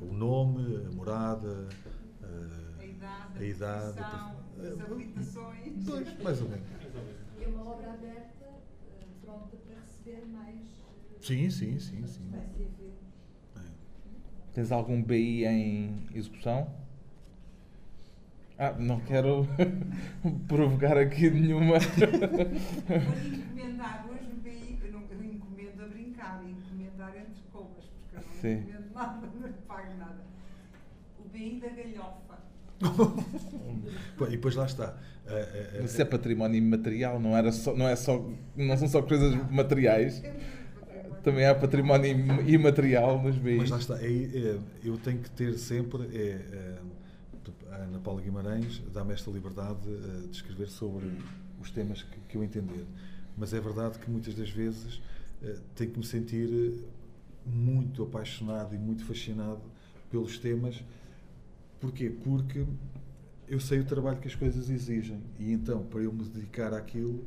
o 0.00 0.12
nome, 0.12 0.84
a 0.86 0.90
morada, 0.92 1.68
A 2.22 2.84
eh, 2.84 2.88
idade, 2.88 3.38
a 3.38 3.44
idade, 3.44 4.00
as 4.00 4.80
habilitações. 4.80 5.72
Pois, 5.86 6.22
mais 6.22 6.40
ou 6.42 6.48
menos. 6.48 6.66
E 7.38 7.44
é 7.44 7.48
uma 7.48 7.62
obra 7.68 7.92
aberta, 7.92 8.44
eh, 8.44 9.06
pronta 9.22 9.56
para 9.56 9.80
receber 9.80 10.26
mais. 10.26 10.56
eh, 10.56 11.18
Sim, 11.20 11.50
sim, 11.50 11.78
sim, 11.78 12.06
sim. 12.06 12.30
É. 13.56 13.60
Tens 14.52 14.72
algum 14.72 15.02
BI 15.02 15.44
em 15.44 16.06
execução? 16.14 16.68
Ah, 18.58 18.72
não 18.78 19.00
quero 19.00 19.46
provocar 20.48 20.98
aqui 20.98 21.30
nenhuma. 21.30 21.76
Vou-lhe 23.04 23.28
encomendar 23.36 24.06
hoje 24.10 24.30
o 24.32 24.36
BI, 24.36 24.78
eu, 24.82 24.92
não, 24.92 25.02
eu 25.10 25.24
encomendo 25.24 25.82
a 25.84 25.86
brincar, 25.88 26.42
e 26.44 26.50
encomendar 26.50 27.16
entre 27.16 27.42
comas, 27.52 27.84
eu 28.46 28.50
não 28.50 28.58
Sim. 28.58 28.62
encomendo 28.62 28.94
nada, 28.94 29.26
não 29.40 29.52
pago 29.66 29.98
nada. 29.98 30.20
O 31.18 31.28
BI 31.28 31.60
da 31.60 31.68
galhofa. 31.68 32.38
E 34.28 34.30
depois 34.32 34.54
lá 34.56 34.66
está. 34.66 34.96
Eh, 35.26 35.70
eh, 35.80 35.84
Isso 35.84 36.00
é 36.02 36.04
património 36.04 36.56
imaterial, 36.56 37.20
não, 37.20 37.36
era 37.36 37.52
só, 37.52 37.74
não, 37.74 37.88
é 37.88 37.94
só, 37.96 38.24
não 38.56 38.76
são 38.76 38.88
só 38.88 39.02
coisas 39.02 39.34
materiais. 39.50 40.22
Também 41.22 41.46
há 41.46 41.54
património 41.54 42.10
im- 42.10 42.48
imaterial 42.48 43.22
nos 43.22 43.36
BIs. 43.36 43.58
Mas 43.58 43.70
lá 43.70 43.78
está, 43.78 44.02
é, 44.02 44.06
é, 44.06 44.58
eu 44.84 44.96
tenho 44.98 45.18
que 45.18 45.30
ter 45.30 45.54
sempre. 45.58 46.02
É, 46.16 46.30
é, 46.30 46.78
a 47.72 47.76
Ana 47.84 47.98
Paula 48.00 48.20
Guimarães 48.20 48.82
dá-me 48.92 49.12
esta 49.12 49.30
liberdade 49.30 49.78
eh, 49.86 50.26
de 50.28 50.36
escrever 50.36 50.68
sobre 50.68 51.06
os 51.60 51.70
temas 51.70 52.02
que, 52.02 52.18
que 52.28 52.36
eu 52.36 52.42
entender. 52.42 52.84
Mas 53.36 53.52
é 53.54 53.60
verdade 53.60 53.98
que 53.98 54.10
muitas 54.10 54.34
das 54.34 54.50
vezes 54.50 55.00
eh, 55.42 55.56
tenho 55.76 55.90
que 55.92 55.98
me 55.98 56.04
sentir 56.04 56.48
eh, 56.50 56.84
muito 57.52 58.02
apaixonado 58.02 58.74
e 58.74 58.78
muito 58.78 59.04
fascinado 59.04 59.60
pelos 60.10 60.38
temas. 60.38 60.82
Porquê? 61.80 62.10
Porque 62.24 62.64
eu 63.48 63.60
sei 63.60 63.80
o 63.80 63.84
trabalho 63.84 64.18
que 64.18 64.28
as 64.28 64.34
coisas 64.34 64.68
exigem 64.68 65.20
e 65.38 65.52
então, 65.52 65.84
para 65.84 66.00
eu 66.00 66.12
me 66.12 66.24
dedicar 66.24 66.72
àquilo, 66.74 67.24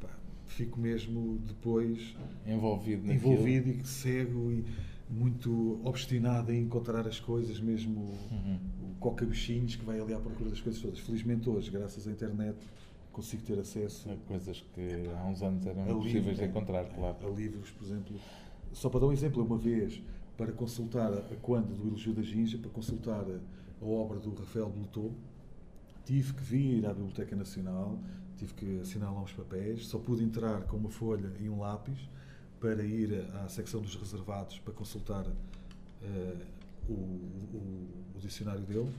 pá, 0.00 0.08
fico 0.46 0.78
mesmo 0.78 1.38
depois 1.46 2.14
Envolvido 2.46 3.06
naquilo. 3.06 3.32
envolvido 3.32 3.68
e 3.70 3.84
cego 3.84 4.52
e 4.52 4.64
muito 5.10 5.80
obstinado 5.84 6.52
em 6.52 6.62
encontrar 6.62 7.06
as 7.06 7.18
coisas, 7.20 7.60
mesmo 7.60 8.00
Uhum. 8.30 8.58
o 8.82 8.94
coca-bichinhos 9.00 9.76
que 9.76 9.84
vai 9.84 10.00
ali 10.00 10.12
à 10.14 10.18
procura 10.18 10.50
das 10.50 10.60
coisas 10.60 10.80
todas. 10.80 10.98
Felizmente 10.98 11.48
hoje, 11.48 11.70
graças 11.70 12.06
à 12.06 12.10
internet, 12.10 12.56
consigo 13.12 13.42
ter 13.44 13.58
acesso 13.58 14.08
Coisas 14.26 14.64
que 14.74 15.08
há 15.16 15.24
uns 15.26 15.42
anos 15.42 15.64
eram 15.66 15.82
a 15.82 15.90
impossíveis 15.90 16.14
livros, 16.24 16.38
de 16.38 16.44
encontrar, 16.44 16.84
claro. 16.86 17.16
a 17.24 17.28
livros, 17.30 17.70
por 17.70 17.84
exemplo. 17.84 18.16
Só 18.74 18.88
para 18.90 19.00
dar 19.00 19.06
um 19.06 19.12
exemplo, 19.12 19.42
uma 19.44 19.56
vez, 19.56 20.02
para 20.36 20.52
consultar 20.52 21.12
a 21.12 21.22
quando 21.40 21.74
do 21.76 21.86
Elogio 21.88 22.12
da 22.12 22.22
Ginja, 22.22 22.58
para 22.58 22.70
consultar 22.70 23.24
a, 23.24 23.84
a 23.84 23.88
obra 23.88 24.18
do 24.18 24.34
Rafael 24.34 24.68
Blutot, 24.68 25.14
tive 26.04 26.34
que 26.34 26.42
vir 26.42 26.86
à 26.86 26.92
Biblioteca 26.92 27.34
Nacional, 27.36 27.98
tive 28.36 28.52
que 28.54 28.80
assinar 28.80 29.12
lá 29.14 29.22
uns 29.22 29.32
papéis, 29.32 29.86
só 29.86 29.98
pude 29.98 30.22
entrar 30.24 30.62
com 30.64 30.76
uma 30.76 30.90
folha 30.90 31.30
e 31.40 31.48
um 31.48 31.60
lápis 31.60 31.98
para 32.60 32.82
ir 32.82 33.24
à 33.42 33.48
secção 33.48 33.80
dos 33.80 33.94
reservados 33.94 34.58
para 34.58 34.72
consultar 34.74 35.24
eh, 36.02 36.36
o, 36.88 36.92
o- 36.92 37.88
o 38.16 38.18
dicionário 38.20 38.62
dele. 38.62 38.90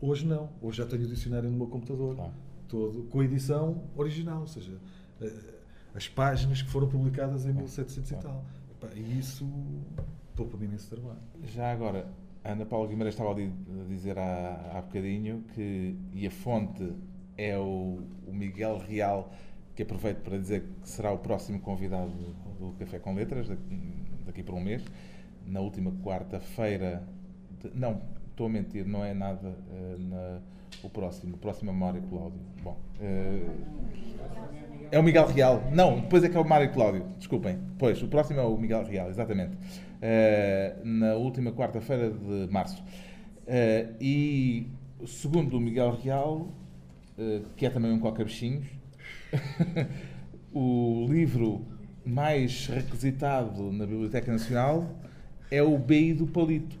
Hoje 0.00 0.26
não, 0.26 0.50
hoje 0.60 0.78
já 0.78 0.86
tenho 0.86 1.04
o 1.04 1.06
dicionário 1.06 1.48
no 1.50 1.56
meu 1.56 1.66
computador, 1.68 2.16
Claro. 2.16 2.32
todo, 2.68 3.04
com 3.04 3.20
a 3.20 3.24
edição 3.24 3.84
original, 3.96 4.40
ou 4.40 4.46
seja, 4.46 4.76
eh, 5.20 5.54
as 5.94 6.08
páginas 6.08 6.60
que 6.62 6.68
foram 6.70 6.88
publicadas 6.88 7.46
em 7.46 7.52
1700 7.52 8.10
e 8.10 8.14
tal. 8.16 8.44
Epá, 8.84 8.94
E 8.94 9.18
isso 9.18 9.46
poupa-me 10.36 10.66
imenso 10.66 10.90
trabalho. 10.90 11.20
Já 11.42 11.72
agora, 11.72 12.06
a 12.42 12.52
Ana 12.52 12.66
Paula 12.66 12.86
Guimarães 12.88 13.14
estava 13.14 13.32
a 13.32 13.88
dizer 13.88 14.18
há, 14.18 14.72
há 14.74 14.82
bocadinho 14.82 15.44
que 15.54 15.96
e 16.12 16.26
a 16.26 16.30
fonte 16.30 16.92
é 17.36 17.58
o, 17.58 18.00
o 18.26 18.32
Miguel 18.32 18.78
Real, 18.78 19.32
que 19.74 19.82
aproveito 19.82 20.18
para 20.22 20.38
dizer 20.38 20.62
que 20.82 20.88
será 20.88 21.12
o 21.12 21.18
próximo 21.18 21.60
convidado 21.60 22.12
do 22.58 22.74
Café 22.78 22.98
com 22.98 23.14
Letras, 23.14 23.48
daqui, 23.48 23.80
daqui 24.26 24.44
um 24.52 24.60
mês, 24.60 24.84
na 25.46 25.60
última 25.60 25.90
quarta-feira, 26.02 27.06
não, 27.74 28.00
estou 28.30 28.46
a 28.46 28.48
mentir, 28.48 28.86
não 28.86 29.04
é 29.04 29.14
nada 29.14 29.48
uh, 29.48 29.98
na, 29.98 30.40
o 30.82 30.90
próximo. 30.90 31.34
O 31.36 31.38
próximo 31.38 31.70
é 31.70 31.74
Mário 31.74 32.02
Cláudio. 32.02 32.40
Bom, 32.62 32.78
uh, 33.00 34.73
é 34.90 34.98
o 34.98 35.02
Miguel 35.02 35.26
Real. 35.26 35.62
Não, 35.72 36.00
depois 36.00 36.24
é 36.24 36.28
que 36.28 36.36
é 36.36 36.40
o 36.40 36.48
Mário 36.48 36.72
Cláudio. 36.72 37.06
Desculpem. 37.18 37.58
Pois, 37.78 38.02
o 38.02 38.08
próximo 38.08 38.40
é 38.40 38.42
o 38.42 38.56
Miguel 38.56 38.84
Real, 38.84 39.08
exatamente. 39.08 39.56
Uh, 39.56 40.84
na 40.84 41.14
última 41.14 41.52
quarta-feira 41.52 42.10
de 42.10 42.52
março. 42.52 42.82
e 44.00 44.66
segundo 45.06 45.56
o 45.56 45.60
Miguel 45.60 45.98
Real, 46.02 46.48
que 47.56 47.66
é 47.66 47.70
também 47.70 47.92
um 47.92 47.98
coca-bichinhos, 47.98 48.66
o 50.52 51.06
livro 51.08 51.66
mais 52.04 52.66
requisitado 52.66 53.72
na 53.72 53.86
Biblioteca 53.86 54.30
Nacional 54.30 54.88
é 55.50 55.62
o 55.62 55.78
BI 55.78 56.14
do 56.14 56.26
palito. 56.26 56.76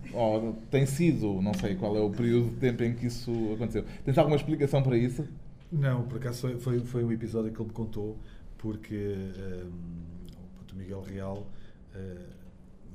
Tem 0.70 0.86
sido, 0.86 1.40
não 1.40 1.54
sei 1.54 1.74
qual 1.76 1.96
é 1.96 2.00
o 2.00 2.10
período 2.10 2.50
de 2.50 2.56
tempo 2.56 2.82
em 2.82 2.94
que 2.94 3.06
isso 3.06 3.30
aconteceu. 3.54 3.84
Tens 4.04 4.18
alguma 4.18 4.36
explicação 4.36 4.82
para 4.82 4.96
isso? 4.96 5.26
Não, 5.74 6.06
por 6.06 6.18
acaso 6.18 6.42
foi, 6.42 6.58
foi, 6.58 6.80
foi 6.80 7.04
um 7.04 7.10
episódio 7.10 7.52
que 7.52 7.60
ele 7.60 7.68
me 7.68 7.74
contou, 7.74 8.16
porque 8.58 9.16
um, 9.64 10.72
o 10.72 10.76
Miguel 10.76 11.02
Real, 11.02 11.50
uh, 11.94 12.34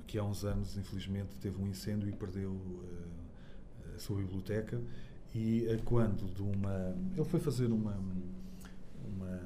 que 0.08 0.18
há 0.18 0.24
uns 0.24 0.46
anos, 0.46 0.78
infelizmente, 0.78 1.38
teve 1.42 1.62
um 1.62 1.68
incêndio 1.68 2.08
e 2.08 2.14
perdeu 2.14 2.52
uh, 2.52 3.96
a 3.96 4.00
sua 4.00 4.18
biblioteca. 4.18 4.82
E 5.36 5.68
uh, 5.70 5.84
quando 5.84 6.34
de 6.34 6.42
uma. 6.42 6.96
Ele 7.18 7.26
foi 7.26 7.42
fazer 7.42 7.66
uma. 7.66 7.98
uma 9.06 9.42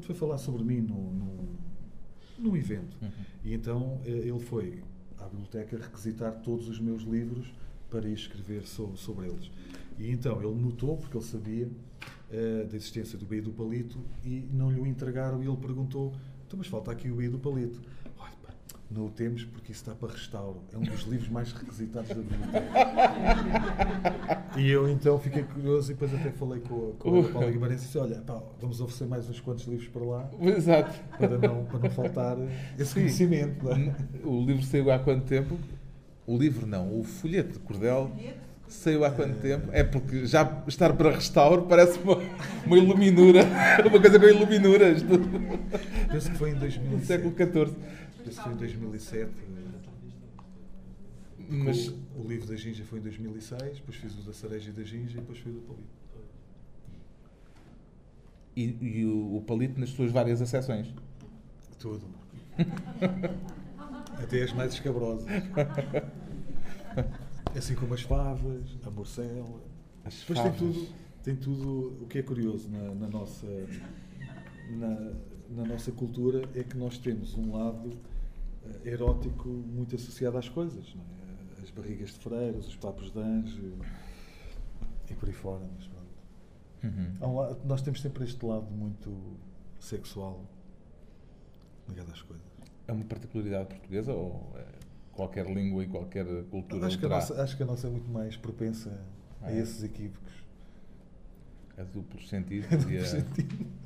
foi 0.00 0.14
falar 0.14 0.36
sobre 0.36 0.62
mim 0.62 0.80
no, 0.80 1.10
no, 1.10 1.58
num 2.38 2.56
evento. 2.56 2.96
Uhum. 3.00 3.10
E 3.44 3.54
então 3.54 4.00
ele 4.04 4.38
foi 4.38 4.82
à 5.18 5.24
biblioteca 5.24 5.76
requisitar 5.78 6.32
todos 6.40 6.68
os 6.68 6.78
meus 6.80 7.02
livros 7.02 7.52
para 7.90 8.08
escrever 8.08 8.66
so, 8.66 8.94
sobre 8.96 9.28
eles. 9.28 9.50
E 9.98 10.10
então 10.10 10.42
ele 10.42 10.54
notou, 10.54 10.96
porque 10.96 11.16
ele 11.16 11.24
sabia 11.24 11.70
uh, 12.32 12.66
da 12.66 12.76
existência 12.76 13.18
do 13.18 13.26
BI 13.26 13.40
do 13.40 13.52
Palito, 13.52 13.98
e 14.24 14.48
não 14.52 14.70
lhe 14.70 14.80
o 14.80 14.86
entregaram. 14.86 15.42
E 15.42 15.46
ele 15.46 15.56
perguntou: 15.56 16.12
então, 16.46 16.58
mas 16.58 16.66
falta 16.66 16.90
aqui 16.90 17.10
o 17.10 17.16
BI 17.16 17.28
do 17.28 17.38
Palito. 17.38 17.80
Olha, 18.18 18.32
pá, 18.42 18.52
não 18.90 19.06
o 19.06 19.10
temos 19.10 19.44
porque 19.44 19.72
isso 19.72 19.82
está 19.82 19.94
para 19.94 20.12
restauro. 20.12 20.60
É 20.72 20.76
um 20.76 20.82
dos 20.82 21.02
livros 21.02 21.28
mais 21.28 21.52
requisitados 21.52 22.08
da 22.08 22.16
biblioteca. 22.16 22.66
e 24.58 24.68
eu 24.68 24.88
então 24.88 25.18
fiquei 25.18 25.42
curioso 25.44 25.90
e 25.90 25.94
depois 25.94 26.14
até 26.14 26.30
falei 26.30 26.60
com, 26.60 26.92
com 26.98 27.20
a 27.20 27.28
Paula 27.28 27.50
Guimarães 27.50 27.82
e 27.82 27.84
disse: 27.86 27.98
olha, 27.98 28.16
pá, 28.20 28.42
vamos 28.60 28.80
oferecer 28.80 29.06
mais 29.06 29.28
uns 29.28 29.40
quantos 29.40 29.64
livros 29.66 29.88
para 29.88 30.04
lá. 30.04 30.30
Exato. 30.40 31.00
Para 31.18 31.38
não, 31.38 31.64
para 31.64 31.78
não 31.78 31.90
faltar 31.90 32.36
esse 32.78 32.92
Sim. 32.92 33.00
conhecimento. 33.00 33.70
É? 33.70 33.94
O 34.24 34.44
livro 34.44 34.62
saiu 34.62 34.90
há 34.90 34.98
quanto 34.98 35.24
tempo? 35.24 35.58
O 36.26 36.36
livro 36.36 36.66
não, 36.66 36.98
o 36.98 37.02
folheto 37.02 37.54
de 37.54 37.58
cordel 37.58 38.10
saiu 38.72 39.04
há 39.04 39.10
quanto 39.10 39.38
tempo? 39.40 39.68
É 39.72 39.84
porque 39.84 40.26
já 40.26 40.62
estar 40.66 40.92
para 40.94 41.12
restauro 41.12 41.62
parece 41.62 41.98
uma, 42.00 42.16
uma 42.66 42.78
iluminura, 42.78 43.40
uma 43.84 44.00
coisa 44.00 44.18
com 44.18 44.26
iluminuras. 44.26 45.02
Do... 45.02 45.18
Penso 46.10 46.30
que 46.30 46.36
foi 46.36 46.50
em 46.50 46.54
2007. 46.54 47.06
século 47.06 47.34
XIV. 47.34 47.76
Penso 48.24 48.36
que 48.36 48.42
foi 48.42 48.52
em 48.52 48.56
2007. 48.56 49.30
Mas 51.48 51.88
o, 51.88 51.94
o, 52.16 52.26
livro 52.26 52.46
da 52.46 52.56
Ginja 52.56 52.82
foi 52.84 52.98
em 52.98 53.02
2006, 53.02 53.76
depois 53.76 53.96
fiz 53.96 54.18
o 54.18 54.22
da 54.22 54.32
Cereja 54.32 54.70
e 54.70 54.72
da 54.72 54.82
Ginja 54.82 55.18
e 55.18 55.20
depois 55.20 55.38
fiz 55.38 55.52
o 55.52 55.56
do 55.56 55.60
Palito. 55.60 56.02
E, 58.56 58.76
e 58.80 59.04
o, 59.04 59.36
o, 59.36 59.42
Palito 59.42 59.78
nas 59.78 59.90
suas 59.90 60.10
várias 60.10 60.40
acessões? 60.40 60.88
Tudo. 61.78 62.06
Até 64.22 64.42
as 64.42 64.52
mais 64.52 64.72
escabrosas. 64.72 65.26
Assim 67.56 67.74
como 67.74 67.94
as 67.94 68.02
favas, 68.02 68.78
a 68.84 68.90
morcela. 68.90 69.60
As 70.04 70.20
Depois 70.20 70.38
favas. 70.38 70.58
tem 70.58 70.72
tudo, 70.72 70.88
tem 71.22 71.36
tudo 71.36 72.02
o 72.02 72.06
que 72.06 72.18
é 72.18 72.22
curioso 72.22 72.68
na, 72.70 72.94
na 72.94 73.08
nossa, 73.08 73.46
na, 74.70 75.12
na, 75.50 75.64
nossa 75.64 75.92
cultura 75.92 76.48
é 76.54 76.62
que 76.62 76.76
nós 76.76 76.98
temos 76.98 77.34
um 77.36 77.52
lado 77.52 77.88
uh, 77.88 78.88
erótico 78.88 79.48
muito 79.48 79.94
associado 79.94 80.38
às 80.38 80.48
coisas. 80.48 80.94
É? 81.58 81.62
As 81.62 81.70
barrigas 81.70 82.10
de 82.10 82.18
freiras, 82.18 82.66
os 82.66 82.76
papos 82.76 83.10
de 83.12 83.20
anjo 83.20 83.78
e 85.10 85.14
por 85.14 85.28
aí 85.28 85.34
fora. 85.34 85.68
Mas, 85.76 85.90
uhum. 86.82 87.34
lado, 87.34 87.60
nós 87.64 87.82
temos 87.82 88.00
sempre 88.00 88.24
este 88.24 88.44
lado 88.44 88.70
muito 88.70 89.12
sexual 89.78 90.44
ligado 91.88 92.10
às 92.10 92.22
coisas. 92.22 92.46
É 92.88 92.92
uma 92.92 93.04
particularidade 93.04 93.68
portuguesa 93.68 94.12
ou 94.12 94.52
é 94.56 94.81
qualquer 95.12 95.46
língua 95.46 95.84
e 95.84 95.88
qualquer 95.88 96.26
cultura 96.44 96.86
acho 96.86 96.98
que, 96.98 97.06
a 97.06 97.08
nossa, 97.08 97.42
acho 97.42 97.56
que 97.56 97.62
a 97.62 97.66
nossa 97.66 97.86
é 97.86 97.90
muito 97.90 98.10
mais 98.10 98.36
propensa 98.36 98.98
ah, 99.40 99.46
a 99.46 99.52
é? 99.52 99.58
esses 99.58 99.82
equívocos. 99.82 100.32
É 101.76 101.84
duplo 101.84 102.20
sentido. 102.22 102.66
É 102.72 102.76
duplo 102.76 103.06
sentido. 103.06 103.82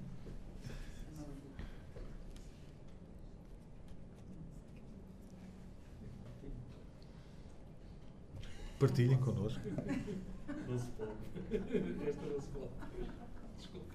Partilhem 8.79 9.19
connosco. 9.19 9.61
Não 10.69 10.79
se 10.79 10.87
pode. 10.89 11.11
Esta 12.09 12.27
não 12.27 12.41
se 12.41 12.49
pode. 12.49 12.69
Desculpa. 13.57 13.95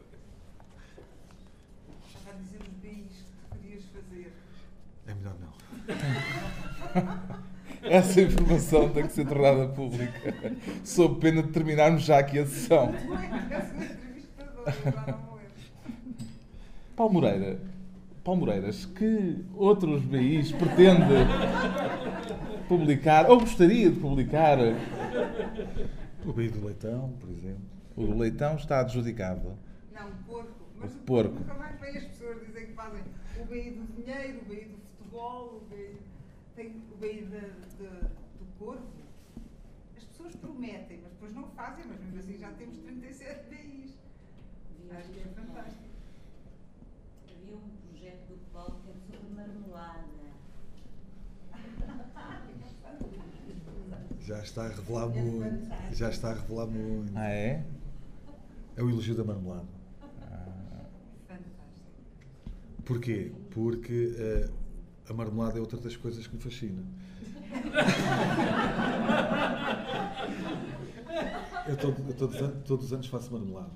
Já 2.26 2.32
dizemos 2.34 2.68
bem 2.82 3.06
isto 3.06 3.32
que 3.52 3.60
querias 3.60 3.84
fazer. 3.86 4.34
É 5.08 5.14
melhor 5.14 5.36
não. 5.40 5.52
Essa 7.90 8.22
informação 8.22 8.90
tem 8.90 9.08
que 9.08 9.14
ser 9.14 9.28
tornada 9.28 9.68
pública. 9.70 10.34
Sob 10.84 11.20
pena 11.20 11.42
de 11.42 11.50
terminarmos 11.50 12.04
já 12.04 12.20
aqui 12.20 12.38
a 12.38 12.46
sessão. 12.46 12.94
Paulo 16.96 17.14
Moreira, 17.14 17.60
Paulo 18.24 18.42
Moreiras, 18.42 18.86
que 18.86 19.44
outros 19.56 20.04
BIs 20.04 20.52
pretende 20.52 21.04
publicar, 22.68 23.30
ou 23.30 23.40
gostaria 23.40 23.90
de 23.90 24.00
publicar? 24.00 24.60
O 26.24 26.32
BI 26.32 26.50
do 26.50 26.64
Leitão, 26.66 27.14
por 27.20 27.30
exemplo. 27.32 27.64
O 27.98 28.06
do 28.06 28.18
Leitão 28.18 28.56
está 28.56 28.82
adjudicado. 28.82 29.58
Não, 29.92 30.12
porco. 30.28 30.52
Mas 30.80 30.94
o 30.94 31.00
porco. 31.00 31.34
Nunca 31.34 31.56
mais 31.56 31.80
vem 31.80 31.98
as 31.98 32.04
pessoas 32.06 32.46
dizem 32.46 32.68
que 32.68 32.74
fazem 32.74 33.02
o 33.40 33.46
BI 33.46 33.72
do 33.72 34.04
dinheiro, 34.04 34.40
o 34.42 34.50
BI 34.50 34.66
do 34.66 34.81
futebol, 35.12 35.58
o 35.58 35.66
BI, 35.70 35.98
tem 36.56 36.84
o 36.92 36.98
BI 36.98 37.26
de, 37.26 37.42
de, 37.78 37.90
do 38.40 38.46
corpo. 38.58 38.88
As 39.98 40.04
pessoas 40.06 40.36
prometem, 40.38 41.00
mas 41.04 41.12
depois 41.12 41.34
não 41.34 41.50
fazem, 41.50 41.86
mas 41.86 42.00
mesmo 42.00 42.20
assim 42.20 42.38
já 42.38 42.52
temos 42.54 42.78
37 42.78 43.50
BIs. 43.50 43.92
Acho 44.98 45.10
que 45.10 45.20
é 45.20 45.24
fantástico. 45.24 45.84
Havia 47.30 47.56
um 47.56 47.70
projeto 47.88 48.28
do 48.28 48.52
Paulo 48.52 48.82
que 48.84 48.90
era 48.90 49.00
sobre 49.00 49.36
marmelada. 49.36 50.22
Já 54.22 54.40
está 54.40 54.66
a 54.66 54.68
revelar 54.70 55.04
é 55.04 55.22
muito. 55.22 55.96
Já 55.96 56.10
está 56.10 56.32
a 56.32 56.34
revelar 56.34 56.68
muito. 56.68 57.12
Ah, 57.18 57.30
é? 57.30 57.64
É 58.76 58.84
o 58.84 58.90
elogio 58.90 59.16
da 59.16 59.24
marmelada. 59.24 59.68
Ah. 60.22 60.86
Fantástico. 61.28 61.88
Porquê? 62.86 63.32
Porque 63.50 64.16
uh, 64.18 64.61
a 65.10 65.14
marmelada 65.14 65.58
é 65.58 65.62
outra 65.62 65.80
das 65.80 65.96
coisas 65.96 66.26
que 66.28 66.36
me 66.36 66.42
fascina. 66.42 66.84
Eu, 71.68 71.78
todo, 71.78 71.96
eu 72.08 72.14
todos, 72.16 72.38
todos 72.66 72.86
os 72.86 72.94
anos 72.94 73.08
faço 73.08 73.32
marmelada. 73.32 73.72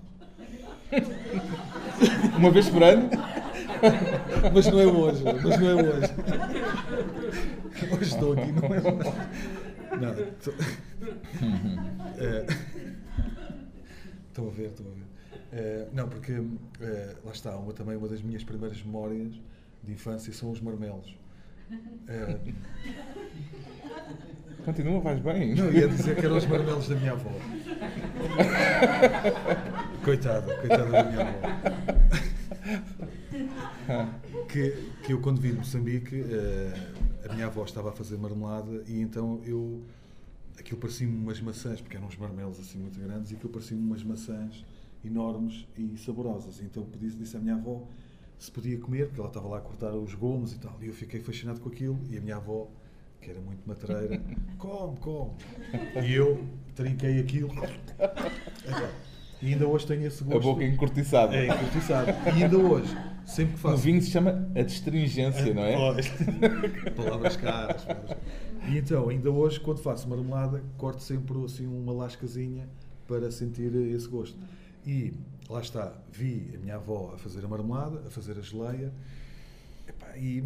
Uma 2.37 2.51
vez 2.51 2.69
por 2.69 2.83
ano? 2.83 3.09
Mas 4.53 4.67
não 4.67 4.79
é 4.79 4.85
hoje, 4.85 5.23
mas 5.23 5.59
não 5.59 5.69
é 5.69 5.73
hoje. 5.75 6.13
Hoje 7.91 8.03
estou 8.03 8.33
aqui, 8.33 8.51
não 8.51 8.73
é 8.73 8.79
hoje. 8.79 9.11
Não, 9.99 10.13
estou... 10.13 10.53
É... 12.17 12.45
Estou 14.27 14.49
a 14.49 14.51
ver, 14.51 14.67
estou 14.67 14.85
a 14.85 14.89
ver. 14.89 15.05
É, 15.53 15.87
não, 15.93 16.09
porque 16.09 16.33
é, 16.81 17.15
lá 17.23 17.31
está, 17.31 17.55
uma, 17.55 17.71
também 17.71 17.95
uma 17.95 18.09
das 18.09 18.21
minhas 18.21 18.43
primeiras 18.43 18.83
memórias 18.83 19.33
de 19.81 19.93
infância 19.93 20.33
são 20.33 20.51
os 20.51 20.59
marmelos. 20.59 21.15
É... 22.07 22.39
Continua, 24.63 24.99
vais 24.99 25.19
bem. 25.19 25.53
Não, 25.53 25.71
ia 25.71 25.87
dizer 25.87 26.15
que 26.15 26.25
eram 26.25 26.37
os 26.37 26.45
marmelos 26.47 26.87
da 26.87 26.95
minha 26.95 27.11
avó. 27.11 27.29
coitada, 30.03 30.57
coitada 30.57 30.91
da 30.91 31.03
minha 31.03 31.21
avó. 31.21 31.37
que, 34.49 34.71
que 35.03 35.13
eu, 35.13 35.21
quando 35.21 35.39
vim 35.39 35.51
de 35.51 35.57
Moçambique, 35.57 36.15
uh, 36.21 37.29
a 37.29 37.33
minha 37.33 37.45
avó 37.45 37.63
estava 37.63 37.89
a 37.89 37.91
fazer 37.91 38.17
marmelada 38.17 38.83
e 38.87 38.99
então 39.01 39.39
eu. 39.45 39.83
Aquilo 40.57 40.79
parecia-me 40.79 41.13
umas 41.13 41.39
maçãs, 41.41 41.81
porque 41.81 41.97
eram 41.97 42.07
uns 42.07 42.15
marmelos 42.17 42.59
assim 42.59 42.79
muito 42.79 42.99
grandes, 42.99 43.29
e 43.31 43.35
aquilo 43.35 43.51
parecia-me 43.51 43.83
umas 43.83 44.03
maçãs 44.03 44.65
enormes 45.03 45.67
e 45.77 45.97
saborosas. 45.97 46.61
Então 46.61 46.87
disse, 46.99 47.17
disse 47.17 47.37
à 47.37 47.39
minha 47.39 47.55
avó 47.55 47.85
se 48.39 48.51
podia 48.51 48.77
comer, 48.77 49.07
porque 49.07 49.19
ela 49.19 49.29
estava 49.29 49.47
lá 49.47 49.57
a 49.57 49.61
cortar 49.61 49.91
os 49.93 50.13
gomos 50.13 50.53
e 50.53 50.59
tal. 50.59 50.77
E 50.81 50.87
eu 50.87 50.93
fiquei 50.93 51.19
fascinado 51.19 51.59
com 51.59 51.69
aquilo. 51.69 51.99
E 52.09 52.17
a 52.17 52.21
minha 52.21 52.35
avó, 52.35 52.67
que 53.21 53.29
era 53.29 53.39
muito 53.39 53.61
matreira, 53.67 54.21
come, 54.57 54.97
come. 54.97 55.31
E 56.05 56.13
eu, 56.13 56.43
trinquei 56.75 57.19
aquilo. 57.19 57.51
E 59.41 59.53
ainda 59.53 59.67
hoje 59.67 59.85
tenho 59.85 60.05
esse 60.07 60.23
A 60.23 60.27
gosto. 60.27 60.41
boca 60.41 60.63
encurtiçada. 60.63 61.35
É 61.35 61.47
encurtiçado. 61.47 62.09
E 62.37 62.43
ainda 62.43 62.57
hoje, 62.57 62.95
sempre 63.25 63.53
que 63.53 63.59
faço. 63.59 63.77
vinho 63.77 64.01
se 64.01 64.09
chama 64.09 64.49
a 64.55 64.61
destringência, 64.61 65.53
não 65.53 65.63
é? 65.63 65.75
Palavras 66.95 67.35
caras. 67.37 67.83
palavras- 67.83 68.17
E 68.69 68.77
então, 68.77 69.09
ainda 69.09 69.29
hoje, 69.29 69.59
quando 69.59 69.79
faço 69.79 70.07
marmelada, 70.09 70.63
corto 70.77 71.03
sempre 71.03 71.37
assim 71.43 71.67
uma 71.67 71.91
lascazinha 71.93 72.67
para 73.07 73.29
sentir 73.29 73.75
esse 73.75 74.07
gosto. 74.07 74.37
E 74.85 75.13
lá 75.49 75.61
está, 75.61 75.93
vi 76.11 76.51
a 76.55 76.57
minha 76.59 76.75
avó 76.75 77.11
a 77.13 77.17
fazer 77.17 77.43
a 77.43 77.47
marmelada, 77.47 77.99
a 78.07 78.09
fazer 78.11 78.37
a 78.37 78.41
geleia, 78.41 78.91
epá, 79.87 80.15
e, 80.17 80.43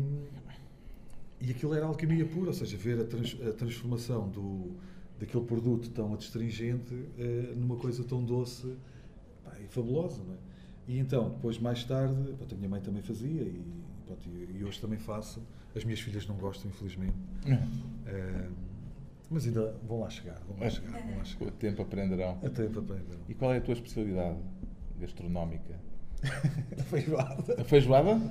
e 1.42 1.52
aquilo 1.52 1.74
era 1.74 1.86
alquimia 1.86 2.26
pura, 2.26 2.48
ou 2.48 2.54
seja, 2.54 2.78
ver 2.78 3.00
a, 3.02 3.06
trans- 3.06 3.38
a 3.48 3.52
transformação 3.54 4.30
do, 4.30 4.72
daquele 5.20 5.46
produto 5.46 5.90
tão 5.92 6.14
adstringente 6.14 6.94
eh, 7.18 7.54
numa 7.56 7.76
coisa 7.78 8.04
tão 8.04 8.24
doce 8.24 8.68
epá, 9.46 9.58
e 9.60 9.68
fabulosa, 9.68 10.22
não 10.24 10.34
é? 10.34 10.38
E 10.88 10.98
então, 10.98 11.30
depois, 11.30 11.60
mais 11.60 11.84
tarde, 11.84 12.34
pronto, 12.38 12.56
a 12.56 12.58
minha 12.58 12.70
mãe 12.70 12.82
também 12.82 13.02
fazia 13.04 13.42
e, 13.44 13.62
pronto, 14.08 14.28
e- 14.30 14.58
e 14.60 14.64
hoje 14.64 14.80
também 14.82 14.98
faço. 14.98 15.40
As 15.76 15.84
minhas 15.84 16.00
filhas 16.00 16.26
não 16.28 16.36
gostam, 16.36 16.70
infelizmente. 16.72 17.14
Eh, 18.08 18.50
mas 19.30 19.46
ainda 19.46 19.76
vão 19.88 20.00
lá 20.02 20.10
chegar, 20.10 20.40
vão 20.48 20.58
lá 20.60 20.70
chegar, 20.70 20.92
vão 20.92 21.10
lá 21.12 21.16
Com 21.16 21.22
o 21.22 21.26
chegar. 21.26 21.52
tempo 21.52 21.82
aprenderão. 21.82 22.40
Até 22.44 22.68
para 22.68 22.80
aprender. 22.82 23.18
E 23.28 23.34
qual 23.34 23.54
é 23.54 23.58
a 23.58 23.62
tua 23.62 23.74
especialidade 23.74 24.38
gastronómica? 25.00 25.80
Feijoada. 26.90 27.62
A 27.62 27.64
feijoada? 27.64 28.22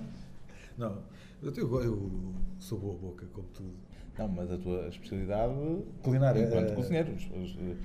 Não, 0.76 1.02
eu, 1.42 1.52
eu 1.82 2.34
sou 2.58 2.78
boa 2.78 2.96
boca, 2.98 3.26
como 3.32 3.48
tudo. 3.48 3.72
Não, 4.18 4.28
mas 4.28 4.50
a 4.50 4.58
tua 4.58 4.88
especialidade 4.88 5.54
Culinária, 6.02 6.42
enquanto 6.44 6.70
eh, 6.70 6.74
cozinheiro. 6.74 7.12
Eh, 7.12 7.76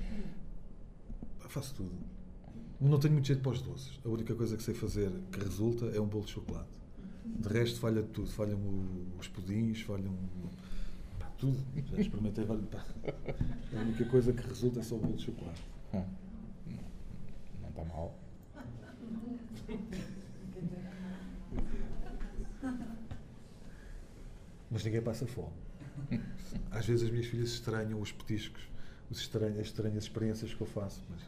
Faço 1.48 1.74
tudo. 1.76 1.92
Não 2.80 2.98
tenho 2.98 3.14
muito 3.14 3.26
jeito 3.26 3.40
para 3.40 3.52
os 3.52 3.62
doces. 3.62 4.00
A 4.04 4.08
única 4.08 4.34
coisa 4.34 4.56
que 4.56 4.62
sei 4.62 4.74
fazer 4.74 5.10
que 5.30 5.38
resulta 5.38 5.86
é 5.86 6.00
um 6.00 6.06
bolo 6.06 6.24
de 6.24 6.32
chocolate. 6.32 6.68
De 7.24 7.48
resto, 7.48 7.78
falha 7.80 8.02
tudo. 8.02 8.28
Falham 8.30 8.58
os 9.18 9.28
pudins, 9.28 9.80
falham 9.82 10.12
tudo. 11.38 11.58
Já 11.92 12.00
experimentei 12.00 12.44
vários. 12.44 12.66
pá. 12.68 12.84
A 13.76 13.80
única 13.80 14.04
coisa 14.06 14.32
que 14.32 14.46
resulta 14.46 14.80
é 14.80 14.82
só 14.82 14.94
o 14.96 14.98
bolo 14.98 15.16
de 15.16 15.22
chocolate. 15.24 15.62
hum, 15.94 16.04
Não 17.62 17.68
está 17.68 17.84
mal. 17.84 18.14
Mas 24.70 24.84
ninguém 24.84 25.02
passa 25.02 25.26
fome. 25.26 25.52
Às 26.70 26.86
vezes 26.86 27.04
as 27.04 27.10
minhas 27.10 27.26
filhas 27.26 27.50
estranham 27.50 28.00
os 28.00 28.10
petiscos, 28.10 28.62
os 29.10 29.18
estranhas, 29.20 29.58
as 29.60 29.66
estranhas 29.66 30.04
experiências 30.04 30.52
que 30.52 30.60
eu 30.60 30.66
faço. 30.66 31.02
Mas 31.10 31.20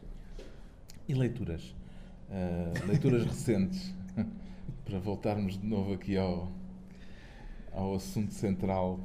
E 1.09 1.15
leituras? 1.15 1.75
Ah, 2.31 2.73
leituras 2.87 3.23
recentes, 3.27 3.95
para 4.85 4.99
voltarmos 4.99 5.59
de 5.59 5.67
novo 5.67 5.93
aqui 5.93 6.17
ao, 6.17 6.51
ao 7.73 7.95
assunto 7.95 8.33
central 8.33 8.99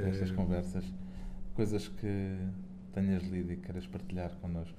destas 0.00 0.30
Eh, 0.30 0.34
conversas. 0.34 0.84
Coisas 1.54 1.88
que 1.88 2.38
tenhas 2.92 3.22
lido 3.24 3.52
e 3.52 3.56
queiras 3.56 3.86
partilhar 3.86 4.34
connosco. 4.36 4.78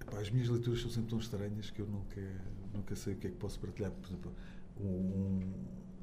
Epá, 0.00 0.18
as 0.20 0.30
minhas 0.30 0.48
leituras 0.48 0.80
são 0.80 0.90
sempre 0.90 1.10
tão 1.10 1.18
estranhas 1.18 1.70
que 1.70 1.80
eu 1.80 1.86
nunca, 1.86 2.20
nunca 2.74 2.96
sei 2.96 3.14
o 3.14 3.16
que 3.16 3.28
é 3.28 3.30
que 3.30 3.36
posso 3.36 3.58
partilhar. 3.60 3.90
Por 3.92 4.06
exemplo, 4.08 4.32
um, 4.80 5.40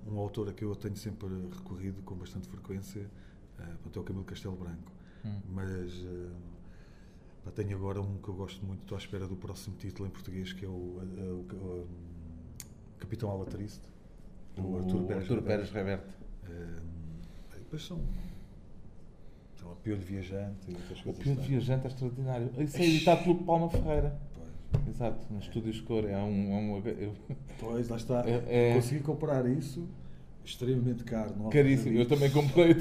um, 0.08 0.18
autor 0.18 0.50
a 0.50 0.54
que 0.54 0.64
eu 0.64 0.76
tenho 0.76 0.96
sempre 0.96 1.28
recorrido 1.54 2.02
com 2.04 2.16
bastante 2.16 2.48
frequência 2.48 3.10
pronto, 3.82 4.00
é 4.00 4.02
o 4.02 4.06
Camilo 4.06 4.26
Castelo 4.26 4.56
Branco. 4.56 4.92
Hum. 5.26 5.42
Mas 5.52 5.94
pá, 7.44 7.52
tenho 7.52 7.76
agora 7.76 8.02
um 8.02 8.18
que 8.20 8.30
eu 8.30 8.34
gosto 8.36 8.66
muito, 8.66 8.82
estou 8.84 8.96
à 8.96 9.00
espera 9.00 9.28
do 9.28 9.36
próximo 9.36 9.76
título 9.76 10.08
em 10.08 10.12
português, 10.12 10.54
que 10.54 10.64
é 10.64 10.68
o, 10.68 10.72
o- 10.72 11.46
o, 11.52 11.82
um, 11.84 11.88
Capitão 13.00 13.30
Alatriste, 13.32 13.84
do 14.56 14.66
O 14.66 14.78
Artur 14.78 15.04
Pérez. 15.08 15.28
Reverte. 15.28 15.46
Pérez 15.48 15.72
Reverte. 15.72 16.08
Eh, 16.50 16.80
depois 17.60 17.86
são. 17.86 18.00
São 19.60 19.72
a 19.72 19.76
Piolho 19.76 20.02
Viajante 20.02 20.70
e 20.70 20.74
outras 20.74 21.00
O 21.00 21.04
coisas. 21.04 21.24
Pio 21.24 21.34
assim. 21.34 21.42
Viajante 21.42 21.86
é 21.86 21.88
extraordinário. 21.90 22.50
Isso 22.60 22.78
é 22.78 22.86
editado 22.86 23.24
pelo 23.24 23.36
Palma 23.44 23.70
Ferreira. 23.70 24.18
Pois. 24.34 24.88
Exato, 24.88 25.34
nos 25.34 25.44
Estúdios 25.46 25.76
de 25.78 25.82
Cor. 25.84 26.06
É 26.06 26.18
um. 26.18 26.54
É 26.54 26.56
um 26.56 26.78
eu- 26.88 27.14
Pois, 27.60 27.90
lá 27.90 27.98
está. 27.98 28.24
É- 28.28 28.72
é- 28.72 28.74
Consegui 28.76 29.02
comprar 29.02 29.46
isso 29.48 29.88
extremamente 30.46 31.04
caro. 31.04 31.34
Não 31.38 31.50
caríssimo. 31.50 31.98
Eu 31.98 32.08
também 32.08 32.32
comprei. 32.32 32.76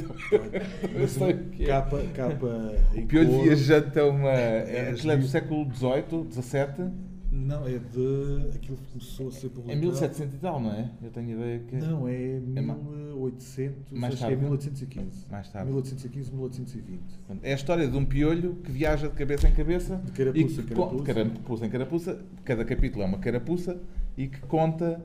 Eu 0.95 1.09
sei 1.09 1.35
um 1.35 1.37
o 1.41 1.45
que 1.51 1.65
é. 1.65 1.67
capa, 1.67 2.03
capa 2.15 2.75
O 2.97 3.07
Piolho. 3.07 3.43
Viajante 3.43 3.99
é 3.99 4.03
uma. 4.05 4.31
É, 4.31 4.77
É, 4.89 4.91
aquilo 4.91 5.13
é 5.13 5.17
do 5.17 5.27
século 5.27 5.65
XVIII, 5.75 6.31
XVII. 6.33 7.09
Não, 7.31 7.67
é 7.67 7.79
de. 7.79 8.57
Aquilo 8.57 8.77
que 8.79 8.87
começou 8.93 9.29
a 9.29 9.33
ser 9.33 9.49
publicado. 9.51 9.73
É 9.79 9.81
1700 9.81 10.35
e 10.35 10.39
tal, 10.39 10.61
não 10.61 10.73
é? 10.73 10.91
Eu 11.03 11.11
tenho 11.11 11.31
ideia 11.33 11.59
que. 11.59 11.77
Não, 11.77 12.09
é 12.09 12.37
É 12.57 12.61
ma- 12.63 12.79
1800. 13.19 13.93
mais 13.93 14.15
acho 14.15 14.21
tarde. 14.23 14.37
que 14.37 14.41
é 14.41 14.45
1815. 14.45 15.27
Mais 15.31 15.49
tarde. 15.51 15.67
1815, 15.71 16.31
1820. 16.33 17.01
É 17.43 17.53
a 17.53 17.55
história 17.55 17.87
de 17.89 17.97
um 17.97 18.05
piolho 18.05 18.55
que 18.65 18.71
viaja 18.73 19.09
de 19.09 19.15
cabeça 19.15 19.49
em 19.49 19.53
cabeça. 19.53 19.97
De 20.05 20.13
carapuça 20.13 20.39
e 20.39 20.43
em 20.43 20.47
que 20.67 20.75
carapuça. 20.75 21.05
carapuça 21.05 21.67
em 21.67 21.71
carapuça. 21.71 22.21
Cada 22.45 22.65
capítulo 22.65 23.03
é 23.03 23.07
uma 23.07 23.19
carapuça 23.19 23.81
e 24.17 24.29
que 24.29 24.41
conta, 24.41 25.01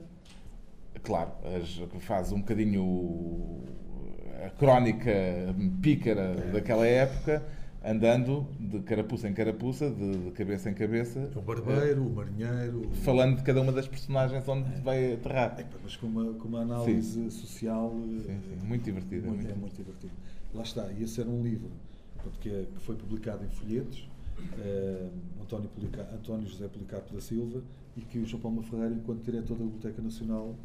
claro, 1.03 1.31
as- 1.57 1.81
faz 2.01 2.31
um 2.31 2.39
bocadinho 2.39 3.61
a 4.45 4.49
crónica 4.49 5.11
pícara 5.81 6.35
daquela 6.51 6.85
época, 6.85 7.41
andando 7.83 8.47
de 8.59 8.79
carapuça 8.81 9.27
em 9.27 9.33
carapuça, 9.33 9.89
de, 9.89 10.17
de 10.25 10.31
cabeça 10.31 10.69
em 10.69 10.73
cabeça. 10.73 11.29
O 11.35 11.41
barbeiro, 11.41 12.05
o 12.07 12.13
marinheiro. 12.15 12.89
Falando 13.03 13.37
de 13.37 13.43
cada 13.43 13.61
uma 13.61 13.71
das 13.71 13.87
personagens 13.87 14.47
onde 14.47 14.69
vai 14.81 15.13
aterrar. 15.13 15.59
Epá, 15.59 15.77
mas 15.83 15.95
com 15.95 16.07
uma, 16.07 16.33
com 16.33 16.47
uma 16.47 16.61
análise 16.61 17.29
social. 17.31 17.91
Sim, 17.91 18.39
sim, 18.39 18.65
muito 18.65 18.83
divertido, 18.85 19.27
é 19.27 19.29
Muito, 19.29 19.41
muito 19.43 19.51
é 19.51 19.55
muito 19.59 19.75
divertido. 19.75 20.13
Lá 20.53 20.63
está, 20.63 20.91
e 20.91 21.03
esse 21.03 21.19
era 21.19 21.29
um 21.29 21.43
livro 21.43 21.69
que, 22.39 22.49
é- 22.49 22.65
que 22.73 22.79
foi 22.83 22.95
publicado 22.95 23.43
em 23.43 23.49
folhetos, 23.49 24.07
eh, 24.59 25.09
António, 25.41 25.67
Polica- 25.69 26.07
António 26.13 26.47
José 26.47 26.67
Policarpo 26.67 27.13
da 27.13 27.19
Silva, 27.19 27.61
e 27.97 28.01
que 28.01 28.19
o 28.19 28.25
João 28.25 28.41
Palma 28.41 28.63
Ferreira, 28.63 28.93
enquanto 28.95 29.23
diretor 29.23 29.57
da 29.57 29.63
Biblioteca 29.65 30.01
Nacional, 30.01 30.55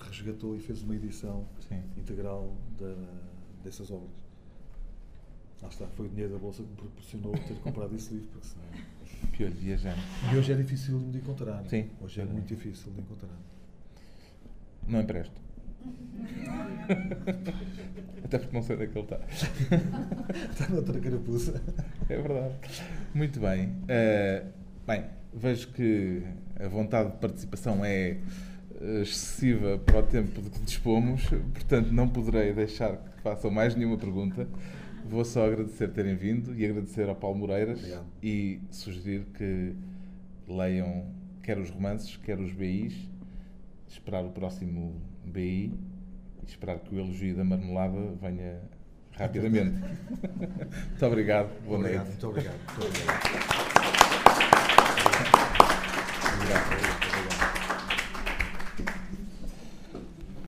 resgatou 0.00 0.54
e 0.54 0.60
fez 0.60 0.82
uma 0.82 0.94
edição 0.94 1.44
Sim. 1.68 1.80
integral 1.96 2.52
da- 2.78 2.94
dessas 3.64 3.90
obras. 3.90 4.10
Lá 5.62 5.68
está, 5.68 5.86
foi 5.88 6.06
o 6.06 6.08
dinheiro 6.08 6.32
da 6.32 6.38
Bolsa 6.38 6.62
que 6.62 6.68
me 6.68 6.76
proporcionou 6.76 7.32
ter 7.32 7.54
comprado 7.60 7.94
esse 7.94 8.12
livro, 8.14 8.28
porque 8.28 8.46
senão... 8.46 8.64
Piolho 9.36 9.54
viajante. 9.54 10.00
E 10.32 10.36
hoje 10.36 10.52
é 10.52 10.54
difícil 10.54 10.98
de 11.10 11.18
encontrar. 11.18 11.56
não 11.56 11.64
é? 11.64 11.68
Sim. 11.68 11.90
Hoje 12.00 12.20
é 12.20 12.24
muito 12.24 12.46
difícil 12.46 12.92
de 12.92 13.00
encontrar. 13.00 13.36
Não 14.86 15.00
empresto. 15.00 15.34
Até 18.24 18.38
porque 18.38 18.54
não 18.54 18.62
sei 18.62 18.76
onde 18.76 18.84
é 18.84 18.88
que 18.88 18.98
ele 18.98 19.04
está. 19.04 19.20
Está 20.50 20.68
noutra 20.68 21.00
carapuça. 21.00 21.62
É 22.08 22.16
verdade. 22.16 22.54
Muito 23.14 23.40
bem. 23.40 23.74
Eh, 23.88 24.44
bem, 24.86 25.04
vejo 25.32 25.68
que 25.68 26.22
a 26.58 26.68
vontade 26.68 27.12
de 27.12 27.16
participação 27.18 27.84
é 27.84 28.18
eh, 28.80 29.00
excessiva 29.02 29.78
para 29.78 30.00
o 30.00 30.02
tempo 30.02 30.42
de 30.42 30.50
que 30.50 30.60
dispomos, 30.60 31.22
portanto 31.52 31.90
não 31.92 32.08
poderei 32.08 32.52
deixar 32.52 32.96
que 32.96 33.22
façam 33.22 33.50
mais 33.50 33.74
nenhuma 33.74 33.96
pergunta. 33.96 34.46
Vou 35.08 35.24
só 35.24 35.46
agradecer 35.46 35.88
terem 35.88 36.14
vindo 36.14 36.54
e 36.54 36.64
agradecer 36.66 37.08
ao 37.08 37.16
Paulo 37.16 37.38
Moreiras 37.38 37.78
Obrigado. 37.78 38.06
e 38.22 38.60
sugerir 38.70 39.24
que 39.34 39.74
leiam 40.46 41.06
quer 41.42 41.58
os 41.58 41.70
romances, 41.70 42.16
quer 42.18 42.38
os 42.38 42.52
BIs, 42.52 42.94
esperar 43.88 44.22
o 44.24 44.30
próximo 44.30 45.00
BI 45.24 45.72
e 46.42 46.46
esperar 46.46 46.78
que 46.80 46.94
o 46.94 46.98
elogio 46.98 47.34
da 47.34 47.42
marmelada 47.44 48.12
venha 48.20 48.60
rapidamente. 49.12 49.80
Muito 50.90 51.06
obrigado. 51.06 51.48
Boa 51.64 51.78
obrigado, 51.78 52.04
noite. 52.04 52.08
muito 52.10 52.28
obrigado. 52.28 52.58
Muito 52.58 52.86
obrigado. 52.86 53.18
Obrigado. 56.34 56.68
Obrigado. 56.68 57.07